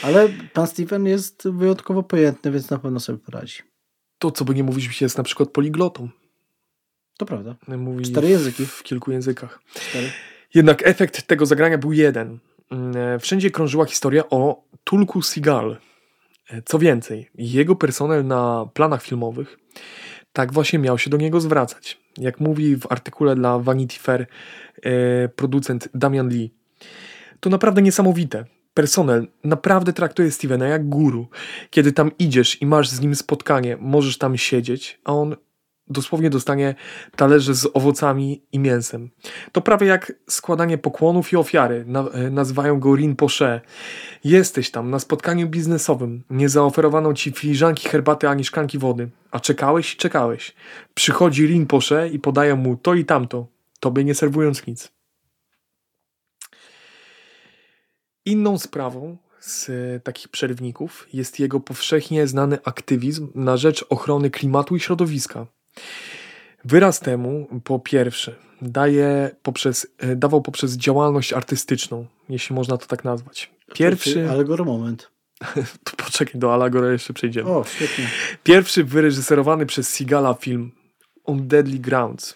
Ale 0.03 0.29
pan 0.53 0.67
Steven 0.67 1.07
jest 1.07 1.49
wyjątkowo 1.49 2.03
pojętny, 2.03 2.51
więc 2.51 2.71
na 2.71 2.79
pewno 2.79 3.01
sobie 3.01 3.19
poradzi. 3.19 3.59
To, 4.19 4.31
co 4.31 4.45
by 4.45 4.55
nie 4.55 4.65
mówić, 4.65 5.01
jest 5.01 5.19
na 5.19 5.25
przykład 5.25 5.51
poliglotą. 5.51 6.09
To 7.19 7.27
prawda. 7.27 7.57
Mówi 7.69 8.05
Cztery 8.05 8.29
języki. 8.29 8.67
W, 8.67 8.83
kilku 8.83 9.13
językach. 9.13 9.63
Cztery. 9.75 10.11
Jednak 10.55 10.87
efekt 10.87 11.27
tego 11.27 11.47
zagrania 11.47 11.79
był 11.79 11.93
jeden. 11.93 12.39
Mm, 12.71 12.97
e, 12.97 13.19
Wszędzie 13.19 13.51
krążyła 13.51 13.85
historia 13.85 14.31
o 14.31 14.65
Tulku 14.85 15.23
Seagal. 15.23 15.77
E, 16.51 16.63
Co 16.63 16.79
więcej, 16.79 17.31
jego 17.35 17.77
personel 17.77 18.27
na 18.27 18.67
planach 18.75 19.03
filmowych 19.03 19.59
tak 20.33 20.53
właśnie 20.53 20.79
miał 20.79 20.99
się 20.99 21.11
do 21.11 21.17
niego 21.17 21.41
zwracać. 21.41 21.99
Jak 22.19 22.41
mówi 22.41 22.77
w 22.77 22.93
artykule 22.93 23.35
dla 23.35 23.59
Vanity 23.59 23.99
Fair 23.99 24.27
e, 24.83 25.29
producent 25.29 25.89
Damian 25.95 26.29
Lee. 26.29 26.55
To 27.41 27.51
naprawdę 27.51 27.83
niesamowite. 27.83 28.45
Personel 28.79 29.27
naprawdę 29.45 29.93
traktuje 29.93 30.31
Stevena 30.31 30.67
jak 30.67 30.89
guru. 30.89 31.27
Kiedy 31.71 31.93
tam 31.93 32.11
idziesz 32.19 32.63
i 32.63 32.67
masz 32.67 32.89
z 32.89 33.01
nim 33.01 33.15
spotkanie, 33.15 33.77
możesz 33.81 34.19
tam 34.19 34.37
siedzieć, 34.37 35.01
a 35.05 35.13
on 35.13 35.37
dosłownie 35.87 36.31
dostanie 36.31 36.75
talerze 37.17 37.55
z 37.55 37.67
owocami 37.75 38.43
i 38.53 38.59
mięsem. 38.59 39.11
To 39.53 39.61
prawie 39.61 39.87
jak 39.87 40.13
składanie 40.29 40.79
pokłonów 40.79 41.33
i 41.33 41.37
ofiary. 41.37 41.85
Na, 41.87 42.09
e, 42.09 42.31
nazywają 42.31 42.81
go 42.81 42.97
Rinpoche. 42.97 43.61
Jesteś 44.25 44.71
tam 44.71 44.91
na 44.91 44.99
spotkaniu 44.99 45.49
biznesowym. 45.49 46.23
Nie 46.31 46.49
zaoferowano 46.49 47.15
ci 47.15 47.33
filiżanki 47.33 47.89
herbaty 47.89 48.29
ani 48.29 48.45
szklanki 48.45 48.79
wody. 48.79 49.09
A 49.31 49.41
czekałeś 49.41 49.95
i 49.95 49.97
czekałeś. 49.97 50.55
Przychodzi 50.95 51.47
Rinpoche 51.47 52.09
i 52.09 52.19
podają 52.19 52.57
mu 52.57 52.77
to 52.77 52.95
i 52.95 53.05
tamto, 53.05 53.47
tobie 53.81 54.05
nie 54.05 54.15
serwując 54.15 54.67
nic. 54.67 54.98
Inną 58.29 58.59
sprawą 58.59 59.17
z 59.41 59.71
e, 59.71 60.01
takich 60.01 60.29
przerwników 60.29 61.09
jest 61.13 61.41
jego 61.41 61.61
powszechnie 61.61 62.27
znany 62.27 62.59
aktywizm 62.65 63.29
na 63.35 63.57
rzecz 63.57 63.85
ochrony 63.89 64.31
klimatu 64.31 64.77
i 64.77 64.81
środowiska. 64.81 65.47
Wyraz 66.65 67.01
temu, 67.01 67.49
po 67.65 67.79
pierwsze, 67.79 68.35
daje 68.63 69.31
poprzez, 69.43 69.87
e, 69.99 70.17
dawał 70.17 70.43
poprzez 70.43 70.77
działalność 70.77 71.33
artystyczną, 71.33 72.07
jeśli 72.29 72.55
można 72.55 72.77
to 72.77 72.87
tak 72.87 73.05
nazwać. 73.05 73.51
Pierwszy, 73.75 74.31
Allegor 74.31 74.65
moment. 74.67 75.11
to 75.85 75.97
poczekaj, 75.97 76.41
do 76.41 76.55
Alagora 76.55 76.93
jeszcze 76.93 77.13
przejdziemy. 77.13 77.51
O, 77.51 77.65
świetnie. 77.65 78.11
Pierwszy 78.43 78.85
wyreżyserowany 78.85 79.67
przez 79.67 79.97
Sigala 79.97 80.35
film 80.35 80.73
On 81.25 81.49
Deadly 81.49 81.79
Grounds 81.79 82.35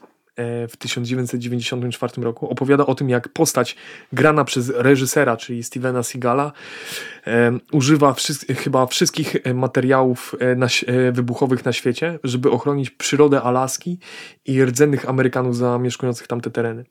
w 0.69 0.77
1994 0.79 2.23
roku 2.23 2.51
opowiada 2.51 2.87
o 2.87 2.95
tym, 2.95 3.09
jak 3.09 3.29
postać 3.29 3.77
grana 4.13 4.45
przez 4.45 4.69
reżysera, 4.69 5.37
czyli 5.37 5.63
Stevena 5.63 6.03
Sigala, 6.03 6.53
e, 7.27 7.59
używa 7.73 8.13
wszys- 8.13 8.55
chyba 8.55 8.87
wszystkich 8.87 9.37
e, 9.45 9.55
materiałów 9.55 10.35
e, 10.41 10.57
na, 10.57 10.67
e, 10.87 11.13
wybuchowych 11.13 11.65
na 11.65 11.73
świecie, 11.73 12.19
żeby 12.25 12.51
ochronić 12.51 12.91
przyrodę 12.91 13.43
Alaski 13.43 13.99
i 14.45 14.65
rdzennych 14.65 15.09
Amerykanów 15.09 15.57
zamieszkujących 15.57 16.27
tamte 16.27 16.51
tereny. 16.51 16.85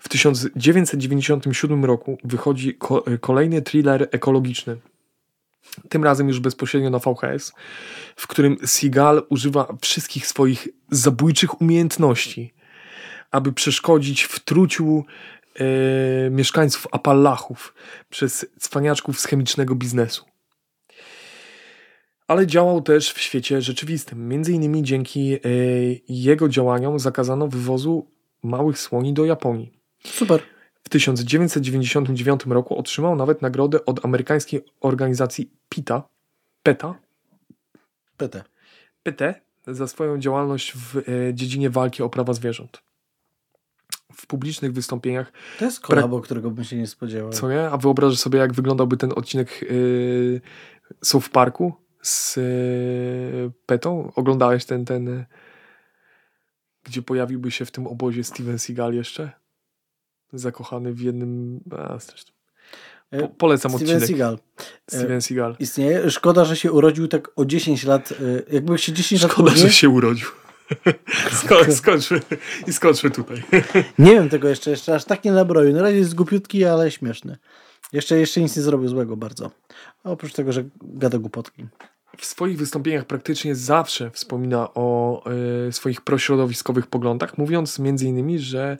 W 0.00 0.08
1997 0.08 1.84
roku 1.84 2.18
wychodzi 2.24 2.74
ko- 2.74 3.06
e, 3.06 3.18
kolejny 3.18 3.62
thriller 3.62 4.08
ekologiczny, 4.12 4.76
tym 5.88 6.04
razem 6.04 6.28
już 6.28 6.40
bezpośrednio 6.40 6.90
na 6.90 6.98
VHS, 6.98 7.52
w 8.16 8.26
którym 8.26 8.56
Seagal 8.66 9.22
używa 9.28 9.74
wszystkich 9.80 10.26
swoich 10.26 10.68
zabójczych 10.90 11.60
umiejętności, 11.60 12.54
aby 13.32 13.52
przeszkodzić 13.52 14.22
w 14.22 14.40
truciu 14.40 15.04
e, 15.54 15.64
mieszkańców 16.30 16.86
Apalachów 16.92 17.74
przez 18.10 18.46
cwaniaczków 18.58 19.20
z 19.20 19.24
chemicznego 19.26 19.74
biznesu. 19.74 20.24
Ale 22.28 22.46
działał 22.46 22.82
też 22.82 23.12
w 23.12 23.20
świecie 23.20 23.62
rzeczywistym. 23.62 24.28
Między 24.28 24.52
innymi 24.52 24.82
dzięki 24.82 25.34
e, 25.34 25.38
jego 26.08 26.48
działaniom 26.48 26.98
zakazano 26.98 27.48
wywozu 27.48 28.06
małych 28.42 28.78
słoni 28.78 29.12
do 29.12 29.24
Japonii. 29.24 29.72
Super. 30.04 30.42
W 30.84 30.88
1999 30.88 32.46
roku 32.46 32.78
otrzymał 32.78 33.16
nawet 33.16 33.42
nagrodę 33.42 33.84
od 33.84 34.04
amerykańskiej 34.04 34.60
organizacji 34.80 35.50
PETA, 35.68 36.02
PETA, 36.62 36.94
PT. 38.16 38.44
PT 39.02 39.34
za 39.66 39.86
swoją 39.88 40.18
działalność 40.18 40.72
w 40.72 40.96
e, 40.96 41.34
dziedzinie 41.34 41.70
walki 41.70 42.02
o 42.02 42.08
prawa 42.08 42.32
zwierząt. 42.32 42.82
W 44.14 44.26
publicznych 44.26 44.72
wystąpieniach, 44.72 45.32
To 45.58 45.64
jest 45.64 45.80
kolabo, 45.80 46.20
którego 46.20 46.50
bym 46.50 46.64
się 46.64 46.76
nie 46.76 46.86
spodziewał. 46.86 47.32
co 47.32 47.50
nie? 47.50 47.70
A 47.70 47.76
wyobrażasz 47.76 48.18
sobie, 48.18 48.38
jak 48.38 48.52
wyglądałby 48.52 48.96
ten 48.96 49.12
odcinek 49.16 49.62
yy, 49.62 50.40
South 51.04 51.28
Parku 51.28 51.72
z 52.02 52.36
yy, 52.36 52.42
Petą? 53.66 54.12
Oglądałeś 54.16 54.64
ten, 54.64 54.84
ten, 54.84 55.08
e, 55.08 55.26
gdzie 56.84 57.02
pojawiłby 57.02 57.50
się 57.50 57.64
w 57.64 57.70
tym 57.70 57.86
obozie 57.86 58.24
Steven 58.24 58.58
Seagal 58.58 58.94
jeszcze? 58.94 59.32
Zakochany 60.32 60.92
w 60.92 61.00
jednym... 61.00 61.60
A, 61.78 61.98
zresztą. 61.98 62.32
Po, 63.20 63.28
polecam 63.28 63.72
Steven 63.72 63.96
odcinek. 63.96 64.08
Seagal. 64.08 64.38
Steven 64.90 65.22
Seagal. 65.22 65.56
Istnieje. 65.58 66.10
Szkoda, 66.10 66.44
że 66.44 66.56
się 66.56 66.72
urodził 66.72 67.08
tak 67.08 67.30
o 67.36 67.44
10 67.44 67.84
lat. 67.84 68.12
y, 68.12 68.44
Jakby 68.52 68.78
się 68.78 68.92
10 68.92 69.22
lat 69.22 69.32
Szkoda, 69.32 69.50
że 69.50 69.70
się 69.70 69.88
urodził. 69.88 70.28
Sko- 71.30 71.72
skończmy, 71.72 72.20
I 72.66 72.72
skończmy 72.72 73.10
tutaj. 73.10 73.42
Nie 73.98 74.10
wiem 74.10 74.28
tego 74.28 74.48
jeszcze, 74.48 74.70
jeszcze 74.70 74.94
aż 74.94 75.04
tak 75.04 75.24
nie 75.24 75.32
nabroił. 75.32 75.72
Na 75.74 75.82
razie 75.82 75.96
jest 75.96 76.14
głupiutki, 76.14 76.64
ale 76.64 76.90
śmieszny. 76.90 77.36
Jeszcze, 77.92 78.18
jeszcze 78.18 78.40
nic 78.40 78.56
nie 78.56 78.62
zrobił 78.62 78.88
złego 78.88 79.16
bardzo. 79.16 79.50
A 80.04 80.10
oprócz 80.10 80.32
tego, 80.32 80.52
że 80.52 80.64
gada 80.82 81.18
głupotki. 81.18 81.66
W 82.18 82.24
swoich 82.24 82.58
wystąpieniach 82.58 83.04
praktycznie 83.04 83.54
zawsze 83.54 84.10
wspomina 84.10 84.68
o 84.74 85.22
e, 85.68 85.72
swoich 85.72 86.00
prośrodowiskowych 86.00 86.86
poglądach, 86.86 87.38
mówiąc 87.38 87.78
między 87.78 88.06
innymi, 88.06 88.38
że 88.38 88.78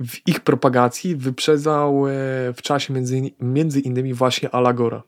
w 0.00 0.28
ich 0.28 0.40
propagacji 0.40 1.16
wyprzedzał 1.16 2.08
e, 2.08 2.10
w 2.56 2.62
czasie 2.62 2.92
między, 2.94 3.22
między 3.40 3.80
innymi 3.80 4.14
właśnie 4.14 4.50
Alagora. 4.50 5.02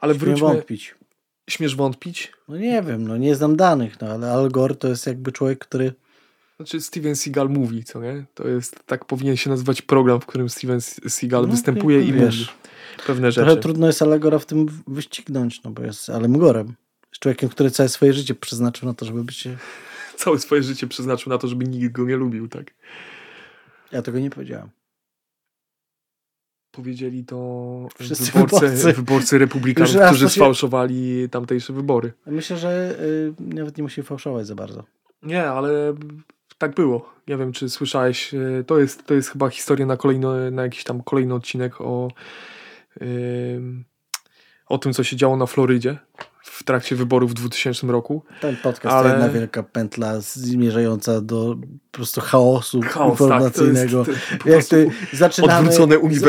Ale 0.00 0.14
Śmiem 0.14 0.26
wróćmy. 0.26 0.48
wątpić. 0.48 0.94
Śmiesz 1.48 1.76
wątpić? 1.76 2.32
No 2.48 2.56
nie 2.56 2.82
wiem, 2.82 3.08
no 3.08 3.16
nie 3.16 3.34
znam 3.34 3.56
danych, 3.56 4.00
no 4.00 4.06
ale 4.08 4.32
Al 4.32 4.48
Gore 4.48 4.74
to 4.74 4.88
jest 4.88 5.06
jakby 5.06 5.32
człowiek, 5.32 5.58
który... 5.58 5.92
Znaczy 6.56 6.80
Steven 6.80 7.16
Seagal 7.16 7.48
mówi, 7.48 7.84
co 7.84 8.00
nie? 8.02 8.24
To 8.34 8.48
jest, 8.48 8.76
tak 8.86 9.04
powinien 9.04 9.36
się 9.36 9.50
nazywać 9.50 9.82
program, 9.82 10.20
w 10.20 10.26
którym 10.26 10.48
Steven 10.48 10.80
Seagal 11.08 11.42
No, 11.42 11.48
występuje 11.48 12.02
i 12.02 12.12
wiesz, 12.12 12.38
mówi 12.38 12.50
pewne 13.06 13.32
Trochę 13.32 13.50
rzeczy. 13.50 13.62
trudno 13.62 13.86
jest 13.86 14.02
Al 14.02 14.08
Gore'a 14.08 14.38
w 14.38 14.46
tym 14.46 14.66
wyścignąć, 14.86 15.62
no 15.62 15.70
bo 15.70 15.82
jest 15.82 16.10
Alem 16.10 16.38
Gorem. 16.38 16.66
Jest 17.10 17.20
człowiekiem, 17.20 17.48
który 17.48 17.70
całe 17.70 17.88
swoje 17.88 18.12
życie 18.12 18.34
przeznaczył 18.34 18.88
na 18.88 18.94
to, 18.94 19.04
żeby 19.06 19.24
być... 19.24 19.48
Całe 20.16 20.38
swoje 20.38 20.62
życie 20.62 20.86
przeznaczył 20.86 21.32
na 21.32 21.38
to, 21.38 21.48
żeby 21.48 21.64
nikt 21.64 21.92
go 21.92 22.04
nie 22.04 22.16
lubił, 22.16 22.48
tak? 22.48 22.74
Ja 23.92 24.02
tego 24.02 24.18
nie 24.18 24.30
powiedziałem. 24.30 24.68
Powiedzieli 26.82 27.24
to 27.24 27.88
Wszyscy 27.98 28.32
wyborcy, 28.32 28.60
wyborcy. 28.68 28.92
wyborcy 28.92 29.38
republikanów, 29.38 29.96
którzy 30.06 30.24
się- 30.24 30.30
sfałszowali 30.30 31.28
tamtejsze 31.28 31.72
wybory. 31.72 32.12
Myślę, 32.26 32.56
że 32.56 32.96
y, 33.00 33.32
nawet 33.54 33.76
nie 33.76 33.82
musi 33.82 34.02
fałszować 34.02 34.46
za 34.46 34.54
bardzo. 34.54 34.84
Nie, 35.22 35.44
ale 35.44 35.94
tak 36.58 36.74
było. 36.74 37.12
Nie 37.28 37.36
wiem, 37.36 37.52
czy 37.52 37.68
słyszałeś. 37.68 38.34
e, 38.34 38.64
To 38.66 38.78
jest, 38.78 39.06
to 39.06 39.14
jest 39.14 39.28
chyba 39.28 39.48
historia 39.50 39.86
na, 39.86 39.96
kolejno, 39.96 40.50
na 40.50 40.62
jakiś 40.62 40.84
tam 40.84 41.02
kolejny 41.02 41.34
odcinek 41.34 41.80
o, 41.80 42.08
ym, 43.02 43.84
o 44.66 44.78
tym, 44.78 44.92
co 44.92 45.04
się 45.04 45.16
działo 45.16 45.36
na 45.36 45.46
Florydzie 45.46 45.98
w 46.58 46.64
trakcie 46.64 46.96
wyborów 46.96 47.30
w 47.30 47.34
2000 47.34 47.86
roku. 47.86 48.22
Ten 48.40 48.56
podcast 48.56 48.96
Ale- 48.96 49.10
to 49.10 49.16
jedna 49.16 49.28
wielka 49.32 49.62
pętla 49.62 50.20
zmierzająca 50.20 51.20
do 51.20 51.56
po 51.90 51.96
prostu 51.98 52.20
chaosu 52.20 52.80
Chaos, 52.80 53.18
tak, 53.18 53.18
to 53.18 53.24
informacyjnego. 53.24 54.04
jest, 54.44 54.72
e, 54.72 54.76
ty, 54.76 54.90
zaczynamy, 55.16 55.70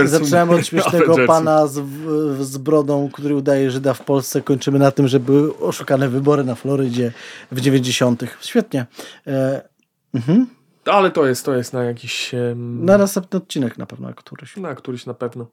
zaczynamy 0.06 0.56
od 0.56 0.66
śmiesznego 0.68 1.16
pana 1.28 1.68
z, 1.68 1.74
z 2.42 2.58
brodą, 2.58 3.10
który 3.14 3.36
udaje 3.36 3.72
Żyda 3.72 3.94
w 3.94 4.06
Polsce. 4.06 4.42
Kończymy 4.42 4.80
na 4.80 4.92
tym, 4.92 5.08
że 5.08 5.20
były 5.20 5.58
oszukane 5.58 6.10
wybory 6.10 6.44
na 6.44 6.56
Florydzie 6.56 7.12
w 7.52 7.62
90. 7.62 8.24
Świetnie. 8.42 8.86
E, 9.28 9.62
mhm. 10.14 10.48
Ale 10.86 11.12
to 11.12 11.26
jest, 11.28 11.46
to 11.46 11.56
jest 11.56 11.74
na 11.74 11.84
jakiś... 11.84 12.34
em, 12.34 12.86
Na 12.86 12.98
następny 12.98 13.38
odcinek 13.38 13.78
na 13.78 13.86
pewno 13.86 14.14
któryś. 14.14 14.58
Na 14.58 14.76
któryś 14.76 15.06
na 15.06 15.14
pewno. 15.14 15.46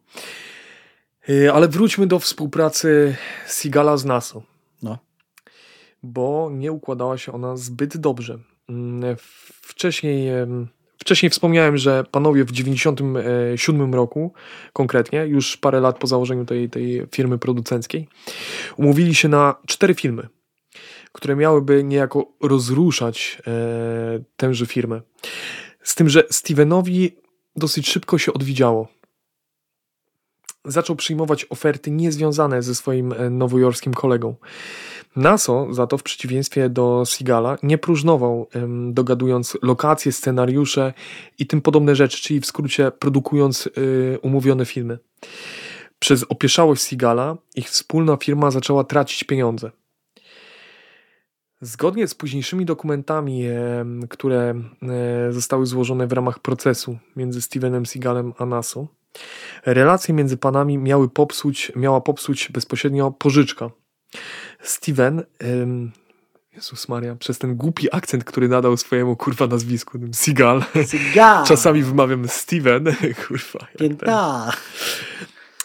Yy, 1.29 1.53
Ale 1.53 1.69
wróćmy 1.69 2.07
do 2.07 2.19
współpracy 2.19 3.17
Sigala 3.49 3.97
z 3.97 4.05
NASA. 4.05 4.41
Bo 6.03 6.51
nie 6.53 6.73
układała 6.73 7.19
się 7.19 7.33
ona 7.33 7.57
zbyt 7.57 7.97
dobrze. 7.97 8.39
Mm, 8.69 9.17
Wcześniej, 9.77 10.29
wcześniej 10.99 11.31
wspomniałem, 11.31 11.77
że 11.77 12.05
panowie 12.11 12.45
w 12.45 12.53
1997 12.53 13.95
roku, 13.95 14.33
konkretnie, 14.73 15.27
już 15.27 15.57
parę 15.57 15.81
lat 15.81 15.99
po 15.99 16.07
założeniu 16.07 16.45
tej, 16.45 16.71
tej 16.71 17.07
firmy 17.15 17.39
producenckiej, 17.39 18.09
umówili 18.77 19.15
się 19.15 19.29
na 19.29 19.55
cztery 19.67 19.95
filmy, 19.95 20.29
które 21.13 21.37
miałyby 21.37 21.85
niejako 21.85 22.27
rozruszać 22.43 23.43
e, 23.47 23.53
tęże 24.37 24.67
firmę. 24.67 25.01
Z 25.83 25.95
tym, 25.95 26.09
że 26.09 26.25
Stevenowi 26.31 27.17
dosyć 27.57 27.89
szybko 27.89 28.19
się 28.19 28.33
odwidziało. 28.33 28.89
Zaczął 30.67 30.97
przyjmować 30.97 31.47
oferty 31.51 31.91
niezwiązane 31.91 32.63
ze 32.63 32.75
swoim 32.75 33.13
e, 33.13 33.31
nowojorskim 33.31 33.95
kolegą. 33.95 34.35
Naso 35.17 35.67
za 35.71 35.87
to 35.87 35.99
w 35.99 36.03
przeciwieństwie 36.03 36.69
do 36.69 37.03
Sigala 37.07 37.59
nie 37.63 37.79
próżnował, 37.79 38.49
dogadując 38.91 39.59
lokacje, 39.63 40.13
scenariusze 40.13 40.93
i 41.39 41.47
tym 41.47 41.61
podobne 41.61 41.97
rzeczy, 41.97 42.23
czyli 42.23 42.41
w 42.41 42.47
skrócie 42.47 42.91
produkując 42.91 43.67
y, 43.67 44.19
umówione 44.23 44.67
filmy. 44.67 44.99
Przez 45.99 46.25
opieszałość 46.29 46.83
Sigala 46.83 47.37
ich 47.55 47.69
wspólna 47.69 48.17
firma 48.17 48.51
zaczęła 48.51 48.85
tracić 48.85 49.25
pieniądze. 49.25 49.71
Zgodnie 51.61 52.09
z 52.09 52.15
późniejszymi 52.15 52.65
dokumentami, 52.65 53.45
które 54.09 54.55
e, 54.83 55.33
zostały 55.33 55.67
złożone 55.67 56.07
w 56.07 56.13
ramach 56.13 56.39
procesu 56.39 56.99
między 57.17 57.43
Stevenem 57.43 57.87
Seagalem 57.87 58.33
a 58.39 58.47
Naso, 58.47 58.89
relacje 59.67 60.15
między 60.15 60.37
panami 60.37 60.79
miały 60.79 61.09
popsuć, 61.09 61.73
miała 61.77 62.01
popsuć 62.01 62.49
bezpośrednio 62.53 63.11
pożyczka. 63.11 63.71
Steven, 64.61 65.23
em, 65.39 65.93
Jezus 66.57 66.89
Maria, 66.89 67.17
przez 67.17 67.39
ten 67.39 67.57
głupi 67.57 67.89
akcent, 67.93 68.25
który 68.25 68.49
nadał 68.49 68.77
swojemu 68.77 69.17
kurwa 69.17 69.47
nazwisku, 69.47 69.99
tym 69.99 70.15
Seagal, 70.15 70.65
Cyga! 70.87 71.45
czasami 71.49 71.83
wymawiam 71.83 72.29
Steven, 72.29 72.85
kurwa. 73.29 73.59
ten. 73.59 73.89
Pięta! 73.89 74.53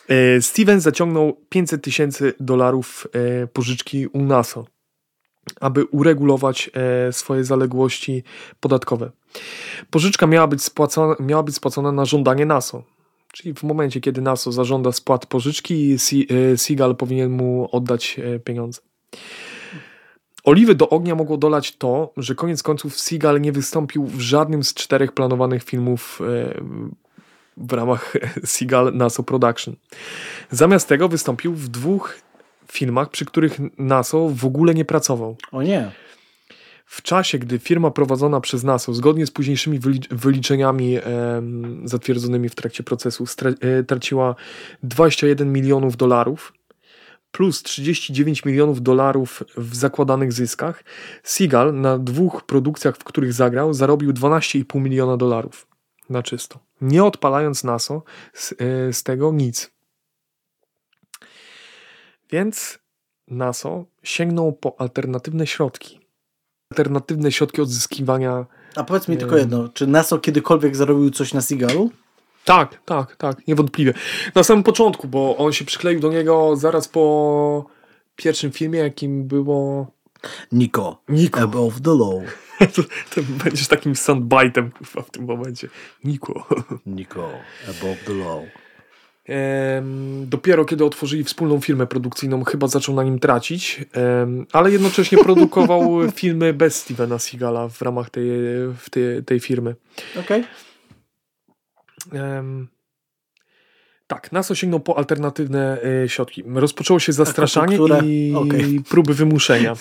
E, 0.08 0.42
Steven 0.42 0.82
zaciągnął 0.82 1.38
500 1.50 1.84
tysięcy 1.84 2.34
dolarów 2.40 3.08
e, 3.14 3.48
pożyczki 3.48 4.08
u 4.08 4.22
NASA, 4.22 4.64
aby 5.62 5.86
uregulować 5.86 6.70
e, 6.74 7.14
swoje 7.14 7.44
zaległości 7.44 8.24
podatkowe. 8.60 9.12
Pożyczka 9.90 10.28
miała 10.28 10.48
być 10.48 10.64
spłacona, 10.64 11.16
miała 11.20 11.44
być 11.44 11.56
spłacona 11.56 11.92
na 11.92 12.06
żądanie 12.06 12.46
NASA. 12.46 12.82
Czyli 13.32 13.54
w 13.54 13.64
momencie, 13.64 14.02
kiedy 14.02 14.22
NASA 14.22 14.52
zażąda 14.52 14.92
spłat 14.92 15.26
pożyczki, 15.26 15.98
Seagal 16.58 16.96
powinien 16.96 17.32
mu 17.32 17.70
oddać 17.72 18.20
e, 18.20 18.40
pieniądze. 18.40 18.82
Oliwy 20.44 20.76
do 20.76 20.90
ognia 20.90 21.16
mogło 21.16 21.38
dolać 21.38 21.78
to, 21.78 22.14
że 22.18 22.36
koniec 22.36 22.64
końców 22.64 23.00
Seagal 23.00 23.42
nie 23.42 23.52
wystąpił 23.52 24.06
w 24.06 24.20
żadnym 24.20 24.64
z 24.64 24.74
czterech 24.74 25.12
planowanych 25.12 25.64
filmów 25.64 26.20
e, 26.22 26.62
w 27.58 27.74
ramach 27.74 28.14
Seagal 28.46 28.94
NASA 28.94 29.24
Production. 29.24 29.76
Zamiast 30.52 30.88
tego 30.88 31.08
wystąpił 31.08 31.54
w 31.54 31.68
dwóch 31.68 32.18
filmach, 32.72 33.10
przy 33.10 33.26
których 33.26 33.60
NASA 33.78 34.18
w 34.30 34.46
ogóle 34.46 34.74
nie 34.74 34.86
pracował. 34.86 35.36
O 35.52 35.64
nie. 35.64 35.92
W 36.92 37.02
czasie, 37.02 37.40
gdy 37.40 37.60
firma 37.60 37.92
prowadzona 37.92 38.42
przez 38.42 38.64
NASA, 38.64 38.94
zgodnie 38.94 39.26
z 39.26 39.32
późniejszymi 39.32 39.80
wyli- 39.80 40.16
wyliczeniami 40.16 40.98
em, 40.98 41.82
zatwierdzonymi 41.88 42.50
w 42.50 42.56
trakcie 42.56 42.84
procesu, 42.84 43.26
e, 43.62 43.84
traciła 43.84 44.36
21 44.84 45.54
milionów 45.54 45.98
dolarów 45.98 46.54
plus 47.32 47.64
39 47.64 48.46
milionów 48.46 48.82
dolarów 48.82 49.44
w 49.58 49.76
zakładanych 49.76 50.34
zyskach, 50.34 50.84
Seagal 51.24 51.74
na 51.82 51.98
dwóch 51.98 52.44
produkcjach, 52.44 52.98
w 52.98 53.04
których 53.04 53.34
zagrał, 53.34 53.74
zarobił 53.74 54.14
12,5 54.14 54.80
miliona 54.80 55.18
dolarów 55.18 55.68
na 56.10 56.24
czysto. 56.24 56.60
Nie 56.82 57.04
odpalając 57.04 57.64
NASA 57.64 58.02
z, 58.34 58.52
e, 58.52 58.94
z 58.94 59.04
tego 59.04 59.32
nic. 59.32 59.72
Więc 62.32 62.80
NASA 63.28 63.70
sięgnął 64.04 64.54
po 64.54 64.82
alternatywne 64.82 65.48
środki. 65.48 66.01
Alternatywne 66.72 67.32
środki 67.32 67.62
odzyskiwania. 67.62 68.46
A 68.76 68.84
powiedz 68.84 69.08
mi 69.08 69.16
Nie 69.16 69.20
tylko 69.20 69.38
jedno. 69.38 69.70
Czy 69.70 69.88
Naso 69.88 70.20
kiedykolwiek 70.20 70.76
zarobił 70.76 71.12
coś 71.12 71.34
na 71.34 71.42
Seagalu? 71.42 71.92
Tak, 72.46 72.82
tak, 72.86 73.16
tak, 73.16 73.48
niewątpliwie. 73.48 73.94
Na 74.36 74.44
samym 74.44 74.64
początku, 74.64 75.08
bo 75.08 75.38
on 75.38 75.54
się 75.54 75.66
przykleił 75.66 76.00
do 76.00 76.12
niego 76.12 76.56
zaraz 76.56 76.88
po 76.88 77.66
pierwszym 78.16 78.52
filmie, 78.52 78.80
jakim 78.80 79.28
było. 79.28 79.88
Niko. 80.52 81.02
Niko. 81.10 81.40
Above 81.40 81.82
the 81.82 81.92
law. 81.92 82.24
to, 82.76 82.84
to 83.16 83.22
będziesz 83.44 83.68
takim 83.68 83.94
soundbite'em 83.94 84.70
w 84.84 85.12
tym 85.12 85.26
momencie. 85.26 85.68
Niko. 86.04 86.48
Niko. 86.86 87.30
Above 87.70 88.04
the 88.06 88.14
law. 88.14 88.42
Dopiero 90.26 90.66
kiedy 90.66 90.86
otworzyli 90.86 91.24
wspólną 91.24 91.62
firmę 91.62 91.88
produkcyjną, 91.88 92.44
chyba 92.44 92.68
zaczął 92.68 92.96
na 92.96 93.04
nim 93.04 93.20
tracić, 93.20 93.86
ale 94.52 94.72
jednocześnie 94.72 95.18
produkował 95.26 96.12
filmy 96.16 96.54
bez 96.54 96.76
Stevena 96.76 97.20
Seagala 97.20 97.70
w 97.70 97.82
ramach 97.82 98.10
tej, 98.10 98.30
tej, 98.92 99.24
tej 99.24 99.40
firmy. 99.40 99.76
Okej. 100.20 100.44
Em, 102.14 102.68
tak, 104.12 104.32
nas 104.32 104.52
osiągnął 104.52 104.80
po 104.80 104.98
alternatywne 104.98 105.78
e, 106.04 106.10
środki. 106.10 106.44
Rozpoczęło 106.56 107.00
się 107.00 107.14
zastraszanie 107.14 107.78
i 108.04 108.34
Okej. 108.36 108.80
próby 108.90 109.14
wymuszenia. 109.14 109.74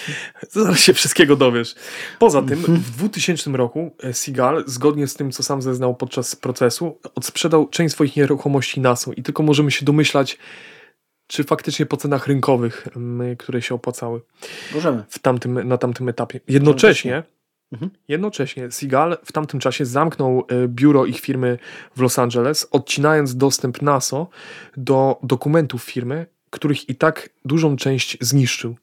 Zaraz 0.50 0.78
się 0.80 0.94
wszystkiego 0.94 1.36
dowiesz. 1.36 1.74
Poza 2.18 2.42
tym 2.42 2.58
Mhm. 2.58 2.78
w 2.78 2.90
2000 2.90 3.50
roku 3.50 3.96
e, 4.02 4.12
Seagal, 4.14 4.64
zgodnie 4.66 5.06
z 5.06 5.14
tym, 5.14 5.32
co 5.32 5.42
sam 5.42 5.62
zeznał 5.62 5.94
podczas 5.94 6.36
procesu, 6.36 6.98
odsprzedał 7.14 7.68
część 7.68 7.94
swoich 7.94 8.16
nieruchomości 8.16 8.80
NASA 8.80 9.10
i 9.16 9.22
tylko 9.22 9.42
możemy 9.42 9.70
się 9.70 9.84
domyślać, 9.84 10.38
czy 11.26 11.44
faktycznie 11.44 11.86
po 11.86 11.96
cenach 11.96 12.26
rynkowych, 12.26 12.88
które 13.38 13.62
się 13.62 13.74
opłacały 13.74 14.20
Możemy. 14.74 15.04
w 15.08 15.18
tamtym, 15.18 15.68
na 15.68 15.78
tamtym 15.78 16.08
etapie. 16.08 16.40
Jednocześnie. 16.48 17.22
Jednocześnie 18.08 18.70
Seagal 18.70 19.18
w 19.24 19.32
tamtym 19.32 19.60
czasie 19.60 19.86
zamknął 19.86 20.44
e, 20.48 20.68
biuro 20.68 21.06
ich 21.06 21.20
firmy 21.20 21.58
w 21.96 22.00
Los 22.00 22.18
Angeles, 22.18 22.68
odcinając 22.70 23.36
dostęp 23.36 23.82
NASA 23.82 24.26
do 24.76 25.18
dokumentów 25.22 25.84
firmy, 25.84 26.26
których 26.50 26.88
i 26.88 26.94
tak 26.94 27.30
dużą 27.44 27.76
część 27.76 28.18
zniszczył. 28.20 28.76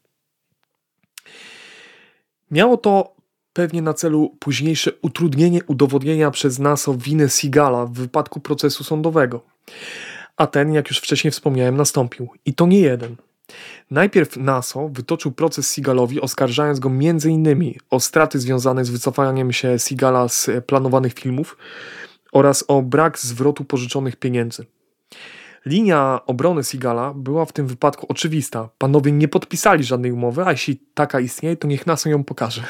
Miało 2.51 2.77
to 2.77 3.15
pewnie 3.53 3.81
na 3.81 3.93
celu 3.93 4.35
późniejsze 4.39 4.91
utrudnienie 5.01 5.63
udowodnienia 5.63 6.31
przez 6.31 6.59
NASA 6.59 6.91
winy 6.97 7.29
Seagala 7.29 7.85
w 7.85 7.91
wypadku 7.91 8.39
procesu 8.39 8.83
sądowego. 8.83 9.41
A 10.37 10.47
ten, 10.47 10.73
jak 10.73 10.89
już 10.89 10.97
wcześniej 10.97 11.31
wspomniałem, 11.31 11.77
nastąpił. 11.77 12.29
I 12.45 12.53
to 12.53 12.67
nie 12.67 12.79
jeden. 12.79 13.15
Najpierw 13.91 14.37
NATO 14.37 14.89
wytoczył 14.89 15.31
proces 15.31 15.71
Seagalowi, 15.71 16.21
oskarżając 16.21 16.79
go 16.79 16.89
m.in. 16.89 17.73
o 17.89 17.99
straty 17.99 18.39
związane 18.39 18.85
z 18.85 18.89
wycofaniem 18.89 19.53
się 19.53 19.79
Seagala 19.79 20.27
z 20.27 20.49
e, 20.49 20.61
planowanych 20.61 21.13
filmów 21.13 21.57
oraz 22.31 22.63
o 22.67 22.81
brak 22.81 23.19
zwrotu 23.19 23.65
pożyczonych 23.65 24.15
pieniędzy. 24.15 24.65
Linia 25.65 26.19
obrony 26.25 26.63
Seagala 26.63 27.13
była 27.13 27.45
w 27.45 27.53
tym 27.53 27.67
wypadku 27.67 28.05
oczywista. 28.09 28.69
Panowie 28.77 29.11
nie 29.11 29.27
podpisali 29.27 29.83
żadnej 29.83 30.11
umowy, 30.11 30.45
a 30.45 30.51
jeśli 30.51 30.79
taka 30.93 31.19
istnieje, 31.19 31.57
to 31.57 31.67
niech 31.67 31.87
NASA 31.87 32.09
ją 32.09 32.23
pokaże. 32.23 32.63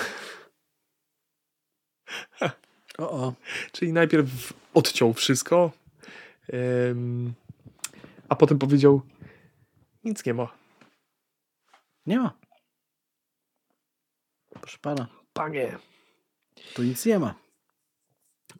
O, 2.97 3.11
o. 3.11 3.33
Czyli 3.71 3.93
najpierw 3.93 4.53
odciął 4.73 5.13
wszystko, 5.13 5.71
a 8.29 8.35
potem 8.35 8.59
powiedział: 8.59 9.01
Nic 10.03 10.25
nie 10.25 10.33
ma. 10.33 10.58
Nie 12.05 12.19
ma. 12.19 12.39
Proszę 14.61 14.77
pana. 14.81 15.07
Panie. 15.33 15.77
Tu 16.73 16.83
nic 16.83 17.05
nie 17.05 17.19
ma. 17.19 17.35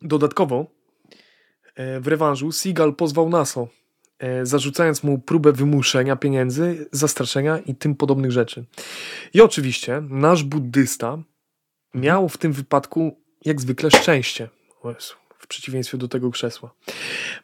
Dodatkowo 0.02 0.66
e, 1.76 2.00
w 2.00 2.08
rewanżu 2.08 2.52
Seagal 2.52 2.96
pozwał 2.96 3.30
Naso, 3.30 3.68
e, 4.20 4.46
zarzucając 4.46 5.04
mu 5.04 5.20
próbę 5.20 5.52
wymuszenia 5.52 6.16
pieniędzy, 6.16 6.90
zastraszenia 6.92 7.58
i 7.58 7.76
tym 7.76 7.96
podobnych 7.96 8.32
rzeczy. 8.32 8.66
I 9.34 9.42
oczywiście 9.42 10.02
nasz 10.10 10.44
buddysta 10.44 11.18
miał 11.94 12.30
w 12.30 12.38
tym 12.38 12.54
wypadku 12.54 13.22
jak 13.46 13.62
zwykle 13.62 13.92
szczęście. 13.92 14.50
Jezu, 14.86 15.14
w 15.40 15.48
przeciwieństwie 15.48 15.98
do 15.98 16.08
tego 16.08 16.32
krzesła. 16.32 16.72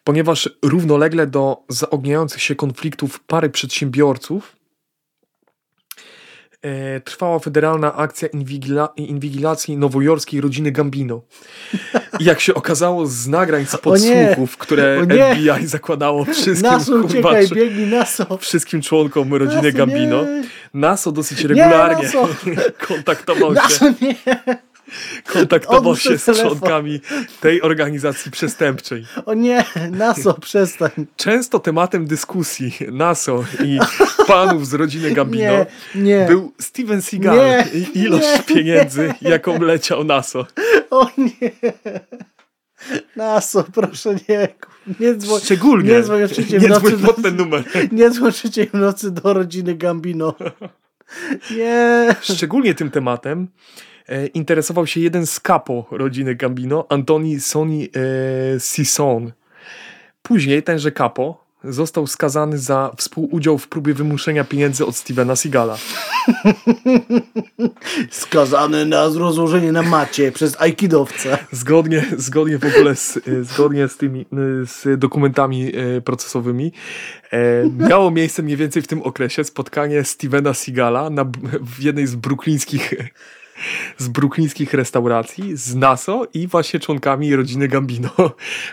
Ponieważ 0.03 0.49
równolegle 0.61 1.27
do 1.27 1.63
zaogniających 1.69 2.41
się 2.41 2.55
konfliktów 2.55 3.19
pary 3.19 3.49
przedsiębiorców 3.49 4.55
trwała 7.03 7.39
federalna 7.39 7.95
akcja 7.95 8.27
inwigila- 8.27 8.89
inwigilacji 8.95 9.77
nowojorskiej 9.77 10.41
rodziny 10.41 10.71
Gambino. 10.71 11.21
I 12.19 12.23
jak 12.23 12.39
się 12.39 12.53
okazało 12.53 13.07
z 13.07 13.27
nagrań 13.27 13.65
z 13.65 13.73
nie! 13.73 13.77
podsłuchów, 13.79 14.57
które 14.57 15.05
nie! 15.07 15.35
FBI 15.35 15.67
zakładało 15.67 16.25
wszystkim, 16.25 16.71
Naso, 16.71 16.91
kurwa, 16.91 17.07
uciekaj, 17.07 17.47
biegnij, 17.47 17.87
Naso. 17.87 18.37
wszystkim 18.37 18.81
członkom 18.81 19.33
rodziny 19.33 19.61
Naso, 19.61 19.77
Gambino. 19.77 20.23
nie. 20.23 20.43
Naso 20.73 21.11
dosyć 21.11 21.43
regularnie 21.43 22.03
Naso! 22.03 22.27
kontaktował 22.87 23.55
się 23.55 23.61
Naso, 23.61 23.85
nie. 24.01 24.15
Kontaktował 25.33 25.95
się 25.95 26.17
z 26.17 26.25
członkami 26.41 27.01
tej 27.41 27.61
organizacji 27.61 28.31
przestępczej. 28.31 29.05
O 29.25 29.33
nie, 29.33 29.65
Naso, 29.91 30.33
przestań. 30.33 30.91
Często 31.15 31.59
tematem 31.59 32.05
dyskusji 32.07 32.73
NASO 32.91 33.43
i 33.63 33.79
panów 34.27 34.67
z 34.67 34.73
rodziny 34.73 35.11
Gambino 35.11 35.43
Nie, 35.43 35.65
nie. 35.95 36.25
był 36.27 36.53
Steven 36.61 37.01
Seagal 37.01 37.35
Nie, 37.37 37.67
i 37.79 37.99
ilość 37.99 38.41
pieniędzy, 38.45 39.13
jaką 39.21 39.61
leciał 39.61 40.03
NASO. 40.03 40.45
O 40.89 41.07
nie. 41.17 41.51
Naso, 43.15 43.65
proszę 43.73 44.15
nie. 44.29 44.47
Nie 44.99 45.15
dzwoń, 45.15 45.41
Szczególnie 45.41 45.91
nie 45.91 46.03
dzwoń 46.03 46.19
nie 46.61 46.67
nocy 46.67 46.97
dzwoń 46.97 47.05
pod 47.05 47.23
ten 47.23 47.35
numer. 47.35 47.63
nie 47.91 48.09
dzwoń 48.09 48.31
w 48.73 48.73
nocy 48.73 49.11
do 49.11 49.33
rodziny 49.33 49.75
Gambino. 49.75 50.35
Nie. 51.57 52.15
Szczególnie 52.21 52.73
tym 52.73 52.91
tematem 52.91 53.47
e, 54.09 54.27
interesował 54.27 54.87
się 54.87 54.99
jeden 54.99 55.25
z 55.25 55.39
kapo 55.39 55.87
rodziny 55.91 56.35
Gambino, 56.35 56.85
Antoni 56.89 57.39
Soni 57.39 57.89
e, 58.55 58.59
Sison. 58.59 59.31
Później 60.21 60.63
tenże 60.63 60.91
kapo 60.91 61.44
został 61.69 62.07
skazany 62.07 62.57
za 62.57 62.91
współudział 62.97 63.57
w 63.57 63.67
próbie 63.67 63.93
wymuszenia 63.93 64.43
pieniędzy 64.43 64.85
od 64.85 64.95
Stevena 64.95 65.35
Seagala. 65.35 65.77
Skazany 68.09 68.85
na 68.85 69.05
rozłożenie 69.05 69.71
na 69.71 69.81
macie 69.81 70.31
przez 70.31 70.61
aikidowca. 70.61 71.37
Zgodnie, 71.51 72.05
zgodnie 72.17 72.57
w 72.57 72.65
ogóle 72.65 72.95
z, 72.95 73.17
e, 73.17 73.43
zgodnie 73.43 73.87
z 73.87 73.97
tymi 73.97 74.21
e, 74.21 74.25
z 74.65 74.99
dokumentami 74.99 75.71
e, 75.75 76.01
procesowymi 76.01 76.71
miało 77.77 78.11
miejsce 78.11 78.43
mniej 78.43 78.57
więcej 78.57 78.81
w 78.81 78.87
tym 78.87 79.01
okresie 79.01 79.43
spotkanie 79.43 80.03
Stevena 80.03 80.53
Seagala 80.53 81.09
na, 81.09 81.25
w 81.61 81.81
jednej 81.81 82.07
z 82.07 82.15
bruklińskich 82.15 82.93
z 83.97 84.07
bruklińskich 84.07 84.73
restauracji 84.73 85.57
z 85.57 85.75
Naso 85.75 86.27
i 86.33 86.47
właśnie 86.47 86.79
członkami 86.79 87.35
rodziny 87.35 87.67
Gambino, 87.67 88.09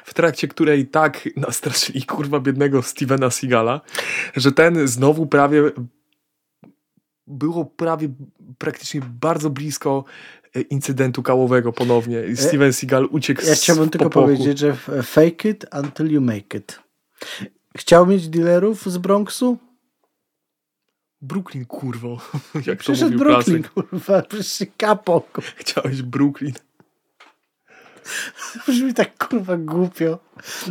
w 0.04 0.14
trakcie 0.14 0.48
której 0.48 0.86
tak 0.86 1.28
nastraszyli 1.36 2.02
kurwa 2.02 2.40
biednego 2.40 2.82
Stevena 2.82 3.30
Seagala, 3.30 3.80
że 4.36 4.52
ten 4.52 4.88
znowu 4.88 5.26
prawie 5.26 5.62
było 7.26 7.64
prawie 7.64 8.08
praktycznie 8.58 9.00
bardzo 9.20 9.50
blisko 9.50 10.04
e, 10.54 10.60
incydentu 10.60 11.22
kałowego 11.22 11.72
ponownie. 11.72 12.24
I 12.26 12.36
Steven 12.36 12.72
Seagal 12.72 13.08
uciekł 13.10 13.42
Ja 13.46 13.54
z 13.54 13.60
chciałbym 13.60 13.90
tylko 13.90 14.10
powiedzieć, 14.10 14.58
że 14.58 14.76
fake 15.02 15.48
it 15.48 15.66
until 15.84 16.12
you 16.12 16.20
make 16.20 16.54
it. 16.54 16.80
Chciał 17.76 18.06
mieć 18.06 18.28
dealerów 18.28 18.92
z 18.92 18.98
Bronxu? 18.98 19.58
Brooklyn, 21.22 21.64
kurwo. 21.66 22.20
Jak 22.66 22.78
to 22.78 22.82
Przyszedł 22.82 23.04
mówił 23.04 23.18
Brooklyn, 23.18 23.62
klasyk. 23.62 23.72
kurwa, 23.90 24.22
przecież 24.22 24.68
kapo. 24.76 25.20
kurwa. 25.32 25.50
Chciałeś 25.56 26.02
Brooklyn. 26.02 26.52
Brzmi 28.68 28.94
tak 28.94 29.28
kurwa 29.28 29.56
głupio. 29.56 30.18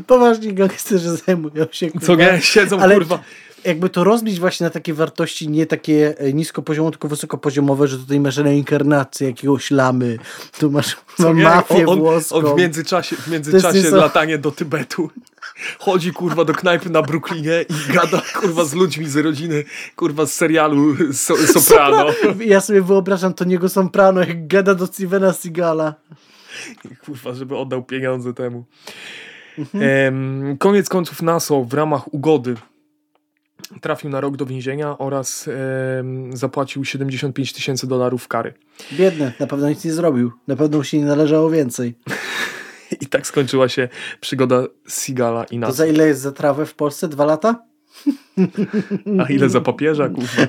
Poważni 0.07 0.53
gangsterzy 0.53 1.17
zajmują 1.17 1.65
się 1.71 1.91
kurwa. 1.91 2.07
Co 2.07 2.15
nie? 2.15 2.39
Siedzą, 2.41 2.79
Ale- 2.79 2.95
kurwa. 2.95 3.19
Jakby 3.63 3.89
to 3.89 4.03
rozbić 4.03 4.39
właśnie 4.39 4.63
na 4.63 4.69
takie 4.69 4.93
wartości 4.93 5.49
nie 5.49 5.65
takie 5.65 6.17
e, 6.17 6.33
niskopoziomowe, 6.33 6.91
tylko 6.91 7.07
wysokopoziomowe, 7.07 7.87
że 7.87 7.97
tutaj 7.97 8.19
masz 8.19 8.37
reinkarnację 8.37 9.27
jakiegoś 9.27 9.71
lamy, 9.71 10.17
tu 10.59 10.71
masz 10.71 10.97
no, 11.19 11.33
mafię 11.33 11.87
on, 11.87 11.99
włoską. 11.99 12.35
on 12.35 12.55
w 12.55 12.57
międzyczasie, 12.57 13.15
w 13.15 13.27
międzyczasie 13.27 13.91
latanie 13.91 14.37
do 14.37 14.51
Tybetu. 14.51 15.09
Chodzi 15.79 16.11
kurwa 16.11 16.45
do 16.45 16.53
knajpy 16.53 16.89
na 16.89 17.01
Brooklynie 17.01 17.65
i 17.69 17.93
gada 17.93 18.21
kurwa 18.35 18.65
z 18.65 18.73
ludźmi 18.73 19.09
z 19.09 19.15
rodziny, 19.15 19.63
kurwa 19.95 20.25
z 20.25 20.33
serialu 20.33 21.13
so, 21.13 21.37
Soprano. 21.53 22.05
Ja 22.45 22.61
sobie 22.61 22.81
wyobrażam 22.81 23.33
to 23.33 23.45
niego 23.45 23.69
Soprano, 23.69 24.19
jak 24.19 24.47
gada 24.47 24.75
do 24.75 24.87
Stevena 24.87 25.33
Seagala. 25.33 25.95
Kurwa, 27.05 27.33
żeby 27.33 27.57
oddał 27.57 27.83
pieniądze 27.83 28.33
temu. 28.33 28.65
Mhm. 29.57 29.83
Em, 29.83 30.57
koniec 30.57 30.89
końców 30.89 31.21
NASO 31.21 31.63
w 31.63 31.73
ramach 31.73 32.13
ugody 32.13 32.55
trafił 33.81 34.09
na 34.09 34.21
rok 34.21 34.37
do 34.37 34.45
więzienia 34.45 34.97
oraz 34.97 35.47
em, 35.99 36.37
zapłacił 36.37 36.85
75 36.85 37.53
tysięcy 37.53 37.87
dolarów 37.87 38.27
kary. 38.27 38.53
Biedny, 38.93 39.33
na 39.39 39.47
pewno 39.47 39.69
nic 39.69 39.85
nie 39.85 39.93
zrobił. 39.93 40.31
Na 40.47 40.55
pewno 40.55 40.77
mu 40.77 40.83
się 40.83 40.97
nie 40.97 41.05
należało 41.05 41.49
więcej. 41.49 41.93
I 43.01 43.07
tak 43.07 43.27
skończyła 43.27 43.69
się 43.69 43.89
przygoda 44.19 44.63
Sigala 44.89 45.43
i 45.43 45.47
To 45.49 45.55
NASO. 45.57 45.73
za 45.73 45.85
ile 45.85 46.07
jest 46.07 46.21
za 46.21 46.31
trawę 46.31 46.65
w 46.65 46.73
Polsce? 46.73 47.07
Dwa 47.07 47.25
lata? 47.25 47.71
A 49.19 49.31
ile 49.31 49.49
za 49.49 49.61
papieża, 49.61 50.09
kurwa? 50.09 50.47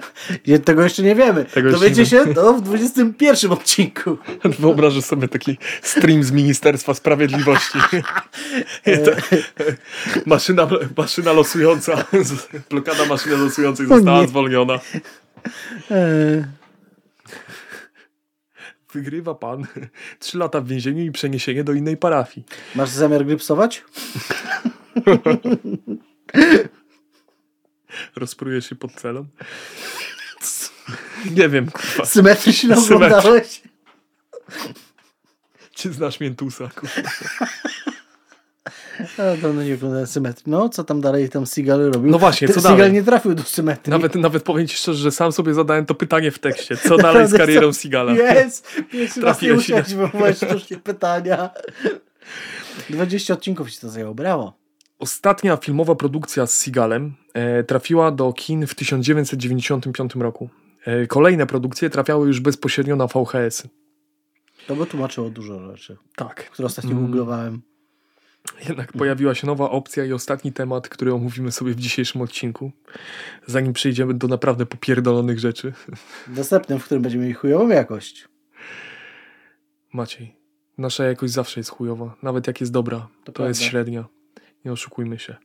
Tego 0.65 0.83
jeszcze 0.83 1.03
nie 1.03 1.15
wiemy. 1.15 1.45
Tego 1.45 1.71
Dowiecie 1.71 2.07
się 2.07 2.35
to 2.35 2.55
w 2.55 2.63
21 2.63 3.53
odcinku. 3.53 4.19
Wyobrażę 4.59 5.03
sobie 5.03 5.29
taki 5.29 5.59
stream 5.83 6.23
z 6.23 6.33
Ministerstwa 6.33 6.95
Sprawiedliwości. 6.95 7.79
maszyna, 10.27 10.69
maszyna 10.97 11.33
losująca, 11.33 12.05
blokada 12.71 13.07
maszyny 13.07 13.37
losującej 13.37 13.87
została 13.87 14.27
zwolniona. 14.27 14.79
Wygrywa 18.93 19.35
pan 19.35 19.67
trzy 20.19 20.39
lata 20.39 20.61
w 20.61 20.67
więzieniu 20.67 21.05
i 21.05 21.13
przeniesienie 21.13 21.65
do 21.65 21.73
innej 21.73 21.97
parafii. 21.97 22.47
Masz 22.75 22.91
zamiar 22.91 23.27
grypsować? 23.27 23.85
Rozprujesz 28.17 28.69
się 28.69 28.75
pod 28.77 28.93
celą. 28.93 29.27
Nie 31.31 31.49
wiem, 31.49 31.71
kurwa. 31.71 32.05
Symetrycznie 32.05 32.77
Symetry- 32.77 32.95
oglądałeś? 32.95 33.63
Czy 35.75 35.93
znasz 35.93 36.21
Miętusa? 36.21 36.69
Kurwa. 36.69 37.11
A, 39.19 39.37
dawno 39.43 39.63
nie 39.63 39.75
oglądałem 39.75 40.07
symetrii. 40.07 40.45
No, 40.51 40.69
co 40.69 40.85
tam 40.85 41.01
dalej 41.01 41.29
tam 41.29 41.47
Seagal 41.47 41.91
robił? 41.93 42.11
No 42.11 42.19
właśnie, 42.19 42.49
co 42.49 42.61
Seagal 42.61 42.79
dalej? 42.79 42.93
nie 42.93 43.03
trafił 43.03 43.35
do 43.35 43.43
symetrii. 43.43 43.91
Nawet, 43.91 44.15
nawet 44.15 44.43
powiem 44.43 44.67
ci 44.69 44.77
szczerze, 44.77 44.99
że 44.99 45.11
sam 45.11 45.33
sobie 45.33 45.55
zadałem 45.55 45.87
to 45.87 45.95
pytanie 45.95 46.31
w 46.31 46.39
tekście. 46.39 46.77
Co 46.77 46.97
dalej 47.07 47.29
z 47.29 47.37
karierą 47.37 47.73
Sigala? 47.73 48.13
Jest! 48.13 48.77
Pierwszy 48.91 49.21
raz 49.21 49.43
nie 49.43 49.53
musiałeś 49.53 49.95
wywołać 49.95 50.37
sztucznie 50.37 50.77
pytania. 50.77 51.51
20 52.91 53.35
odcinków 53.35 53.71
ci 53.71 53.81
to 53.81 53.89
zajęło, 53.89 54.15
brawo. 54.15 54.53
Ostatnia 54.99 55.57
filmowa 55.57 55.95
produkcja 55.95 56.47
z 56.47 56.57
Seagalem 56.57 57.15
e, 57.35 57.65
trafiła 57.65 58.11
do 58.11 58.33
kin 58.33 58.67
w 58.67 58.75
1995 58.75 60.15
roku. 60.15 60.49
E, 60.87 61.07
kolejne 61.07 61.47
produkcje 61.47 61.91
trafiały 61.91 62.27
już 62.27 62.41
bezpośrednio 62.41 62.97
na 62.97 63.07
VHS. 63.07 63.63
To 64.67 64.77
by 64.77 64.87
tłumaczyło 64.87 65.31
dużo 65.31 65.61
rzeczy, 65.71 65.97
Tak. 66.17 66.51
które 66.51 66.67
ostatnio 66.67 66.91
Mm. 66.91 67.07
googlowałem. 67.07 67.63
Jednak 68.69 68.93
pojawiła 68.93 69.35
się 69.35 69.47
nowa 69.47 69.71
opcja 69.71 70.05
i 70.05 70.13
ostatni 70.13 70.53
temat, 70.53 70.89
który 70.89 71.15
omówimy 71.15 71.53
sobie 71.53 71.73
w 71.73 71.77
dzisiejszym 71.77 72.21
odcinku. 72.21 72.73
Zanim 73.47 73.73
przejdziemy 73.73 74.15
do 74.15 74.29
naprawdę 74.29 74.67
popierdolonych 74.67 75.39
rzeczy. 75.39 75.73
Następnym, 76.29 76.79
w 76.79 76.85
którym 76.85 77.03
będziemy 77.03 77.23
mieli 77.25 77.35
chujową 77.35 77.69
jakość. 77.69 78.29
Maciej, 79.93 80.37
nasza 80.79 81.05
jakość 81.05 81.33
zawsze 81.33 81.61
jest 81.61 81.71
chujowa. 81.71 82.17
Nawet 82.23 82.47
jak 82.47 82.61
jest 82.61 82.73
dobra, 82.73 83.09
to, 83.25 83.33
To 83.33 83.49
jest 83.49 83.63
średnia. 83.63 84.05
Nie 84.65 84.73
oszukujmy 84.73 85.19
się. 85.19 85.37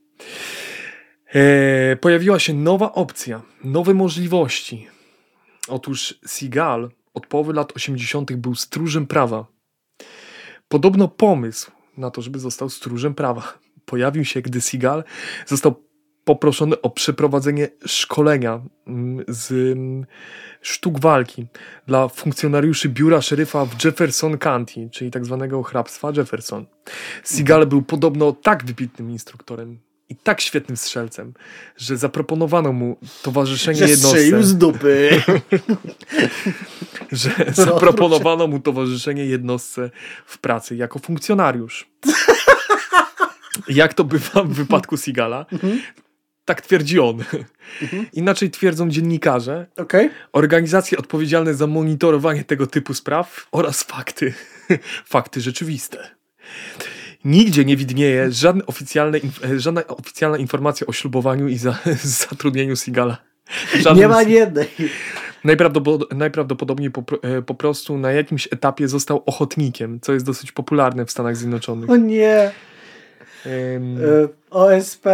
E, 1.34 1.96
pojawiła 1.96 2.40
się 2.40 2.54
nowa 2.54 2.94
opcja, 2.94 3.42
nowe 3.64 3.94
możliwości. 3.94 4.88
Otóż 5.68 6.20
Seagal 6.26 6.90
od 7.14 7.28
połowy 7.28 7.54
lat 7.54 7.76
80. 7.76 8.36
był 8.36 8.56
stróżem 8.56 9.08
prawa. 9.08 9.46
Podobno 10.68 11.08
pomysł 11.08 11.72
na 11.98 12.12
to, 12.12 12.22
żeby 12.22 12.40
został 12.40 12.70
stróżem 12.70 13.14
prawa, 13.14 13.60
pojawił 13.86 14.26
się, 14.26 14.42
gdy 14.42 14.62
Seagal 14.62 15.04
został 15.46 15.88
poproszony 16.24 16.82
o 16.82 16.90
przeprowadzenie 16.90 17.70
szkolenia 17.86 18.62
mm, 18.88 19.26
z 19.28 19.52
mm, 19.52 20.06
sztuk 20.62 21.00
walki 21.00 21.48
dla 21.88 22.08
funkcjonariuszy 22.08 22.90
biura 22.90 23.22
szeryfa 23.22 23.66
w 23.66 23.86
Jefferson 23.86 24.38
County, 24.38 24.90
czyli 24.92 25.12
tak 25.12 25.26
zwanego 25.26 25.64
hrabstwa 25.64 26.12
Jefferson. 26.18 26.66
Seagal 27.24 27.68
był 27.68 27.82
podobno 27.82 28.32
tak 28.32 28.66
wybitnym 28.66 29.12
instruktorem 29.12 29.87
i 30.10 30.16
tak 30.16 30.42
świetnym 30.42 30.78
strzelcem, 30.78 31.34
że 31.78 31.98
zaproponowano 31.98 32.74
mu 32.74 32.98
towarzyszenie 33.22 33.78
Że 33.78 33.90
jednostce. 33.90 34.20
strzelił 34.20 34.44
z 34.44 34.58
dupy. 34.58 35.10
że 37.12 37.32
zaproponowano 37.54 38.48
mu 38.48 38.60
towarzyszenie 38.60 39.26
jednostce 39.26 39.90
w 40.26 40.38
pracy 40.38 40.76
jako 40.76 41.00
funkcjonariusz. 41.00 41.90
Jak 43.68 43.94
to 43.94 44.04
bywa 44.04 44.44
w 44.44 44.54
wypadku 44.54 44.98
Sigala? 44.98 45.46
Tak 46.46 46.62
twierdzi 46.62 47.00
on. 47.00 47.24
Inaczej 48.14 48.52
twierdzą 48.52 48.90
dziennikarze, 48.90 49.66
Okej. 49.78 50.10
organizacje 50.34 50.98
odpowiedzialne 50.98 51.54
za 51.54 51.68
monitorowanie 51.68 52.44
tego 52.44 52.68
typu 52.68 52.94
spraw 52.94 53.48
oraz 53.52 53.84
fakty. 53.84 54.34
fakty 55.06 55.42
rzeczywiste. 55.42 56.10
Nigdzie 57.28 57.66
nie 57.66 57.78
widnieje 57.78 58.32
żadne 58.32 58.66
oficjalne, 58.66 59.18
e, 59.46 59.60
żadna 59.60 59.88
oficjalna 59.88 60.38
informacja 60.38 60.88
o 60.88 60.94
ślubowaniu 60.94 61.48
i 61.48 61.58
za, 61.58 61.78
zatrudnieniu 62.04 62.76
Sigala. 62.76 63.18
Żaden 63.80 63.98
Nie 64.00 64.08
ma 64.08 64.18
ani 64.18 64.32
jednej. 64.34 64.68
Najprawdopod- 65.46 66.16
najprawdopodobniej 66.16 66.92
po, 66.92 67.04
e, 67.22 67.42
po 67.42 67.56
prostu 67.56 67.98
na 67.98 68.12
jakimś 68.12 68.48
etapie 68.52 68.88
został 68.88 69.24
ochotnikiem, 69.26 70.00
co 70.02 70.14
jest 70.14 70.26
dosyć 70.26 70.52
popularne 70.52 71.06
w 71.06 71.12
Stanach 71.12 71.38
Zjednoczonych. 71.38 71.90
O 71.90 71.96
nie. 71.96 72.52
Ym, 73.46 73.98
E, 73.98 74.28
OSP. 74.50 75.06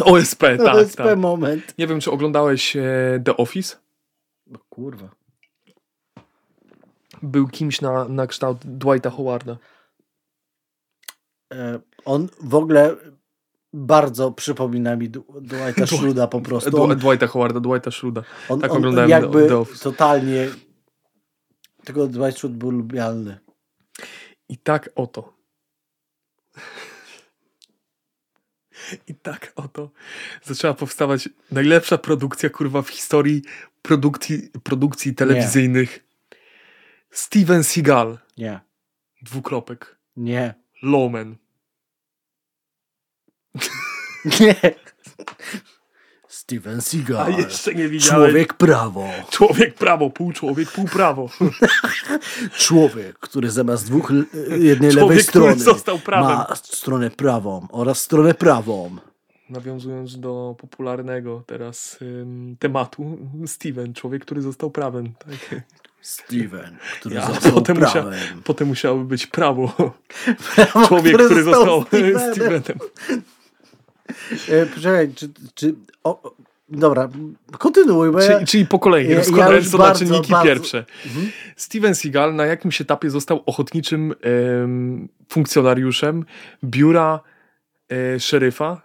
OSP, 0.00 0.40
tak, 0.64 0.74
OSP 0.74 0.96
tak. 0.96 1.18
moment. 1.18 1.74
Nie 1.78 1.86
wiem, 1.86 2.00
czy 2.00 2.10
oglądałeś 2.10 2.76
The 3.24 3.36
Office? 3.36 3.76
No 4.46 4.58
kurwa. 4.68 5.08
Był 7.22 7.48
kimś 7.48 7.80
na, 7.80 8.08
na 8.08 8.26
kształt 8.26 8.58
Dwighta 8.64 9.10
Howarda. 9.10 9.56
E, 11.54 11.80
on 12.04 12.28
w 12.40 12.54
ogóle 12.54 12.96
bardzo 13.72 14.32
przypomina 14.32 14.96
mi 14.96 15.08
Dwighta 15.40 15.86
Schruda 15.86 16.26
po 16.26 16.40
prostu. 16.40 16.82
On, 16.82 16.96
Dwighta 16.98 17.26
Howarda, 17.26 17.60
Dwighta 17.60 17.90
Schruda. 17.90 18.22
on, 18.48 18.60
tak 18.60 18.70
on 18.70 18.76
oglądałem 18.76 19.10
jakby 19.10 19.46
The- 19.46 19.58
Office. 19.58 19.84
totalnie 19.84 20.48
tylko 21.84 22.06
Dwight 22.06 22.38
Schrute 22.38 22.54
był 22.54 22.70
lubialny. 22.70 23.38
I 24.48 24.58
tak 24.58 24.90
oto. 24.94 25.34
I 29.08 29.14
tak 29.14 29.52
oto 29.56 29.90
zaczęła 30.42 30.74
powstawać 30.74 31.28
najlepsza 31.50 31.98
produkcja, 31.98 32.50
kurwa, 32.50 32.82
w 32.82 32.88
historii 32.88 33.42
produkcji, 33.82 34.50
produkcji 34.62 35.14
telewizyjnych. 35.14 36.04
Steven 37.10 37.64
Seagal. 37.64 38.18
Nie. 38.36 38.60
Dwukropek. 39.22 39.96
Nie. 40.16 40.54
Lowman. 40.82 41.36
Nie. 44.40 44.54
Steven 46.28 46.78
A 46.78 46.80
Seagal. 46.80 47.32
jeszcze 47.38 47.74
nie 47.74 47.88
widziałem. 47.88 48.26
Człowiek 48.30 48.54
prawo. 48.54 49.08
Człowiek 49.30 49.74
prawo, 49.74 50.10
pół 50.10 50.32
człowiek, 50.32 50.70
pół 50.72 50.84
prawo. 50.84 51.28
Człowiek, 52.58 53.18
który 53.18 53.50
zamiast 53.50 53.86
dwóch 53.86 54.12
jednej 54.58 54.90
Człowiek, 54.92 54.94
lewej 54.94 55.18
który 55.18 55.22
strony 55.22 55.58
został 55.58 55.98
prawem. 55.98 56.36
ma 56.36 56.56
stronę 56.56 57.10
prawą 57.10 57.66
oraz 57.70 58.00
stronę 58.02 58.34
prawą. 58.34 58.96
Nawiązując 59.50 60.20
do 60.20 60.54
popularnego 60.58 61.42
teraz 61.46 61.98
ym, 62.02 62.56
tematu, 62.58 63.18
Steven, 63.46 63.94
człowiek, 63.94 64.22
który 64.24 64.42
został 64.42 64.70
prawem. 64.70 65.12
Tak? 65.18 65.60
Steven, 66.00 66.76
który 67.00 67.14
Ja, 67.14 67.26
został 67.26 67.52
potem, 67.52 67.76
musia, 67.78 67.90
prawem. 67.92 68.42
potem 68.44 68.68
musiałoby 68.68 69.04
być 69.04 69.26
prawo. 69.26 69.72
Prawo, 70.56 70.86
Człowiek, 70.88 71.14
który 71.14 71.42
został 71.42 71.84
Stevenem. 71.86 72.32
Stevenem. 72.34 72.78
E, 74.48 74.66
Poczekaj, 74.66 75.12
czy... 75.14 75.28
czy 75.54 75.74
o, 76.04 76.34
dobra, 76.68 77.08
kontynuuj, 77.58 78.10
bo 78.10 78.20
ja... 78.20 78.34
Czyli, 78.34 78.46
czyli 78.46 78.66
po 78.66 78.78
kolei, 78.78 79.04
Ja- 79.04 79.10
ja 79.10 79.16
rozkładając 79.18 79.64
już 79.64 79.72
to 79.72 79.78
na 79.78 79.94
czynniki 79.94 80.32
bardzo- 80.32 80.44
pierwsze. 80.48 80.84
Steven 81.56 81.94
Seagal 81.94 82.34
na 82.34 82.46
jakimś 82.46 82.80
etapie 82.80 83.10
został 83.10 83.42
ochotniczym 83.46 84.14
em, 84.62 85.08
funkcjonariuszem 85.28 86.24
biura 86.64 87.20
e, 87.92 88.20
szeryfa. 88.20 88.82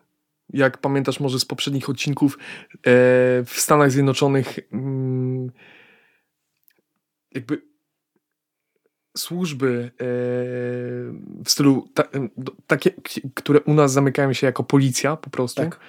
Jak 0.54 0.78
pamiętasz 0.78 1.20
może 1.20 1.40
z 1.40 1.46
poprzednich 1.46 1.90
odcinków 1.90 2.38
e, 2.38 2.80
w 3.46 3.54
Stanach 3.56 3.92
Zjednoczonych 3.92 4.60
mm, 4.74 5.52
jakby 7.32 7.69
służby 9.20 9.92
e, 9.94 10.06
w 11.44 11.48
stylu 11.48 11.88
ta, 11.94 12.04
do- 12.38 12.52
takie, 12.68 12.92
które 13.34 13.60
u 13.62 13.74
nas 13.74 13.92
zamykają 13.92 14.34
się 14.34 14.48
jako 14.48 14.64
policja 14.64 15.16
po 15.18 15.30
prostu. 15.30 15.62
Tak. 15.62 15.80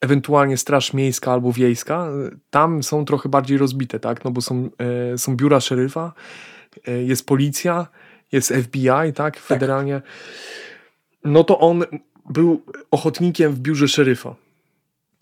Ewentualnie 0.00 0.56
straż 0.56 0.92
miejska 0.92 1.32
albo 1.32 1.52
wiejska, 1.52 2.06
e, 2.26 2.30
tam 2.50 2.82
są 2.82 3.04
trochę 3.04 3.28
bardziej 3.28 3.58
rozbite, 3.58 4.00
tak? 4.00 4.24
No 4.24 4.30
bo 4.30 4.40
są, 4.40 4.70
e, 5.12 5.18
są 5.18 5.36
biura 5.36 5.60
szeryfa, 5.60 6.12
e, 6.86 7.02
jest 7.02 7.26
policja, 7.26 7.86
jest 8.32 8.52
FBI, 8.52 9.12
tak? 9.14 9.38
Federalnie. 9.38 10.02
No 11.24 11.44
to 11.44 11.58
on 11.58 11.84
był 12.30 12.62
ochotnikiem 12.90 13.52
w 13.52 13.60
biurze 13.60 13.88
szeryfa. 13.88 14.34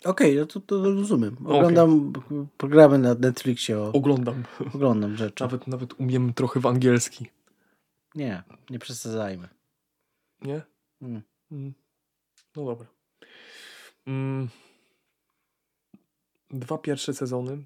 Okej, 0.05 0.37
no 0.37 0.47
to, 0.47 0.61
to 0.61 0.83
rozumiem. 0.85 1.37
Oglądam 1.45 2.13
programy 2.57 2.99
na 2.99 3.15
Netflixie, 3.15 3.79
o, 3.79 3.93
Oglądam. 3.93 4.43
oglądam 4.75 5.17
rzeczy. 5.17 5.45
Nawet, 5.45 5.67
nawet 5.67 6.01
umiem 6.01 6.33
trochę 6.35 6.61
w 6.61 6.67
angielski. 6.67 7.27
Nie, 8.15 8.43
nie 8.71 8.79
przesadzajmy. 8.79 9.49
Nie? 10.43 10.63
Mm. 11.03 11.23
Mm. 11.53 11.75
No 12.57 12.65
dobra. 12.65 12.87
Mm. 14.07 14.49
Dwa 16.51 16.79
pierwsze 16.79 17.15
sezony. 17.15 17.65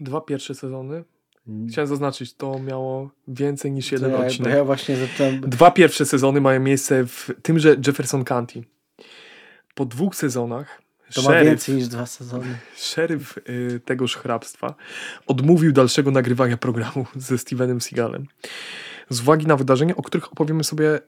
Dwa 0.00 0.20
pierwsze 0.20 0.54
sezony. 0.54 1.04
Chciałem 1.70 1.88
zaznaczyć, 1.88 2.34
to 2.34 2.58
miało 2.58 3.10
więcej 3.28 3.72
niż 3.72 3.92
jeden 3.92 4.10
ja, 4.10 4.18
odcinek. 4.18 4.52
ja 4.52 4.64
właśnie 4.64 4.96
zacząłem... 4.96 5.40
Dwa 5.40 5.70
pierwsze 5.70 6.06
sezony 6.06 6.40
mają 6.40 6.60
miejsce 6.60 7.06
w 7.06 7.30
tymże 7.42 7.76
Jefferson 7.86 8.24
County. 8.24 8.64
Po 9.74 9.84
dwóch 9.84 10.16
sezonach 10.16 10.82
To 11.14 11.22
ma 11.22 11.28
szeryf, 11.28 11.46
więcej 11.48 11.74
niż 11.74 11.88
dwa 11.88 12.06
sezony. 12.06 12.58
szeryf 12.76 13.38
y, 13.48 13.80
tegoż 13.84 14.16
hrabstwa 14.16 14.74
odmówił 15.26 15.72
dalszego 15.72 16.10
nagrywania 16.10 16.56
programu 16.56 17.06
ze 17.16 17.38
Stevenem 17.38 17.80
Seagalem. 17.80 18.26
Z 19.10 19.20
uwagi 19.20 19.46
na 19.46 19.56
wydarzenia, 19.56 19.96
o 19.96 20.02
których 20.02 20.32
opowiemy 20.32 20.64
sobie 20.64 21.00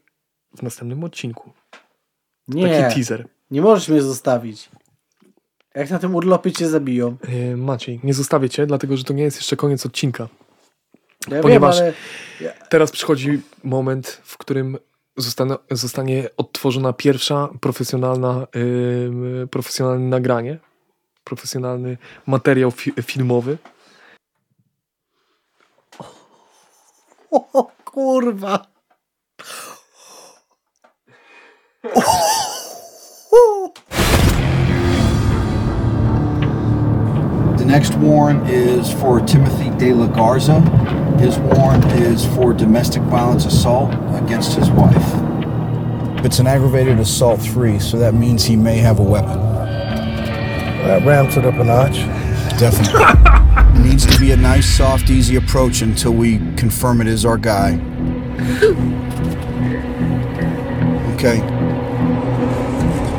w 0.57 0.63
następnym 0.63 1.05
odcinku. 1.05 1.53
Nie, 2.49 2.81
Taki 2.83 2.95
teaser. 2.95 3.29
nie 3.51 3.63
możesz 3.63 3.89
mnie 3.89 4.03
zostawić. 4.03 4.69
Jak 5.75 5.91
na 5.91 5.99
tym 5.99 6.15
urlopie 6.15 6.53
cię 6.53 6.69
zabiją. 6.69 7.17
Y, 7.53 7.57
Maciej, 7.57 8.01
nie 8.05 8.15
zostawię 8.15 8.49
cię, 8.49 8.67
dlatego 8.67 8.97
że 8.97 9.05
to 9.05 9.13
nie 9.13 9.23
jest 9.23 9.37
jeszcze 9.37 9.57
koniec 9.57 9.87
odcinka. 9.87 10.29
Ja 11.29 11.41
Ponieważ- 11.43 11.81
wiem, 11.81 11.93
ale... 12.41 12.53
Teraz 12.69 12.91
przychodzi 12.91 13.41
moment, 13.65 14.21
w 14.25 14.39
którym 14.39 14.79
zostanie, 15.17 15.55
zostanie 15.71 16.29
odtworzona 16.37 16.93
pierwsza 16.93 17.49
profesjonalna, 17.61 18.47
yy, 18.55 19.47
profesjonalne 19.51 20.09
nagranie, 20.09 20.59
profesjonalny 21.25 21.97
materiał 22.27 22.71
fi 22.71 22.93
filmowy. 23.03 23.59
O, 27.31 27.71
kurwa. 27.85 28.67
The 31.83 32.39
next 37.71 37.95
warrant 37.95 38.51
is 38.51 38.93
for 38.95 39.21
Timothy 39.21 39.71
De 39.79 39.95
La 39.95 40.09
Garza. 40.09 40.61
His 41.21 41.39
warrant 41.39 41.85
is 41.93 42.27
for 42.35 42.53
domestic 42.53 43.01
violence 43.03 43.47
assault 43.47 43.93
against 44.21 44.55
his 44.55 44.68
wife. 44.71 44.97
It's 46.25 46.41
an 46.41 46.49
aggravated 46.49 46.99
assault 46.99 47.41
three, 47.41 47.79
so 47.79 47.97
that 47.99 48.12
means 48.12 48.45
he 48.45 48.57
may 48.57 48.79
have 48.79 48.99
a 48.99 49.05
weapon. 49.05 49.39
That 49.39 51.07
ramps 51.07 51.37
it 51.37 51.45
up 51.45 51.55
a 51.55 51.64
notch. 51.64 51.99
Definitely. 52.59 53.03
It 53.81 53.87
needs 53.89 54.05
to 54.05 54.18
be 54.18 54.33
a 54.33 54.37
nice, 54.37 54.66
soft, 54.66 55.09
easy 55.09 55.37
approach 55.37 55.81
until 55.81 56.12
we 56.12 56.39
confirm 56.57 57.01
it 57.01 57.07
is 57.07 57.25
our 57.25 57.39
guy. 57.39 57.75
Okay. 61.14 61.41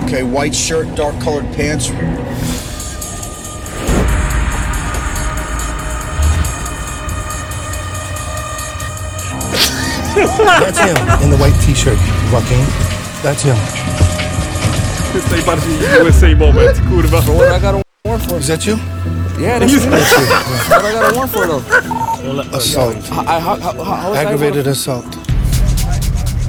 Okay, 0.04 0.24
white 0.24 0.54
shirt, 0.54 0.94
dark 0.98 1.18
colored 1.22 1.46
pants. 1.54 1.90
That's 10.28 10.80
him 10.80 10.98
in 11.24 11.30
the 11.30 11.38
white 11.38 11.56
t-shirt, 11.66 11.98
Joaquin. 12.32 12.66
That's 13.24 13.44
him. 13.44 13.56
To 15.12 15.18
jest 15.18 15.32
najbardziej 15.32 15.74
USA 16.02 16.36
moment, 16.36 16.82
kurwa. 16.90 17.22
What 17.22 17.52
I 17.52 17.60
got 17.60 17.76
a 17.76 17.82
warrant 18.06 18.26
for? 18.30 18.38
Is 18.40 18.48
that 18.48 18.66
you? 18.68 18.78
Yeah, 19.40 19.60
that's 19.60 19.74
me. 19.74 19.90
What 19.90 20.86
I 20.86 20.92
got 20.94 21.12
a 21.12 21.16
warrant 21.16 21.32
for 21.32 21.48
though? 21.48 22.58
Assault. 22.58 22.96
I, 23.12 23.38
I 23.38 23.40
how, 23.40 23.56
how, 23.56 23.72
how, 23.74 23.84
how 23.84 24.12
is 24.12 24.18
that 24.18 24.28
Aggravated 24.28 24.68
assault. 24.68 25.06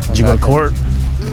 Did 0.09 0.19
you 0.19 0.25
go 0.27 0.37
to 0.37 0.43
court? 0.43 0.73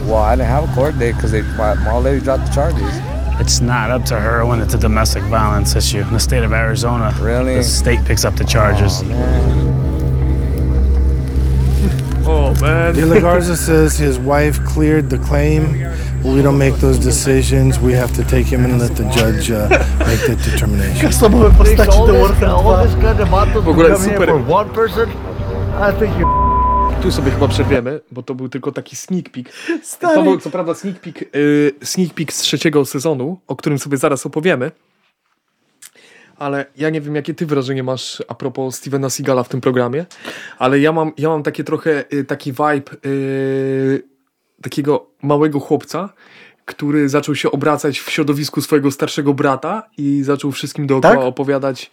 Well, 0.06 0.16
I 0.16 0.34
didn't 0.36 0.48
have 0.48 0.64
a 0.70 0.74
court 0.74 0.98
date 0.98 1.14
because 1.16 1.32
my, 1.58 1.74
my 1.74 1.90
old 1.92 2.04
lady 2.04 2.20
dropped 2.24 2.46
the 2.46 2.52
charges. 2.52 3.00
It's 3.40 3.60
not 3.60 3.90
up 3.90 4.04
to 4.06 4.18
her 4.20 4.44
when 4.46 4.60
it's 4.60 4.74
a 4.74 4.78
domestic 4.78 5.22
violence 5.24 5.76
issue. 5.76 6.00
In 6.00 6.12
the 6.12 6.20
state 6.20 6.42
of 6.42 6.52
Arizona, 6.52 7.14
Really? 7.20 7.54
the 7.56 7.62
state 7.64 8.04
picks 8.04 8.24
up 8.24 8.34
the 8.36 8.44
charges. 8.44 9.02
Oh, 9.04 9.89
man. 12.60 12.94
De 12.94 13.06
La 13.06 13.20
Garza 13.20 13.56
says 13.56 13.98
his 13.98 14.18
wife 14.18 14.60
cleared 14.74 15.10
the 15.10 15.18
claim. 15.18 15.62
We 16.24 16.42
don't 16.42 16.58
make 16.58 16.76
those 16.76 16.98
decisions. 16.98 17.78
We 17.80 17.94
have 17.94 18.12
to 18.16 18.22
take 18.24 18.44
him 18.44 18.64
and 18.64 18.78
let 18.78 18.96
the 18.96 19.04
judge 19.04 19.50
uh, 19.50 19.68
make 20.06 20.20
that 20.26 20.38
determination. 20.44 21.08
Customowe 21.08 21.50
postaci 21.50 21.98
do 22.06 22.12
Warcraft 22.12 22.56
2. 23.54 23.62
W 23.62 23.68
ogóle 23.68 23.98
super. 23.98 24.32
Tu 27.02 27.10
sobie 27.10 27.30
chyba 27.30 27.48
przerwiemy, 27.48 28.00
bo 28.12 28.22
to 28.22 28.34
był 28.34 28.48
tylko 28.48 28.72
taki 28.72 28.96
sneak 28.96 29.30
peek. 29.30 29.52
Stary. 29.82 30.14
To 30.14 30.22
był 30.22 30.38
co 30.38 30.50
prawda 30.50 30.74
sneak 30.74 31.00
peek, 31.00 31.34
y, 31.36 31.72
sneak 31.82 32.14
peek 32.14 32.32
z 32.32 32.38
trzeciego 32.38 32.84
sezonu, 32.84 33.38
o 33.46 33.56
którym 33.56 33.78
sobie 33.78 33.96
zaraz 33.96 34.26
opowiemy. 34.26 34.70
Ale 36.40 36.66
ja 36.76 36.90
nie 36.90 37.00
wiem, 37.00 37.14
jakie 37.14 37.34
ty 37.34 37.46
wrażenie 37.46 37.82
masz 37.82 38.22
a 38.28 38.34
propos 38.34 38.76
Stevena 38.76 39.10
Seagala 39.10 39.42
w 39.42 39.48
tym 39.48 39.60
programie, 39.60 40.06
ale 40.58 40.80
ja 40.80 40.92
mam, 40.92 41.12
ja 41.18 41.28
mam 41.28 41.42
takie 41.42 41.64
trochę 41.64 42.04
y, 42.12 42.24
taki 42.24 42.52
vibe 42.52 42.92
y, 43.06 44.02
takiego 44.62 45.06
małego 45.22 45.60
chłopca, 45.60 46.12
który 46.64 47.08
zaczął 47.08 47.34
się 47.34 47.50
obracać 47.50 47.98
w 47.98 48.10
środowisku 48.10 48.60
swojego 48.60 48.90
starszego 48.90 49.34
brata 49.34 49.82
i 49.98 50.22
zaczął 50.22 50.52
wszystkim 50.52 50.86
dookoła 50.86 51.14
Tak? 51.14 51.24
opowiadać. 51.24 51.90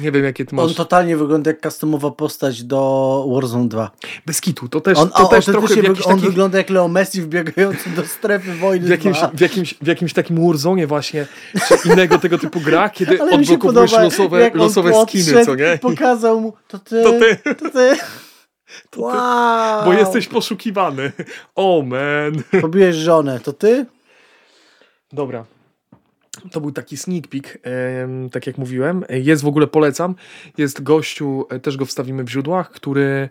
Nie 0.00 0.12
wiem, 0.12 0.24
jakie 0.24 0.44
ty 0.44 0.54
masz. 0.54 0.64
On 0.64 0.74
totalnie 0.74 1.16
wygląda 1.16 1.50
jak 1.50 1.60
customowa 1.62 2.10
postać 2.10 2.62
do 2.62 3.24
Warzone 3.34 3.68
2. 3.68 3.90
Bez 4.26 4.40
kitu, 4.40 4.68
to 4.68 4.80
też, 4.80 4.98
On, 4.98 5.08
to 5.10 5.14
też 5.14 5.48
autentycznie 5.48 5.52
trochę 5.52 5.74
w 5.74 5.78
wyg- 5.78 5.88
jakiś 5.88 6.06
on 6.06 6.20
wygląda 6.20 6.58
jak 6.58 6.70
Leo 6.70 6.88
Messi 6.88 7.22
wbiegający 7.22 7.90
do 7.90 8.06
strefy 8.06 8.54
wojny 8.54 8.86
w 8.86 8.90
jakimś, 8.90 9.18
2. 9.18 9.30
w, 9.34 9.40
jakimś, 9.40 9.74
w 9.74 9.86
jakimś 9.86 10.12
takim 10.12 10.46
Warzone 10.46 10.86
właśnie, 10.86 11.26
czy 11.68 11.88
innego 11.88 12.18
tego 12.18 12.38
typu 12.38 12.60
gra, 12.60 12.88
kiedy 12.98 13.22
Ale 13.22 13.30
się 13.30 13.36
odblokowujesz 13.54 13.90
podoba, 13.90 14.04
losowe, 14.04 14.50
losowe 14.54 14.92
skiny, 15.02 15.46
co 15.46 15.54
nie? 15.54 15.78
Pokazał 15.82 16.40
mu, 16.40 16.52
to 16.68 16.78
ty, 16.78 17.02
To 17.02 17.12
ty. 17.12 17.54
to 17.54 17.70
ty. 17.70 17.96
To 18.90 18.90
ty, 18.90 19.00
Wow. 19.02 19.84
Bo 19.84 19.92
jesteś 19.92 20.28
poszukiwany. 20.28 21.12
Oh 21.54 21.86
man. 21.86 22.60
Pobiłeś 22.60 22.96
żonę, 22.96 23.40
to 23.40 23.52
ty? 23.52 23.86
Dobra. 25.12 25.44
To 26.52 26.60
był 26.60 26.72
taki 26.72 26.96
sneak 26.96 27.28
peek, 27.28 27.58
tak 28.32 28.46
jak 28.46 28.58
mówiłem. 28.58 29.04
Jest 29.10 29.42
w 29.42 29.46
ogóle, 29.46 29.66
polecam. 29.66 30.14
Jest 30.58 30.82
gościu, 30.82 31.46
e, 31.50 31.60
też 31.60 31.76
go 31.76 31.86
wstawimy 31.86 32.24
w 32.24 32.28
źródłach, 32.30 32.70
który 32.70 33.28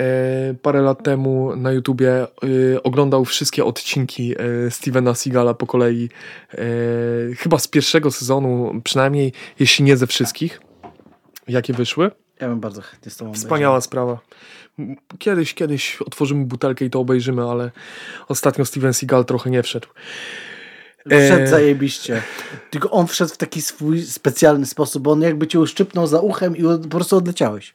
e, 0.00 0.54
parę 0.62 0.82
lat 0.82 1.02
temu 1.02 1.56
na 1.56 1.72
YouTubie 1.72 2.22
e, 2.22 2.26
oglądał 2.82 3.24
wszystkie 3.24 3.64
odcinki 3.64 4.34
Stevena 4.70 5.14
Seagala 5.14 5.54
po 5.54 5.66
kolei. 5.66 6.08
Chyba 7.38 7.58
z 7.58 7.68
pierwszego 7.68 8.10
sezonu, 8.10 8.80
przynajmniej, 8.84 9.32
jeśli 9.58 9.84
nie 9.84 9.96
ze 9.96 10.06
wszystkich, 10.06 10.60
jakie 11.48 11.72
wyszły. 11.72 12.10
Ja 12.40 12.48
bym 12.48 12.60
bardzo 12.60 12.82
chętnie 12.82 13.10
z 13.10 13.16
tobą 13.16 13.34
Wspaniała 13.34 13.80
sprawa. 13.80 14.18
M- 14.78 14.96
Kiedyś, 15.18 15.54
kiedyś 15.54 16.02
otworzymy 16.02 16.44
butelkę 16.44 16.84
i 16.84 16.90
to 16.90 17.00
obejrzymy, 17.00 17.42
ale 17.50 17.70
ostatnio 18.28 18.64
Steven 18.64 18.94
Seagal 18.94 19.24
trochę 19.24 19.50
nie 19.50 19.62
wszedł. 19.62 19.88
Wszedł 21.08 21.42
E, 21.42 21.46
zajebiście. 21.46 22.22
Tylko 22.70 22.90
on 22.90 23.06
wszedł 23.06 23.34
w 23.34 23.36
taki 23.36 23.62
swój 23.62 24.02
specjalny 24.02 24.66
sposób, 24.66 25.02
bo 25.02 25.10
on 25.12 25.22
jakby 25.22 25.46
cię 25.46 25.60
uszczypnął 25.60 26.06
za 26.06 26.20
uchem 26.20 26.56
i 26.56 26.62
po 26.62 26.88
prostu 26.88 27.16
odleciałeś. 27.16 27.74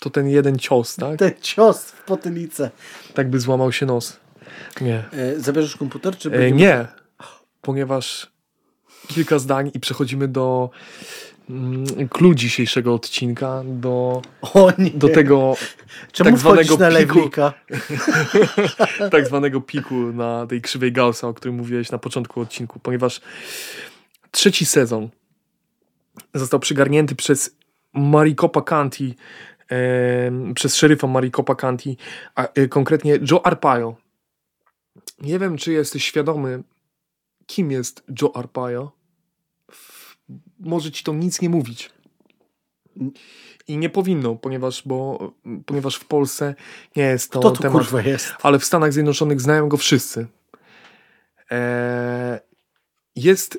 To 0.00 0.10
ten 0.10 0.28
jeden 0.28 0.58
cios, 0.58 0.96
tak? 0.96 1.18
Ten 1.18 1.32
cios 1.40 1.82
w 1.84 2.02
potylicę. 2.04 2.70
Tak 3.14 3.30
by 3.30 3.40
złamał 3.40 3.72
się 3.72 3.86
nos. 3.86 4.16
Nie. 4.80 5.04
E, 5.12 5.40
zabierzesz 5.40 5.76
komputer, 5.76 6.16
czy 6.18 6.28
E, 6.28 6.30
będziemy- 6.30 6.60
nie, 6.60 6.86
ponieważ 7.62 8.30
kilka 9.08 9.38
zdań 9.38 9.70
i 9.74 9.80
przechodzimy 9.80 10.28
do 10.28 10.70
clue 12.10 12.34
dzisiejszego 12.34 12.94
odcinka, 12.94 13.62
do, 13.64 14.22
do 14.94 15.08
tego 15.08 15.56
Czemu 16.12 16.30
tak 16.30 16.38
zwanego 16.38 16.76
na 16.76 16.90
piku, 16.98 17.30
tak 19.10 19.26
zwanego 19.26 19.60
piku 19.60 19.94
na 19.94 20.46
tej 20.46 20.62
krzywej 20.62 20.92
Gaussa, 20.92 21.28
o 21.28 21.34
którym 21.34 21.56
mówiłeś 21.56 21.90
na 21.90 21.98
początku 21.98 22.40
odcinku, 22.40 22.78
ponieważ 22.78 23.20
trzeci 24.30 24.66
sezon 24.66 25.08
został 26.34 26.60
przygarnięty 26.60 27.14
przez 27.14 27.56
Maricopa 27.92 28.62
County, 28.62 29.14
em, 29.68 30.54
przez 30.54 30.76
szeryfa 30.76 31.06
Maricopa 31.06 31.54
County, 31.54 31.96
a 32.34 32.48
e, 32.54 32.68
konkretnie 32.68 33.18
Joe 33.30 33.46
Arpaio. 33.46 33.96
Nie 35.20 35.38
wiem, 35.38 35.56
czy 35.56 35.72
jesteś 35.72 36.04
świadomy, 36.04 36.62
kim 37.46 37.70
jest 37.70 38.04
Joe 38.22 38.36
Arpaio. 38.36 38.95
Może 40.60 40.90
ci 40.90 41.04
to 41.04 41.12
nic 41.14 41.40
nie 41.40 41.48
mówić. 41.50 41.90
I 43.68 43.78
nie 43.78 43.90
powinno, 43.90 44.34
ponieważ, 44.34 44.82
bo, 44.86 45.32
ponieważ 45.66 45.96
w 45.96 46.04
Polsce 46.04 46.54
nie 46.96 47.02
jest 47.02 47.32
to 47.32 47.40
Kto 47.40 47.50
tu 47.50 47.62
temat 47.62 47.82
kurwa 47.82 48.02
jest? 48.02 48.34
ale 48.42 48.58
w 48.58 48.64
Stanach 48.64 48.92
Zjednoczonych 48.92 49.40
znają 49.40 49.68
go 49.68 49.76
wszyscy. 49.76 50.26
Eee, 51.50 52.38
jest, 53.16 53.58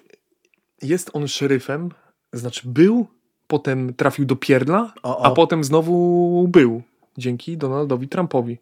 jest 0.82 1.10
on 1.14 1.28
szeryfem, 1.28 1.90
znaczy 2.34 2.62
był, 2.66 3.08
potem 3.48 3.94
trafił 3.94 4.26
do 4.26 4.36
pierdla, 4.36 4.94
O, 5.04 5.18
o. 5.18 5.26
a 5.26 5.32
potem 5.32 5.64
znowu 5.64 6.48
był, 6.48 6.82
dzięki 7.18 7.58
Donaldowi 7.58 8.08
Trumpowi. 8.08 8.58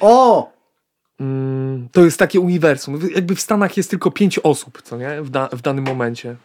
O! 0.00 0.52
Mm, 1.20 1.88
to 1.92 2.04
jest 2.04 2.18
takie 2.18 2.40
uniwersum. 2.40 3.00
Jakby 3.14 3.34
w 3.34 3.40
Stanach 3.40 3.76
jest 3.76 3.90
tylko 3.90 4.10
pięć 4.10 4.38
osób, 4.38 4.82
co 4.82 4.96
nie? 4.96 5.22
W, 5.22 5.30
da, 5.30 5.48
w 5.52 5.62
danym 5.62 5.84
momencie. 5.84 6.36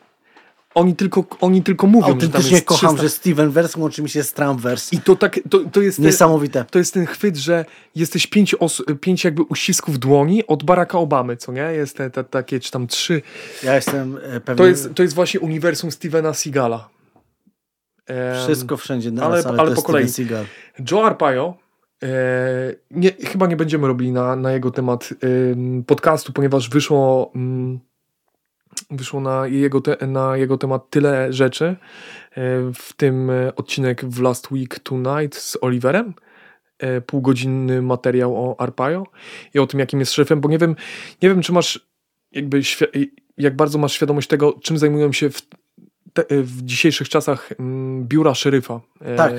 Oni 0.75 0.95
tylko, 0.95 1.25
oni 1.41 1.63
tylko 1.63 1.87
mówią, 1.87 2.07
że 2.07 2.13
tam 2.13 2.21
Autentycznie 2.25 2.51
jest 2.55 2.65
kocham, 2.65 2.89
300. 2.89 3.03
że 3.03 3.09
Steven 3.09 3.49
Verse 3.51 3.79
łączy 3.79 4.01
mi 4.01 4.09
się 4.09 4.23
z 4.23 4.33
Trumpverse. 4.33 4.95
I 4.95 4.99
to 4.99 5.15
tak, 5.15 5.39
to, 5.49 5.59
to 5.59 5.81
jest... 5.81 5.97
te- 5.97 6.03
Niesamowite. 6.03 6.65
to 6.71 6.79
jest 6.79 6.93
ten 6.93 7.05
chwyt, 7.05 7.37
że 7.37 7.65
jesteś 7.95 8.27
pięć, 8.27 8.55
os- 8.59 8.83
pięć 9.01 9.23
jakby 9.23 9.41
uścisków 9.41 9.99
dłoni 9.99 10.47
od 10.47 10.63
Baracka 10.63 10.97
Obamy, 10.99 11.37
co 11.37 11.51
nie? 11.51 11.61
Jest 11.61 11.97
te, 11.97 12.09
te, 12.09 12.23
takie, 12.23 12.59
czy 12.59 12.71
tam 12.71 12.87
trzy. 12.87 13.21
Ja 13.63 13.75
jestem 13.75 14.17
e, 14.23 14.39
pewny. 14.39 14.55
To 14.57 14.65
jest, 14.67 14.89
to 14.95 15.03
jest 15.03 15.15
właśnie 15.15 15.39
uniwersum 15.39 15.91
Stevena 15.91 16.33
Seagala. 16.33 16.89
Wszystko 18.43 18.77
wszędzie 18.77 19.11
naraz, 19.11 19.45
ale- 19.45 19.59
ale, 19.59 19.75
po 19.75 19.81
kolei. 19.81 20.09
Steven 20.09 20.27
Seagal. 20.29 20.45
Joe 20.91 21.05
Arpaio, 21.05 21.57
e, 22.03 22.07
nie, 22.91 23.11
chyba 23.11 23.47
nie 23.47 23.55
będziemy 23.55 23.87
robili 23.87 24.11
na, 24.11 24.35
na 24.35 24.51
jego 24.51 24.71
temat 24.71 25.09
em, 25.51 25.83
podcastu, 25.83 26.33
ponieważ 26.33 26.69
wyszło, 26.69 27.31
mm, 27.35 27.79
wyszło 28.91 29.21
na, 29.21 29.47
jego 29.47 29.81
te, 29.81 30.07
na 30.07 30.37
jego 30.37 30.57
temat 30.57 30.89
tyle 30.89 31.33
rzeczy, 31.33 31.65
e, 31.65 31.75
w 32.73 32.93
tym 32.97 33.29
e, 33.29 33.55
odcinek 33.55 34.05
w 34.05 34.21
Last 34.21 34.51
Week 34.51 34.79
Tonight 34.79 35.35
z 35.35 35.57
Oliverem, 35.61 36.13
e, 36.79 37.01
półgodzinny 37.01 37.81
materiał 37.81 38.35
o 38.35 38.59
Arpaio 38.59 39.03
i 39.53 39.59
o 39.59 39.67
tym, 39.67 39.79
jakim 39.79 39.99
jest 39.99 40.13
szefem, 40.13 40.41
bo 40.41 40.49
nie 40.49 40.57
wiem, 40.57 40.75
nie 41.21 41.29
wiem 41.29 41.41
czy 41.41 41.53
masz 41.53 41.91
jakby, 42.31 42.61
jak 43.37 43.55
bardzo 43.55 43.77
masz 43.77 43.93
świadomość 43.93 44.27
tego, 44.27 44.53
czym 44.61 44.77
zajmują 44.77 45.11
się 45.11 45.29
w, 45.29 45.41
te, 46.13 46.25
w 46.29 46.61
dzisiejszych 46.61 47.09
czasach 47.09 47.49
mm, 47.59 48.07
biura 48.07 48.33
szeryfa. 48.33 48.81
Tak. 49.17 49.33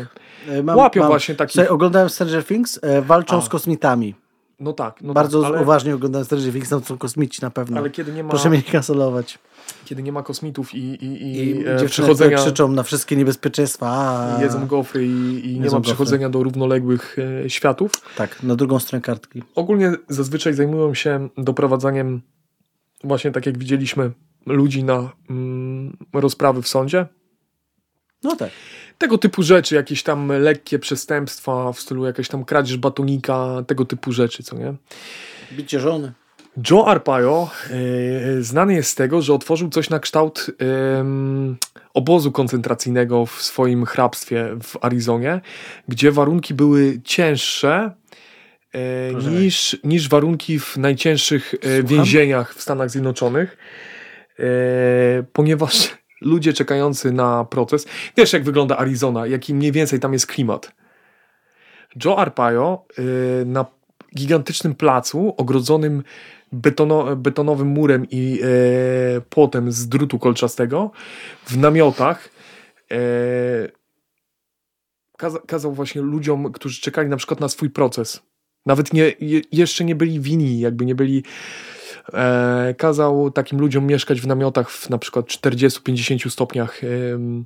E, 0.48 0.62
Mam, 0.62 0.76
Łapią 0.76 1.00
mam, 1.00 1.10
właśnie 1.10 1.34
takich... 1.34 1.70
Oglądałem 1.70 2.08
Stranger 2.08 2.44
Things, 2.44 2.78
e, 2.82 3.02
walczą 3.02 3.36
A. 3.36 3.40
z 3.40 3.48
kosmitami. 3.48 4.14
No 4.62 4.72
tak, 4.72 5.02
no 5.02 5.14
Bardzo 5.14 5.42
tak, 5.42 5.52
ale, 5.52 5.62
uważnie 5.62 5.94
oglądałem 5.94 6.24
Stranger 6.24 6.52
Things, 6.52 6.68
tam 6.68 6.84
są 6.84 6.98
kosmici 6.98 7.42
na 7.42 7.50
pewno. 7.50 7.78
ale 7.78 7.90
kiedy 7.90 8.12
nie 8.12 8.24
ma, 8.24 8.30
Proszę 8.30 8.50
mnie 8.50 8.58
nie 8.58 8.72
kancelować. 8.72 9.38
kiedy 9.84 10.02
nie 10.02 10.12
ma 10.12 10.22
kosmitów 10.22 10.74
i, 10.74 10.78
i, 10.78 11.04
i, 11.04 11.38
I 11.38 11.66
e, 11.66 11.86
które 11.88 12.36
krzyczą 12.36 12.68
na 12.72 12.82
wszystkie 12.82 13.16
niebezpieczeństwa. 13.16 13.86
A, 13.88 14.42
jedzą 14.42 14.66
gofry 14.66 15.06
i, 15.06 15.52
i 15.52 15.60
nie 15.60 15.70
ma 15.70 15.80
przechodzenia 15.80 16.30
do 16.30 16.42
równoległych 16.42 17.16
e, 17.44 17.50
światów. 17.50 17.92
Tak, 18.16 18.42
na 18.42 18.56
drugą 18.56 18.78
stronę 18.78 19.02
kartki. 19.02 19.42
Ogólnie 19.54 19.92
zazwyczaj 20.08 20.54
zajmują 20.54 20.94
się 20.94 21.28
doprowadzaniem, 21.38 22.22
właśnie 23.04 23.30
tak 23.30 23.46
jak 23.46 23.58
widzieliśmy, 23.58 24.10
ludzi 24.46 24.84
na 24.84 25.12
mm, 25.30 25.96
rozprawy 26.12 26.62
w 26.62 26.68
sądzie. 26.68 27.06
No 28.22 28.36
tak. 28.36 28.50
Tego 29.02 29.18
typu 29.18 29.42
rzeczy, 29.42 29.74
jakieś 29.74 30.02
tam 30.02 30.28
lekkie 30.28 30.78
przestępstwa 30.78 31.72
w 31.72 31.80
stylu 31.80 32.06
jakaś 32.06 32.28
tam 32.28 32.44
kradzież 32.44 32.76
batonika, 32.76 33.64
tego 33.66 33.84
typu 33.84 34.12
rzeczy, 34.12 34.42
co 34.42 34.56
nie? 34.56 34.74
Bicie 35.52 35.80
żony. 35.80 36.12
Joe 36.70 36.86
Arpaio 36.86 37.50
e, 37.70 38.42
znany 38.42 38.74
jest 38.74 38.90
z 38.90 38.94
tego, 38.94 39.22
że 39.22 39.34
otworzył 39.34 39.68
coś 39.68 39.90
na 39.90 39.98
kształt 39.98 40.46
obozu 41.94 42.32
koncentracyjnego 42.32 43.26
w 43.26 43.42
swoim 43.42 43.84
hrabstwie 43.84 44.56
w 44.62 44.84
Arizonie, 44.84 45.40
gdzie 45.88 46.12
warunki 46.12 46.54
były 46.54 47.00
cięższe 47.04 47.94
e, 48.72 49.14
niż, 49.14 49.76
niż 49.84 50.08
warunki 50.08 50.58
w 50.58 50.76
najcięższych 50.76 51.54
e, 51.62 51.82
więzieniach 51.82 52.54
w 52.54 52.62
Stanach 52.62 52.90
Zjednoczonych, 52.90 53.56
e, 54.38 54.44
ponieważ 55.32 56.01
ludzie 56.24 56.52
czekający 56.52 57.12
na 57.12 57.44
proces, 57.44 57.86
wiesz 58.16 58.32
jak 58.32 58.44
wygląda 58.44 58.76
Arizona, 58.76 59.26
jaki 59.26 59.54
mniej 59.54 59.72
więcej 59.72 60.00
tam 60.00 60.12
jest 60.12 60.26
klimat. 60.26 60.72
Joe 62.04 62.18
Arpaio 62.18 62.84
e, 62.98 63.02
na 63.44 63.66
gigantycznym 64.16 64.74
placu 64.74 65.34
ogrodzonym 65.36 66.02
betono, 66.52 67.16
betonowym 67.16 67.68
murem 67.68 68.06
i 68.10 68.40
e, 68.42 69.20
płotem 69.20 69.72
z 69.72 69.88
drutu 69.88 70.18
kolczastego 70.18 70.90
w 71.46 71.56
namiotach 71.56 72.30
e, 72.90 72.96
kaza, 75.16 75.38
kazał 75.46 75.72
właśnie 75.72 76.02
ludziom, 76.02 76.52
którzy 76.52 76.80
czekali 76.80 77.08
na 77.08 77.16
przykład 77.16 77.40
na 77.40 77.48
swój 77.48 77.70
proces. 77.70 78.22
Nawet 78.66 78.92
nie, 78.92 79.12
je, 79.20 79.40
jeszcze 79.52 79.84
nie 79.84 79.94
byli 79.94 80.20
winni, 80.20 80.60
jakby 80.60 80.86
nie 80.86 80.94
byli. 80.94 81.24
E, 82.14 82.74
kazał 82.78 83.30
takim 83.30 83.60
ludziom 83.60 83.86
mieszkać 83.86 84.20
w 84.20 84.26
namiotach 84.26 84.70
w 84.70 84.90
na 84.90 84.98
przykład 84.98 85.26
40-50 85.26 86.30
stopniach 86.30 86.84
em, 86.84 87.44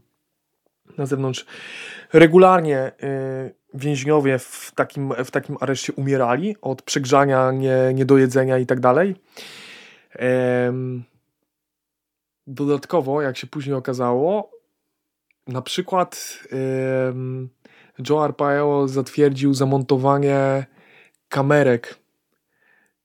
na 0.98 1.06
zewnątrz. 1.06 1.46
Regularnie 2.12 2.78
e, 2.78 2.92
więźniowie 3.74 4.38
w 4.38 4.72
takim, 4.74 5.12
w 5.24 5.30
takim 5.30 5.56
areszcie 5.60 5.92
umierali 5.92 6.56
od 6.62 6.82
przegrzania, 6.82 7.52
nie, 7.52 7.76
niedojedzenia 7.94 8.58
i 8.58 8.66
tak 8.66 8.80
dalej. 8.80 9.14
Dodatkowo, 12.46 13.22
jak 13.22 13.36
się 13.36 13.46
później 13.46 13.74
okazało, 13.76 14.50
na 15.46 15.62
przykład 15.62 16.38
Joe 18.08 18.24
Arpaio 18.24 18.88
zatwierdził 18.88 19.54
zamontowanie 19.54 20.66
kamerek 21.28 21.98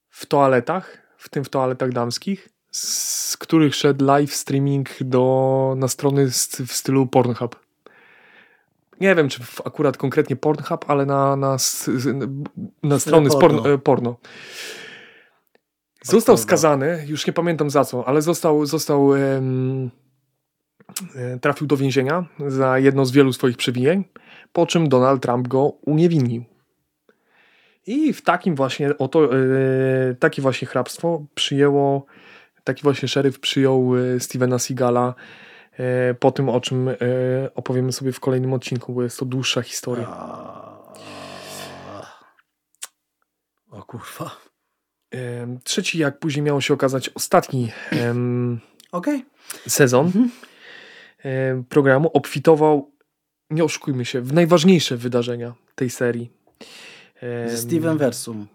w 0.09 0.25
toaletach, 0.25 1.00
w 1.21 1.29
tym 1.29 1.43
w 1.43 1.49
toaletach 1.49 1.91
damskich, 1.91 2.49
z 2.71 3.37
których 3.37 3.75
szedł 3.75 4.05
live 4.05 4.33
streaming 4.33 4.89
do, 5.01 5.73
na 5.77 5.87
strony 5.87 6.31
st- 6.31 6.61
w 6.67 6.73
stylu 6.73 7.07
Pornhub. 7.07 7.59
Nie 8.99 9.15
wiem, 9.15 9.29
czy 9.29 9.41
akurat 9.65 9.97
konkretnie 9.97 10.35
Pornhub, 10.35 10.85
ale 10.87 11.05
na, 11.05 11.35
na, 11.35 11.57
na 12.83 12.99
strony 12.99 13.29
z 13.29 13.35
porno. 13.35 13.77
porno. 13.77 14.09
e. 14.09 14.17
Został 16.03 16.37
skazany, 16.37 17.05
już 17.07 17.27
nie 17.27 17.33
pamiętam 17.33 17.69
za 17.69 17.85
co, 17.85 18.07
ale 18.07 18.21
został, 18.21 18.65
został 18.65 19.15
e, 19.15 19.41
trafił 21.41 21.67
do 21.67 21.77
więzienia 21.77 22.25
za 22.47 22.79
jedno 22.79 23.05
z 23.05 23.11
wielu 23.11 23.33
swoich 23.33 23.57
przewinień, 23.57 24.03
po 24.53 24.65
czym 24.65 24.89
Donald 24.89 25.21
Trump 25.21 25.47
go 25.47 25.63
uniewinnił. 25.85 26.50
I 27.87 28.13
w 28.13 28.21
takim 28.21 28.55
właśnie 28.55 28.97
oto, 28.97 29.35
e, 29.35 29.39
takie 30.19 30.41
właśnie 30.41 30.67
hrabstwo 30.67 31.25
przyjęło, 31.35 32.05
taki 32.63 32.83
właśnie 32.83 33.07
szeryf 33.07 33.39
przyjął 33.39 33.97
e, 33.97 34.19
Stevena 34.19 34.59
Seagala 34.59 35.15
e, 35.73 36.13
po 36.13 36.31
tym, 36.31 36.49
o 36.49 36.61
czym 36.61 36.89
e, 36.89 36.95
opowiemy 37.55 37.91
sobie 37.91 38.11
w 38.11 38.19
kolejnym 38.19 38.53
odcinku, 38.53 38.93
bo 38.93 39.03
jest 39.03 39.19
to 39.19 39.25
dłuższa 39.25 39.61
historia. 39.61 40.07
O 43.71 43.83
kurwa. 43.83 44.37
Trzeci, 45.63 45.99
jak 45.99 46.19
później 46.19 46.43
miało 46.43 46.61
się 46.61 46.73
okazać, 46.73 47.09
ostatni 47.09 47.71
Okej. 48.91 49.25
sezon 49.67 50.11
em, 51.23 51.63
programu 51.63 52.09
obfitował, 52.13 52.91
nie 53.49 53.63
oszukujmy 53.63 54.05
się, 54.05 54.21
w 54.21 54.33
najważniejsze 54.33 54.97
wydarzenia 54.97 55.53
tej 55.75 55.89
serii. 55.89 56.31
Ze 57.21 57.57
Steven 57.57 57.97
Versum. 57.97 58.47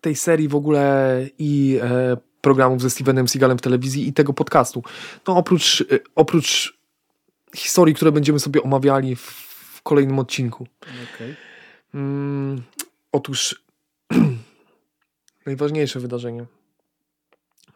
tej 0.00 0.16
serii 0.16 0.48
w 0.48 0.54
ogóle 0.54 1.20
i 1.38 1.78
e, 1.82 2.16
programów 2.40 2.82
ze 2.82 2.90
Stevenem 2.90 3.28
Seagalem 3.28 3.58
w 3.58 3.60
telewizji 3.60 4.08
i 4.08 4.12
tego 4.12 4.32
podcastu. 4.32 4.82
No 5.28 5.36
oprócz, 5.36 5.80
e, 5.80 5.84
oprócz 6.14 6.78
historii, 7.56 7.94
które 7.94 8.12
będziemy 8.12 8.40
sobie 8.40 8.62
omawiali 8.62 9.16
w, 9.16 9.46
kolejnym 9.82 10.18
odcinku. 10.18 10.66
Okej. 11.14 11.36
Mm, 11.94 12.62
otóż 13.12 13.64
najważniejsze 15.46 16.00
wydarzenie 16.00 16.46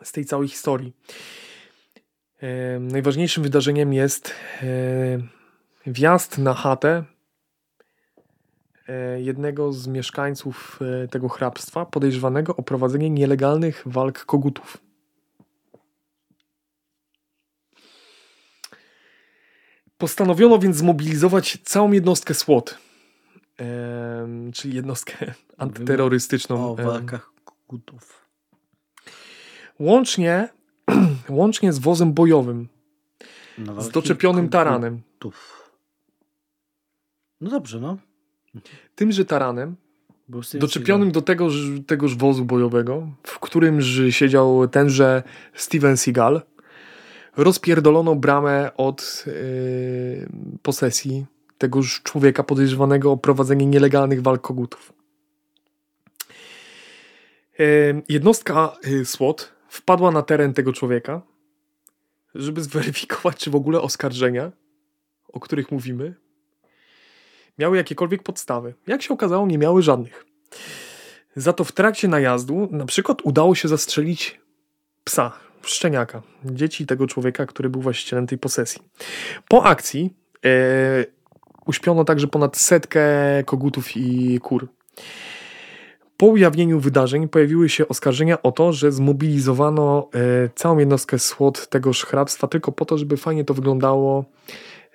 z 0.03 0.13
tej 0.13 0.25
całej 0.25 0.49
historii. 0.49 0.93
E, 2.43 2.79
najważniejszym 2.81 3.43
wydarzeniem 3.43 3.93
jest 3.93 4.35
e, 4.63 4.67
wjazd 5.87 6.39
na 6.39 6.55
chatę 6.55 7.05
jednego 9.19 9.73
z 9.73 9.87
mieszkańców 9.87 10.79
e, 11.05 11.09
tego 11.09 11.29
hrabstwa 11.29 11.87
podejrzewanego 11.87 12.57
o 12.57 12.63
prowadzenie 12.63 13.11
nielegalnych 13.11 13.83
walk 13.87 14.25
kogutów. 14.25 14.79
Postanowiono 19.99 20.59
więc 20.59 20.77
zmobilizować 20.77 21.59
całą 21.65 21.93
jednostkę 21.93 22.35
SWAT, 22.35 22.79
em, 23.57 24.53
czyli 24.53 24.75
jednostkę 24.75 25.35
antyterrorystyczną. 25.59 26.71
O 26.71 26.77
walkach 26.77 27.33
kutów. 27.67 28.27
Łącznie, 29.79 30.49
łącznie 31.29 31.73
z 31.73 31.79
wozem 31.79 32.13
bojowym, 32.13 32.69
z 33.79 33.89
doczepionym 33.89 34.49
taranem. 34.49 35.03
No 37.41 37.51
dobrze, 37.51 37.81
no. 37.81 37.99
Tymże 38.95 39.25
taranem, 39.25 39.77
doczepionym 40.55 41.13
do 41.13 41.23
tegoż, 41.23 41.55
tegoż 41.87 42.17
wozu 42.17 42.45
bojowego, 42.45 43.09
w 43.23 43.39
którym 43.39 43.81
siedział 44.11 44.69
tenże 44.69 45.23
Steven 45.55 45.97
Seagal, 45.97 46.43
rozpierdolono 47.37 48.17
bramę 48.17 48.71
od 48.77 49.25
yy, 49.27 50.29
posesji 50.63 51.27
tegoż 51.59 52.03
człowieka 52.03 52.43
podejrzewanego 52.43 53.13
o 53.13 53.17
prowadzenie 53.17 53.67
nielegalnych 53.67 54.23
walk 54.23 54.41
kogutów. 54.41 54.93
Yy, 57.59 58.03
jednostka 58.09 58.77
yy, 58.85 59.05
SWAT 59.05 59.53
wpadła 59.69 60.11
na 60.11 60.23
teren 60.23 60.55
tego 60.55 60.73
człowieka, 60.73 61.23
żeby 62.35 62.63
zweryfikować, 62.63 63.37
czy 63.37 63.51
w 63.51 63.55
ogóle 63.55 63.81
oskarżenia, 63.81 64.53
o 65.29 65.41
których 65.41 65.73
mówimy, 65.73 66.15
miały 67.61 67.77
jakiekolwiek 67.77 68.23
podstawy. 68.23 68.75
Jak 68.87 69.03
się 69.03 69.15
okazało, 69.15 69.47
nie 69.47 69.59
miały 69.59 69.83
żadnych. 69.83 70.27
Za 71.37 71.53
to 71.53 71.65
w 71.65 71.73
trakcie 71.73 72.09
najazdu 72.09 72.69
na 72.71 72.87
przykład 72.87 73.19
udało 73.25 73.55
się 73.55 73.69
zastrzelić 73.69 74.41
psa, 75.05 75.33
szczeniaka, 75.63 76.23
dzieci 76.45 76.87
tego 76.87 77.07
człowieka, 77.07 77.47
który 77.47 77.71
był 77.71 77.81
właścicielem 77.81 78.27
tej 78.27 78.39
posesji. 78.39 78.83
Po 79.49 79.65
akcji 79.65 80.15
e, 80.45 80.51
uśpiono 81.67 82.05
także 82.05 82.27
ponad 82.27 82.57
setkę 82.57 83.03
kogutów 83.47 83.97
i 83.97 84.39
kur. 84.43 84.69
Po 86.17 86.27
ujawnieniu 86.27 86.81
wydarzeń 86.81 87.29
pojawiły 87.29 87.69
się 87.69 87.89
oskarżenia 87.89 88.43
o 88.43 88.53
to, 88.53 88.73
że 88.73 88.93
zmobilizowano 88.93 90.09
e, 90.15 90.49
całą 90.55 90.79
jednostkę 90.79 91.19
SWAT 91.19 91.69
tegoż 91.69 92.05
hrabstwa 92.05 92.49
tylko 92.49 92.73
po 92.73 92.85
to, 92.85 92.99
żeby 92.99 93.17
fajnie 93.17 93.45
to 93.45 93.55
wyglądało 93.55 94.25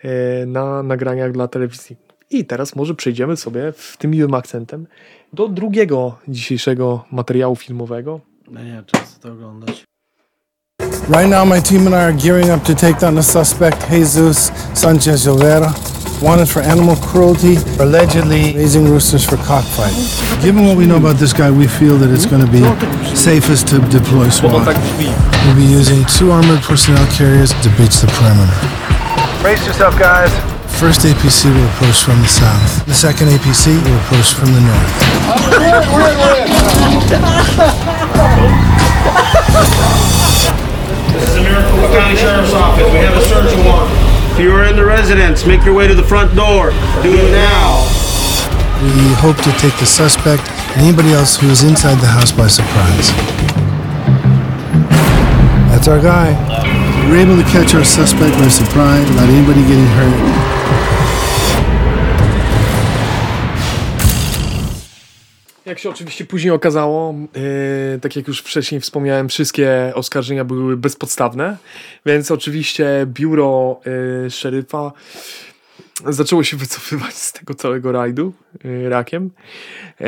e, 0.03 0.45
na 0.45 0.83
nagraniach 0.83 1.31
dla 1.31 1.47
telewizji. 1.47 2.04
I 2.29 2.45
teraz 2.45 2.75
może 2.75 2.95
przejdziemy 2.95 3.37
sobie 3.37 3.73
w 3.77 3.97
tym 3.97 4.11
miłym 4.11 4.33
akcentem 4.33 4.87
do 5.33 5.47
drugiego 5.47 6.17
dzisiejszego 6.27 7.05
materiału 7.11 7.55
filmowego. 7.55 8.19
No 8.51 8.63
nie, 8.63 8.83
czas 8.85 9.19
to 9.19 9.31
oglądać. 9.31 9.83
Right 11.09 11.29
now, 11.29 11.45
my 11.47 11.61
team 11.61 11.87
and 11.87 11.95
I 11.95 11.99
are 11.99 12.13
gearing 12.13 12.49
up 12.49 12.65
to 12.65 12.73
take 12.75 12.99
down 12.99 13.15
the 13.15 13.23
suspect, 13.23 13.89
Jesus 13.91 14.51
Sanchez 14.73 15.27
Olvera, 15.27 15.73
wanted 16.21 16.49
for 16.49 16.63
animal 16.63 16.95
cruelty, 16.95 17.57
allegedly 17.79 18.53
raising 18.55 18.87
roosters 18.89 19.23
for 19.25 19.37
cockfighting. 19.37 20.05
Given 20.43 20.65
what 20.67 20.77
we 20.77 20.85
know 20.87 20.97
about 20.97 21.19
this 21.19 21.33
guy, 21.33 21.51
we 21.51 21.67
feel 21.67 21.97
that 21.97 22.09
it's 22.09 22.25
going 22.25 22.45
to 22.45 22.51
be 22.51 22.63
safest 23.15 23.67
to 23.67 23.79
deploy 23.79 24.29
SWAT. 24.29 24.65
tak. 24.65 24.77
We'll 25.45 25.55
be 25.55 25.75
using 25.79 26.03
two 26.17 26.31
armored 26.31 26.61
personnel 26.63 27.05
carriers 27.17 27.53
to 27.61 27.69
breach 27.77 28.01
the 28.01 28.07
perimeter. 28.07 28.57
Brace 29.43 29.67
yourself, 29.67 29.95
guys. 29.99 30.54
First 30.75 31.01
APC 31.07 31.47
will 31.55 31.65
approach 31.69 32.03
from 32.03 32.19
the 32.19 32.27
south. 32.27 32.85
The 32.85 32.93
second 32.93 33.29
APC 33.29 33.81
will 33.81 33.95
approach 33.95 34.35
from 34.35 34.51
the 34.51 34.59
north. 34.59 34.91
This 41.15 41.29
is 41.29 41.35
the 41.35 41.41
Maricopa 41.41 41.87
County 41.95 42.17
Sheriff's 42.17 42.53
Office. 42.53 42.91
We 42.91 42.99
have 43.07 43.15
a 43.15 43.23
search 43.23 43.55
warrant. 43.63 43.89
If 44.33 44.39
you 44.39 44.51
are 44.51 44.65
in 44.65 44.75
the 44.75 44.83
residence, 44.83 45.45
make 45.45 45.63
your 45.63 45.73
way 45.73 45.87
to 45.87 45.95
the 45.95 46.03
front 46.03 46.35
door. 46.35 46.71
Do 47.01 47.13
it 47.15 47.31
now. 47.31 47.87
We 48.83 49.15
hope 49.23 49.37
to 49.47 49.51
take 49.63 49.79
the 49.79 49.85
suspect 49.85 50.43
and 50.75 50.81
anybody 50.85 51.13
else 51.13 51.37
who 51.37 51.47
is 51.47 51.63
inside 51.63 52.01
the 52.01 52.07
house 52.07 52.33
by 52.33 52.47
surprise. 52.47 53.15
That's 55.71 55.87
our 55.87 56.01
guy. 56.01 56.35
We're 57.09 57.23
able 57.23 57.37
to 57.37 57.47
catch 57.49 57.73
our 57.75 57.85
suspect 57.85 58.35
by 58.37 58.49
surprise 58.49 59.07
without 59.07 59.29
anybody 59.29 59.61
getting 59.61 59.87
hurt. 59.95 60.54
Jak 65.65 65.79
się 65.79 65.89
oczywiście 65.89 66.25
później 66.25 66.53
okazało, 66.53 67.15
yy, 67.93 67.99
tak 67.99 68.15
jak 68.15 68.27
już 68.27 68.39
wcześniej 68.41 68.81
wspomniałem, 68.81 69.29
wszystkie 69.29 69.91
oskarżenia 69.95 70.45
były 70.45 70.77
bezpodstawne, 70.77 71.57
więc 72.05 72.31
oczywiście 72.31 73.05
biuro 73.05 73.79
yy, 74.23 74.31
szeryfa 74.31 74.91
zaczęło 76.09 76.43
się 76.43 76.57
wycofywać 76.57 77.13
z 77.13 77.33
tego 77.33 77.53
całego 77.53 77.91
rajdu 77.91 78.33
yy, 78.63 78.89
rakiem, 78.89 79.31
yy, 79.99 80.07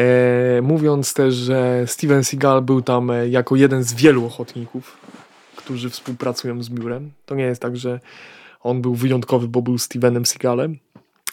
mówiąc 0.62 1.14
też, 1.14 1.36
że 1.36 1.84
Steven 1.88 2.24
Seagal 2.24 2.62
był 2.62 2.82
tam 2.82 3.08
yy, 3.08 3.30
jako 3.30 3.56
jeden 3.56 3.84
z 3.84 3.94
wielu 3.94 4.26
ochotników, 4.26 4.98
którzy 5.56 5.90
współpracują 5.90 6.64
z 6.64 6.70
biurem. 6.70 7.12
To 7.26 7.36
nie 7.36 7.44
jest 7.44 7.62
tak, 7.62 7.78
że 7.78 8.00
on 8.62 8.82
był 8.82 8.96
wyjątkowy, 8.96 9.48
bo 9.48 9.62
był 9.62 9.78
Stevenem 9.78 10.26
Seagalem, 10.26 10.78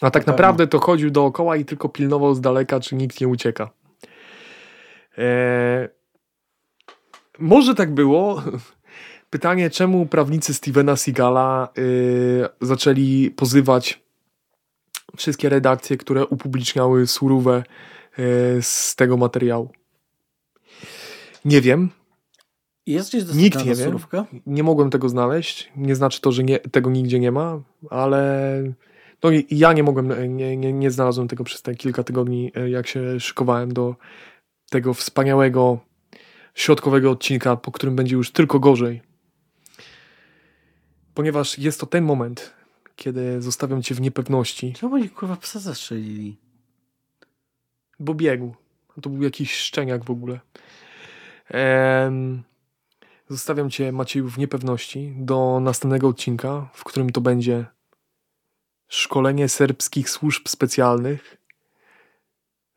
a 0.00 0.10
tak 0.10 0.26
naprawdę 0.26 0.66
to 0.66 0.78
chodził 0.78 1.10
dookoła 1.10 1.56
i 1.56 1.64
tylko 1.64 1.88
pilnował 1.88 2.34
z 2.34 2.40
daleka, 2.40 2.80
czy 2.80 2.94
nikt 2.94 3.20
nie 3.20 3.28
ucieka. 3.28 3.70
Eee, 5.18 5.88
może 7.38 7.74
tak 7.74 7.94
było. 7.94 8.42
Pytanie, 9.30 9.70
czemu 9.70 10.06
prawnicy 10.06 10.54
Stevena 10.54 10.96
Seagala 10.96 11.68
yy, 11.76 12.48
zaczęli 12.60 13.30
pozywać 13.30 14.02
wszystkie 15.16 15.48
redakcje, 15.48 15.96
które 15.96 16.26
upubliczniały 16.26 17.06
surówę 17.06 17.62
yy, 18.18 18.24
z 18.62 18.96
tego 18.96 19.16
materiału? 19.16 19.70
Nie 21.44 21.60
wiem. 21.60 21.90
Jest 22.86 23.08
gdzieś 23.08 23.34
Nikt 23.34 23.58
nie 23.58 23.74
wie. 23.74 23.84
surówka? 23.84 24.26
Nie 24.46 24.62
mogłem 24.62 24.90
tego 24.90 25.08
znaleźć. 25.08 25.72
Nie 25.76 25.94
znaczy 25.94 26.20
to, 26.20 26.32
że 26.32 26.44
nie, 26.44 26.58
tego 26.58 26.90
nigdzie 26.90 27.20
nie 27.20 27.32
ma, 27.32 27.60
ale 27.90 28.62
no 29.22 29.30
ja 29.50 29.72
nie 29.72 29.82
mogłem, 29.82 30.36
nie, 30.36 30.56
nie, 30.56 30.72
nie 30.72 30.90
znalazłem 30.90 31.28
tego 31.28 31.44
przez 31.44 31.62
te 31.62 31.74
kilka 31.74 32.04
tygodni, 32.04 32.52
e, 32.54 32.70
jak 32.70 32.86
się 32.86 33.20
szykowałem 33.20 33.72
do 33.72 33.96
tego 34.70 34.94
wspaniałego 34.94 35.78
środkowego 36.54 37.10
odcinka, 37.10 37.56
po 37.56 37.72
którym 37.72 37.96
będzie 37.96 38.16
już 38.16 38.30
tylko 38.32 38.60
gorzej. 38.60 39.02
Ponieważ 41.14 41.58
jest 41.58 41.80
to 41.80 41.86
ten 41.86 42.04
moment, 42.04 42.54
kiedy 42.96 43.42
zostawiam 43.42 43.82
cię 43.82 43.94
w 43.94 44.00
niepewności, 44.00 44.72
Czemu 44.72 44.94
oni 44.94 45.10
kurwa 45.10 45.36
psa 45.36 45.58
zastrzelili? 45.58 46.36
bo 48.00 48.14
biegł. 48.14 48.54
To 49.02 49.10
był 49.10 49.22
jakiś 49.22 49.54
szczeniak 49.56 50.04
w 50.04 50.10
ogóle. 50.10 50.40
Em, 51.48 52.42
zostawiam 53.28 53.70
cię, 53.70 53.92
Macieju, 53.92 54.28
w 54.28 54.38
niepewności 54.38 55.12
do 55.16 55.60
następnego 55.60 56.08
odcinka, 56.08 56.68
w 56.74 56.84
którym 56.84 57.10
to 57.10 57.20
będzie 57.20 57.66
szkolenie 58.88 59.48
serbskich 59.48 60.10
służb 60.10 60.48
specjalnych, 60.48 61.36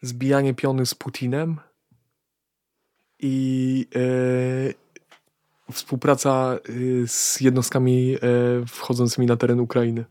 zbijanie 0.02 0.54
piony 0.54 0.86
z 0.86 0.96
Putinem 0.96 1.58
i 3.20 3.88
e, 5.70 5.72
współpraca 5.74 6.58
e, 7.04 7.08
z 7.08 7.42
jednostkami 7.42 8.16
e, 8.16 8.20
wchodzącymi 8.68 9.28
na 9.28 9.38
teren 9.38 9.60
Ukrainy. 9.60 10.06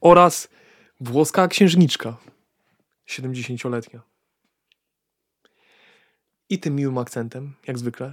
Oraz 0.00 0.48
włoska 1.00 1.48
księżniczka, 1.48 2.16
70-letnia. 3.08 4.02
I 6.48 6.58
tym 6.58 6.74
miłym 6.76 6.98
akcentem, 6.98 7.54
jak 7.66 7.78
zwykle, 7.78 8.12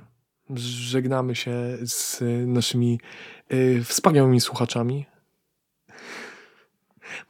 żegnamy 0.56 1.36
się 1.36 1.54
z 1.82 2.20
naszymi 2.48 3.00
y, 3.54 3.84
wspaniałymi 3.84 4.42
słuchaczami. 4.42 5.06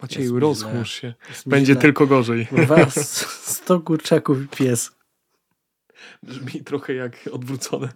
Macieju, 0.02 0.40
rozchmurz 0.40 0.92
się. 0.92 1.14
Jest 1.30 1.50
Będzie 1.50 1.74
źle. 1.74 1.82
tylko 1.82 2.08
gorzej. 2.08 2.48
Kurwa, 2.48 2.76
s- 2.78 3.26
100 3.46 3.80
kurczaków 3.80 4.44
i 4.44 4.48
pies. 4.48 4.92
Brzmi 6.24 6.64
trochę 6.64 6.94
jak 6.94 7.30
odwrócone 7.32 7.90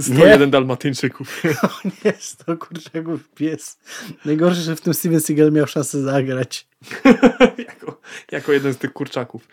101 0.00 0.50
dalmatyńczyków. 0.50 1.42
Nie, 2.04 2.12
100 2.18 2.56
kurczaków 2.56 3.28
pies. 3.28 3.78
Najgorsze, 4.24 4.60
że 4.60 4.76
w 4.76 4.80
tym 4.80 4.94
Steven 4.94 5.20
Seagal 5.20 5.52
miał 5.52 5.66
szansę 5.66 6.02
zagrać. 6.02 6.68
jako, 7.68 8.00
jako 8.32 8.52
jeden 8.52 8.74
z 8.74 8.76
tych 8.76 8.92
kurczaków. 8.92 9.48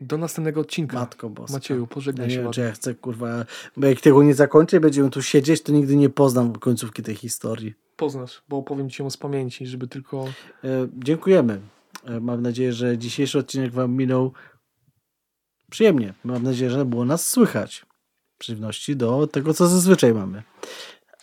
Do 0.00 0.18
następnego 0.18 0.60
odcinka. 0.60 0.98
Matko 0.98 1.30
boska. 1.30 1.52
Macieju, 1.56 1.80
Ja 1.80 1.86
pożegnaj 1.86 2.28
nie 2.28 2.34
się 2.34 2.40
ładnie. 2.40 2.52
czy 2.54 2.60
ja 2.60 2.72
chcę, 2.72 2.94
kurwa, 2.94 3.44
bo 3.76 3.86
jak 3.86 4.00
tego 4.00 4.22
nie 4.22 4.34
zakończę 4.34 4.76
i 4.76 4.80
będziemy 4.80 5.10
tu 5.10 5.22
siedzieć, 5.22 5.62
to 5.62 5.72
nigdy 5.72 5.96
nie 5.96 6.10
poznam 6.10 6.52
końcówki 6.52 7.02
tej 7.02 7.14
historii. 7.14 7.74
Poznasz, 7.96 8.42
bo 8.48 8.56
opowiem 8.56 8.90
ci 8.90 9.02
ją 9.02 9.10
z 9.10 9.16
pamięci, 9.16 9.66
żeby 9.66 9.88
tylko... 9.88 10.24
E, 10.64 10.88
dziękujemy. 10.96 11.60
E, 12.04 12.20
mam 12.20 12.42
nadzieję, 12.42 12.72
że 12.72 12.98
dzisiejszy 12.98 13.38
odcinek 13.38 13.72
wam 13.72 13.92
minął 13.92 14.32
przyjemnie. 15.70 16.14
Mam 16.24 16.42
nadzieję, 16.42 16.70
że 16.70 16.84
było 16.84 17.04
nas 17.04 17.26
słychać. 17.26 17.86
W 18.34 18.38
przeciwności 18.38 18.96
do 18.96 19.26
tego, 19.26 19.54
co 19.54 19.68
zazwyczaj 19.68 20.14
mamy. 20.14 20.42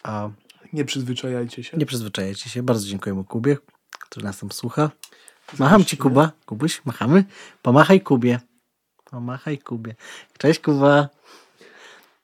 A 0.03 0.29
Nie 0.73 0.85
przyzwyczajajcie 0.85 1.63
się. 1.63 1.77
nie 1.77 1.85
przyzwyczajajcie 1.85 2.49
się. 2.49 2.63
Bardzo 2.63 2.87
dziękujemy 2.87 3.23
Kubie, 3.23 3.57
który 3.99 4.25
nas 4.25 4.39
tam 4.39 4.51
słucha. 4.51 4.91
Macham 5.59 5.85
ci, 5.85 5.97
Kuba. 5.97 6.31
Kubuś, 6.45 6.81
machamy? 6.85 7.23
Pomachaj 7.61 8.01
Kubie. 8.01 8.39
Pomachaj 9.03 9.57
Kubie. 9.57 9.95
Cześć, 10.37 10.59
Kuba. 10.59 11.09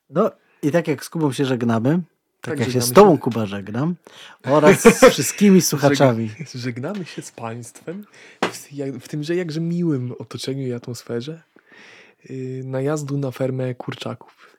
No 0.10 0.32
i 0.64 0.72
tak 0.72 0.88
jak 0.88 1.06
z 1.06 1.10
Kubą 1.10 1.32
się 1.32 1.46
żegnamy, 1.46 1.90
tak, 2.42 2.52
Tak, 2.54 2.60
jak 2.60 2.70
się 2.72 2.82
z 2.82 2.92
Tobą, 2.94 3.12
się. 3.16 3.22
Kuba, 3.22 3.46
żegnam 3.46 3.96
oraz 4.46 4.82
z 4.82 5.06
wszystkimi 5.14 5.62
słuchaczami. 5.62 6.30
Żeg- 6.30 6.58
żegnamy 6.58 7.06
się 7.06 7.22
z 7.22 7.32
Państwem 7.32 8.06
w, 8.42 8.68
w 9.02 9.08
tymże 9.08 9.36
jakże 9.36 9.62
miłym 9.62 10.14
otoczeniu 10.20 10.68
i 10.68 10.74
atmosferze 10.74 11.42
najazdu 12.64 13.18
na 13.18 13.32
fermę 13.32 13.76
kurczaków. 13.76 14.58